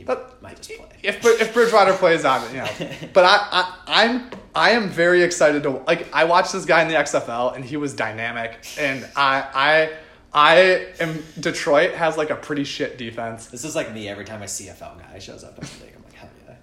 [0.00, 0.88] he But might just play.
[1.02, 2.68] If if Bridgewater plays on, you know.
[3.12, 6.12] But I, I I'm I am very excited to like.
[6.14, 9.92] I watched this guy in the XFL and he was dynamic, and I I
[10.32, 13.46] I am Detroit has like a pretty shit defense.
[13.48, 15.94] This is like me every time a CFL guy shows up in the league.
[15.96, 16.54] I'm like, hell yeah.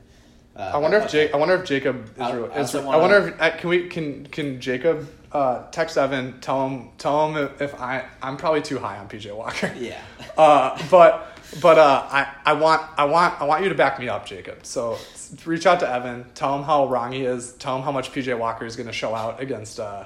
[0.62, 1.26] Uh, I wonder if okay.
[1.26, 1.34] Jake.
[1.36, 2.20] I wonder if Jacob is.
[2.20, 5.98] I- real- I is I wonder if uh, can we can can Jacob uh, text
[5.98, 9.72] Evan tell him tell him if, if I I'm probably too high on PJ Walker.
[9.78, 10.02] Yeah.
[10.38, 14.10] Uh, but but uh, I I want I want I want you to back me
[14.10, 14.66] up, Jacob.
[14.66, 14.98] So
[15.46, 16.26] reach out to Evan.
[16.34, 17.54] Tell him how wrong he is.
[17.54, 20.06] Tell him how much PJ Walker is going to show out against uh,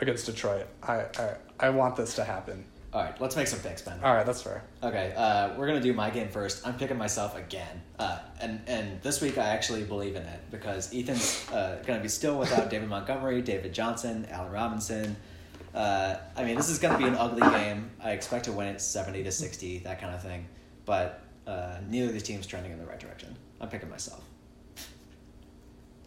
[0.00, 0.66] against Detroit.
[0.82, 2.64] I, I I want this to happen.
[2.92, 3.98] All right, let's make some picks, Ben.
[4.04, 4.62] All right, that's fair.
[4.82, 6.66] Okay, uh, we're gonna do my game first.
[6.66, 10.92] I'm picking myself again, uh, and and this week I actually believe in it because
[10.94, 15.16] Ethan's uh, gonna be still without David Montgomery, David Johnson, Allen Robinson.
[15.74, 17.90] Uh, I mean, this is gonna be an ugly game.
[18.04, 20.44] I expect to win it seventy to sixty, that kind of thing.
[20.84, 23.36] But uh, neither of these teams trending in the right direction.
[23.60, 24.22] I'm picking myself.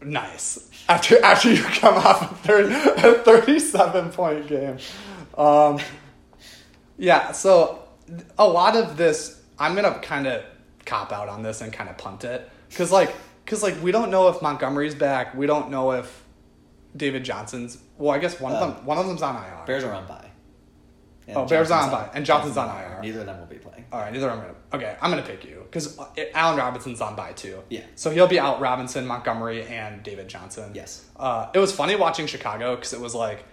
[0.01, 0.69] Nice.
[0.89, 4.77] After after you come off a, 30, a 37 point game.
[5.37, 5.79] Um,
[6.97, 7.83] yeah, so
[8.37, 10.43] a lot of this, I'm going to kind of
[10.85, 12.49] cop out on this and kind of punt it.
[12.69, 13.13] Because, like,
[13.45, 15.33] cause, like, we don't know if Montgomery's back.
[15.35, 16.23] We don't know if
[16.95, 17.77] David Johnson's.
[17.97, 19.63] Well, I guess one of them one of them's on IR.
[19.65, 20.29] Bears are on bye.
[21.27, 22.99] And Oh, Bears are on Johnson's bye, and Johnson's on IR.
[23.01, 23.85] Neither of them will be playing.
[23.91, 24.53] All right, neither I'm gonna.
[24.75, 25.97] Okay, I'm gonna pick you because
[26.33, 27.61] Allen Robinson's on bye too.
[27.69, 27.81] Yeah.
[27.95, 30.71] So he'll be out Robinson, Montgomery, and David Johnson.
[30.73, 31.05] Yes.
[31.15, 33.43] Uh, it was funny watching Chicago because it was like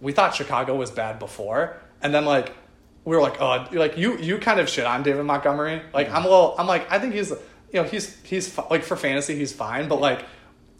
[0.00, 2.52] we thought Chicago was bad before, and then like
[3.04, 5.82] we were like, oh, like you you kind of shit on David Montgomery.
[5.92, 6.54] Like I'm a little.
[6.58, 7.36] I'm like I think he's you
[7.74, 10.24] know he's he's like for fantasy he's fine, but like.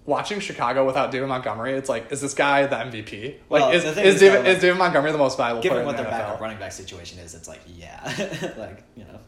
[0.06, 3.34] Watching Chicago without David Montgomery, it's like, is this guy the MVP?
[3.48, 5.86] Like, Well, is, is is, David is David Montgomery the most valuable player Given in
[5.86, 6.18] what the their NFL?
[6.18, 8.02] backup running back situation is, it's like yeah,
[8.58, 9.20] like you know,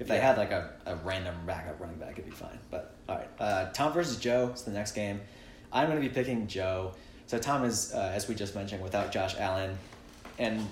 [0.00, 0.26] if they Yeah.
[0.28, 2.58] had like a, a random backup running back, it'd be fine.
[2.70, 5.20] But all right, uh, Tom versus Joe is the next game.
[5.72, 6.94] I'm going to be picking Joe.
[7.26, 9.78] So Tom is, uh, as we just mentioned, without Josh Allen,
[10.38, 10.66] and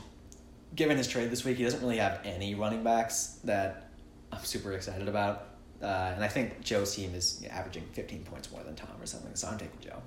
[0.75, 3.91] given his trade this week, he doesn't really have any running backs that
[4.33, 5.45] I'm super excited about.
[5.81, 9.35] Uh, and I think Joe's team is averaging 15 points more than Tom or something,
[9.37, 10.03] so I'm taking Joe.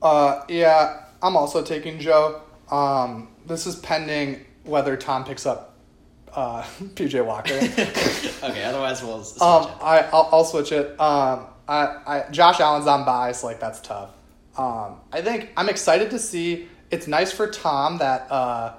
[0.00, 2.40] Uh, yeah, I'm also taking Joe.
[2.70, 5.75] Um, this is pending whether Tom picks up
[6.36, 6.62] uh,
[6.94, 7.54] PJ Walker.
[8.48, 9.82] okay, otherwise we'll switch um, it.
[9.82, 11.00] I I'll, I'll switch it.
[11.00, 14.10] Um, I, I Josh Allen's on bye, so like that's tough.
[14.56, 16.68] Um, I think I'm excited to see.
[16.90, 18.74] It's nice for Tom that uh,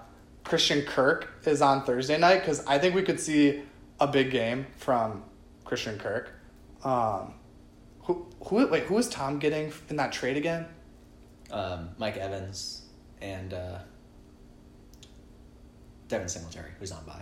[0.46, 3.64] Christian Kirk is on Thursday night because I think we could see
[4.00, 5.24] a big game from
[5.66, 6.32] Christian Kirk.
[6.86, 7.34] Um,
[8.04, 10.68] who who wait who is Tom getting in that trade again?
[11.52, 12.84] um, Mike Evans
[13.22, 13.80] and uh,
[16.08, 17.22] Devin Singletary, who's on by.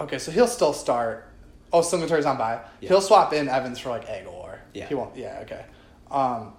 [0.00, 1.28] Okay, so he'll still start.
[1.72, 2.60] Oh, Singletary's on by.
[2.80, 2.88] Yeah.
[2.90, 4.60] He'll swap in Evans for like Aguilar.
[4.72, 4.86] Yeah.
[4.86, 5.16] He won't.
[5.16, 5.40] Yeah.
[5.42, 5.64] Okay.
[6.10, 6.54] Um,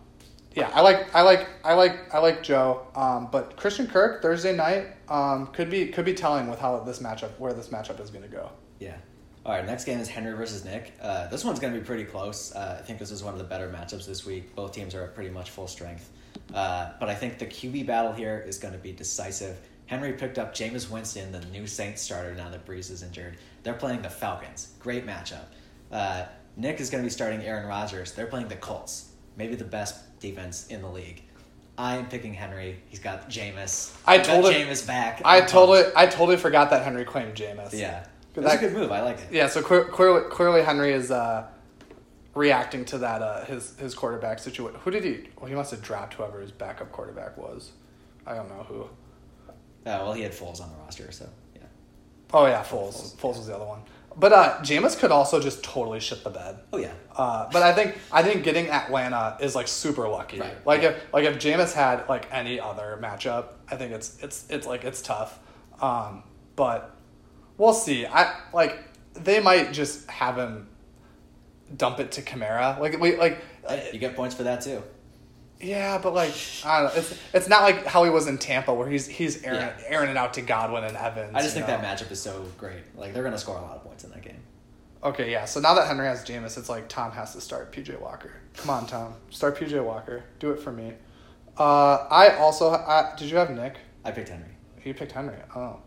[0.53, 2.87] yeah, I like, I like, I like, I like Joe.
[2.95, 6.99] Um, but Christian Kirk Thursday night um, could be could be telling with how this
[6.99, 8.49] matchup where this matchup is going to go.
[8.79, 8.95] yeah.
[9.45, 10.93] All right, next game is Henry versus Nick.
[10.99, 12.51] Uh, this one's going to be pretty close.
[12.55, 14.55] Uh, I think this is one of the better matchups this week.
[14.55, 16.11] Both teams are at pretty much full strength.
[16.51, 19.59] Uh, but I think the QB battle here is going to be decisive.
[19.87, 23.37] Henry picked up Jameis Winston, the new Saints starter, now that Brees is injured.
[23.63, 24.73] They're playing the Falcons.
[24.79, 25.45] Great matchup.
[25.91, 26.25] Uh,
[26.57, 28.13] Nick is going to be starting Aaron Rodgers.
[28.13, 29.11] They're playing the Colts.
[29.37, 31.21] Maybe the best defense in the league.
[31.77, 32.79] I'm picking Henry.
[32.87, 33.93] He's got Jameis.
[34.07, 35.21] I He's told got it- Jameis back.
[35.25, 35.97] I totally, pumped.
[35.97, 37.73] I totally forgot that Henry claimed Jameis.
[37.73, 38.05] Yeah.
[38.33, 38.91] That's that- a good move.
[38.91, 39.27] I like it.
[39.31, 39.47] Yeah.
[39.47, 41.47] So clear, clearly, clearly Henry is uh,
[42.33, 44.79] reacting to that uh, his his quarterback situation.
[44.83, 45.29] Who did he?
[45.37, 47.71] Well, he must have dropped whoever his backup quarterback was.
[48.25, 48.87] I don't know who.
[49.85, 51.61] Uh, well, he had Foles on the roster, so yeah.
[52.33, 52.93] Oh yeah, Foles.
[52.93, 53.81] Foles, Foles was the other one.
[54.17, 56.59] But uh, Jameis could also just totally shit the bed.
[56.71, 56.93] Oh yeah.
[57.15, 60.39] Uh, but I think I think getting Atlanta is like super lucky.
[60.39, 60.65] Right.
[60.65, 64.65] Like if like if Jameis had like any other matchup, I think it's it's it's
[64.65, 65.37] like it's tough.
[65.81, 66.23] Um,
[66.55, 66.95] but
[67.57, 68.05] we'll see.
[68.05, 68.79] I like
[69.13, 70.69] they might just have him
[71.75, 72.79] dump it to Kamara.
[72.79, 73.41] Like we like
[73.91, 74.81] you get points for that too.
[75.61, 76.33] Yeah, but like
[76.65, 76.99] I don't know.
[76.99, 79.73] It's it's not like how he was in Tampa where he's he's airing, Yeah.
[79.87, 81.31] airing it out to Godwin and Evans.
[81.33, 81.77] I just think know?
[81.77, 82.83] that matchup is so great.
[82.97, 84.39] Like they're gonna score a lot of points in that game.
[85.03, 85.45] Okay, yeah.
[85.45, 88.31] So now that Henry has Jameis, it's like Tom has to start PJ Walker.
[88.57, 90.23] Come on, Tom, start PJ Walker.
[90.39, 90.93] Do it for me.
[91.57, 93.77] Uh, I also I, did you have Nick?
[94.03, 94.49] I picked Henry.
[94.83, 95.37] You picked Henry.
[95.55, 95.79] Oh,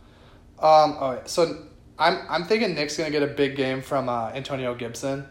[0.61, 0.97] um.
[1.01, 1.67] Oh, so
[1.99, 5.27] I'm I'm thinking Nick's gonna get a big game from uh, Antonio Gibson.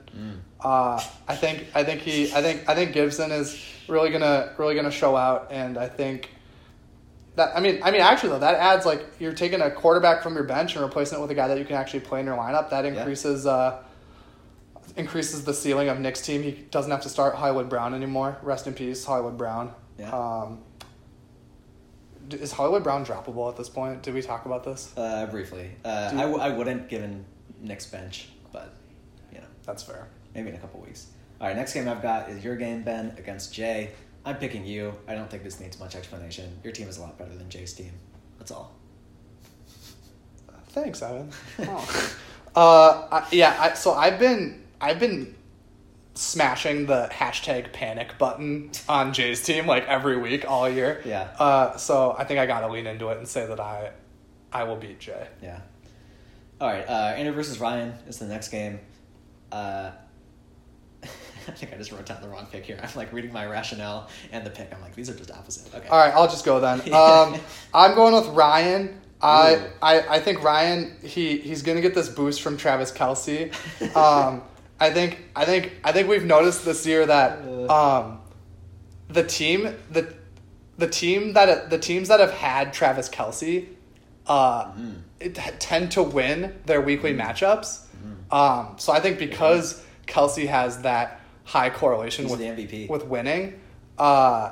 [0.59, 3.59] Uh, I think I think he I think I think Gibson is
[3.89, 6.29] really gonna really gonna show out, and I think
[7.35, 10.33] that I mean I mean actually though that adds like you're taking a quarterback from
[10.35, 12.37] your bench and replacing it with a guy that you can actually play in your
[12.37, 12.69] lineup.
[12.71, 13.81] That increases uh,
[14.95, 16.41] increases the ceiling of Nick's team.
[16.43, 18.37] He doesn't have to start Hollywood Brown anymore.
[18.41, 19.73] Rest in peace, Hollywood Brown.
[19.99, 20.09] Yeah.
[20.11, 20.59] Um,
[22.31, 24.01] is Hollywood Brown droppable at this point?
[24.03, 24.91] Did we talk about this?
[24.97, 27.23] Uh, briefly, uh, I, w- I wouldn't given
[27.61, 28.73] Nick's bench, but
[29.31, 30.07] you know That's fair.
[30.35, 31.07] maybe in a couple weeks.
[31.39, 33.91] All right, next game I've got is your game, Ben, against Jay.
[34.25, 34.93] I'm picking you.
[35.07, 36.59] I don't think this needs much explanation.
[36.63, 37.91] Your team is a lot better than Jay's team.
[38.39, 38.75] That's all.
[40.69, 41.31] Thanks, Evan.
[42.59, 43.09] Oh.
[43.11, 43.55] uh, I, yeah.
[43.59, 45.35] I, so I've been I've been
[46.15, 51.01] smashing the hashtag panic button on Jay's team like every week all year.
[51.05, 51.29] Yeah.
[51.37, 53.91] Uh, so I think I got to lean into it and say that I
[54.51, 55.27] I will beat Jay.
[55.41, 55.59] Yeah.
[56.59, 58.79] All right, uh, Andrew versus Ryan is the next game.
[59.51, 59.91] Uh,
[61.49, 62.79] I think I just wrote down the wrong pick here.
[62.81, 64.73] I'm like reading my rationale and the pick.
[64.73, 65.73] I'm like, these are just opposite.
[65.73, 65.87] Okay.
[65.87, 66.81] All right, I'll just go then.
[66.93, 67.39] Um,
[67.73, 69.01] I'm going with Ryan.
[69.21, 69.59] I, Ooh.
[69.81, 73.51] I I think Ryan he he's gonna get this boost from Travis Kelce.
[73.95, 74.43] Um,
[74.79, 78.19] I think I think I think we've noticed this year that um,
[79.09, 80.13] the team the
[80.77, 83.67] the team that the teams that have had Travis Kelce
[84.27, 84.91] uh, Mm-hmm.
[85.19, 87.85] it, tend to win their weekly matchups.
[88.29, 91.16] Um, so I think because Kelsey has that
[91.47, 92.89] high correlation He's with the MVP.
[92.89, 93.59] with winning,
[93.97, 94.51] uh,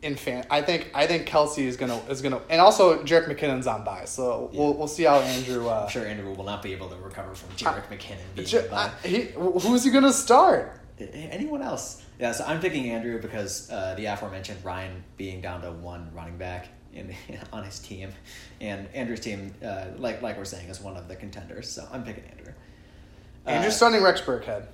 [0.00, 3.66] in fan, I think I think Kelce is gonna is gonna, and also Jerick McKinnon's
[3.66, 5.68] on by, so we'll we'll see how Andrew.
[5.68, 8.68] Uh, I'm sure Andrew will not be able to recover from Jerick McKinnon being J-
[8.70, 8.90] by.
[9.04, 10.80] I- he, who's he gonna start?
[11.00, 12.02] Anyone else?
[12.18, 16.36] Yeah, so I'm picking Andrew because uh, the aforementioned Ryan being down to one running
[16.38, 17.14] back in
[17.52, 18.10] on his team,
[18.60, 21.68] and Andrew's team, uh, like like we're saying, is one of the contenders.
[21.68, 22.52] So I'm picking Andrew.
[23.46, 24.66] Uh, Andrew's starting Rex Burkhead.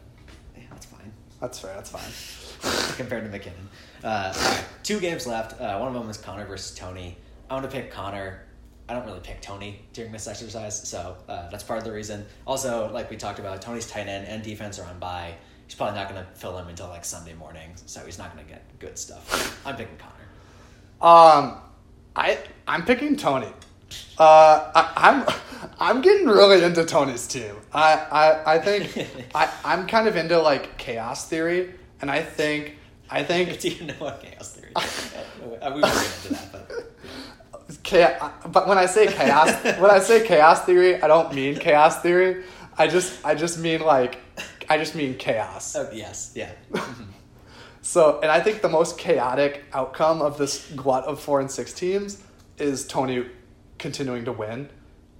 [1.44, 1.74] That's fair.
[1.74, 2.94] That's fine.
[2.96, 3.66] compared to McKinnon.
[4.02, 5.60] Uh, right, two games left.
[5.60, 7.16] Uh, one of them is Connor versus Tony.
[7.50, 8.42] I want to pick Connor.
[8.88, 12.24] I don't really pick Tony during this exercise, so uh, that's part of the reason.
[12.46, 15.34] Also, like we talked about, Tony's tight end and defense are on bye.
[15.66, 18.46] He's probably not going to fill him until like Sunday morning, so he's not going
[18.46, 19.60] to get good stuff.
[19.66, 20.14] I'm picking Connor.
[21.00, 21.58] Um,
[22.16, 23.48] I I'm picking Tony.
[24.18, 25.34] Uh, I, I'm
[25.80, 27.54] I'm getting really into Tony's team.
[27.72, 32.76] I I, I think I I'm kind of into like chaos theory, and I think
[33.10, 34.72] I think Do you know what chaos theory?
[34.76, 35.14] is?
[35.60, 38.32] Uh, we get into that, but chaos.
[38.46, 42.44] But when I say chaos, when I say chaos theory, I don't mean chaos theory.
[42.76, 44.18] I just I just mean like
[44.68, 45.76] I just mean chaos.
[45.76, 46.52] oh, yes, yeah.
[47.82, 51.72] So, and I think the most chaotic outcome of this glut of four and six
[51.74, 52.22] teams
[52.56, 53.26] is Tony
[53.78, 54.68] continuing to win,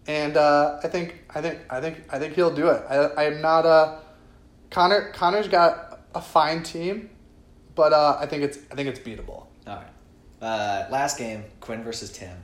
[0.07, 2.83] and uh, I think I think I think I think he'll do it.
[2.89, 3.99] I, I'm not a
[4.71, 5.11] Connor.
[5.13, 7.11] Connor's got a fine team,
[7.75, 9.47] but uh, I think it's I think it's beatable.
[9.67, 9.87] All right.
[10.43, 12.37] Uh, last game, Quinn versus Tim.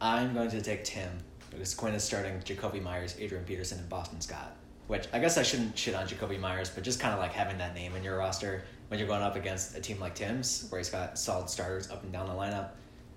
[0.00, 1.10] I'm going to take Tim
[1.50, 4.54] because Quinn is starting Jakobi Meyers, Adrian Peterson, and Boston Scott.
[4.86, 7.58] Which I guess I shouldn't shit on Jakobi Meyers, but just kind of like having
[7.58, 10.78] that name in your roster when you're going up against a team like Tim's, where
[10.78, 12.70] he's got solid starters up and down the lineup,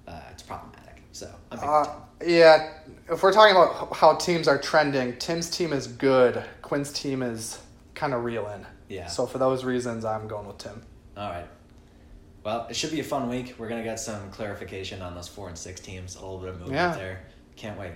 [0.08, 0.91] uh, it's problematic.
[1.12, 1.86] So I'm Uh,
[2.26, 2.74] yeah,
[3.10, 6.44] if we're talking about how teams are trending, Tim's team is good.
[6.62, 7.60] Quinn's team is
[7.96, 8.66] kind of reeling.
[8.90, 9.08] Yeah.
[9.08, 10.82] So for those reasons, I'm going with Tim.
[11.18, 11.48] All right.
[12.44, 13.56] Well, it should be a fun week.
[13.58, 16.16] We're gonna get some clarification on those four and six teams.
[16.16, 16.96] A little bit of movement Yeah.
[16.96, 17.22] there.
[17.56, 17.92] Can't wait.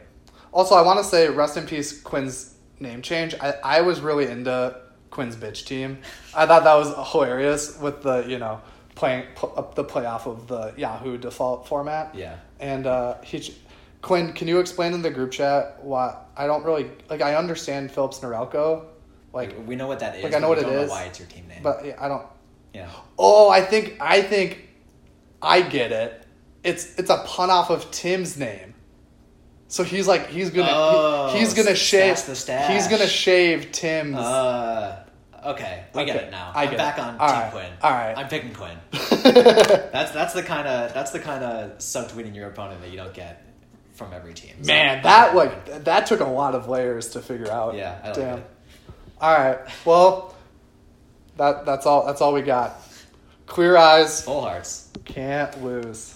[0.51, 3.35] Also, I want to say rest in peace Quinn's name change.
[3.41, 4.75] I, I was really into
[5.09, 5.99] Quinn's bitch team.
[6.35, 8.61] I thought that was hilarious with the you know
[8.95, 12.15] playing pl- the playoff of the Yahoo default format.
[12.15, 12.37] Yeah.
[12.59, 13.53] And uh, he,
[14.01, 17.21] Quinn, can you explain in the group chat why I don't really like?
[17.21, 18.85] I understand Philips Norelco,
[19.33, 20.23] like, we know what that is.
[20.23, 21.59] like, I know but what don't is, why it's your team name?
[21.61, 22.25] but yeah, I don't.
[22.73, 22.89] yeah.
[23.19, 24.69] Oh, I think I think
[25.41, 26.23] I get it.
[26.63, 28.73] It's it's a pun off of Tim's name.
[29.67, 32.71] So he's like he's gonna Oh, he- he's gonna shave the stash.
[32.71, 34.15] he's gonna shave Tim's.
[34.17, 35.03] Uh,
[35.45, 36.51] okay, we get it now.
[36.55, 37.01] I I'm get back it.
[37.03, 37.71] on All Team right, Quinn.
[37.81, 38.17] all right.
[38.17, 38.77] I'm picking Quinn.
[38.91, 43.13] that's that's the kind of that's the kind of subtweeting your opponent that you don't
[43.13, 43.45] get
[43.93, 44.55] from every team.
[44.61, 47.75] So- Man, that like that took a lot of layers to figure out.
[47.75, 48.37] Yeah, I like Damn.
[48.39, 48.49] it.
[49.21, 49.59] All right.
[49.85, 50.35] Well,
[51.37, 52.81] that that's all that's all we got.
[53.45, 54.23] Clear eyes.
[54.23, 54.89] Full hearts.
[55.05, 56.14] Can't lose.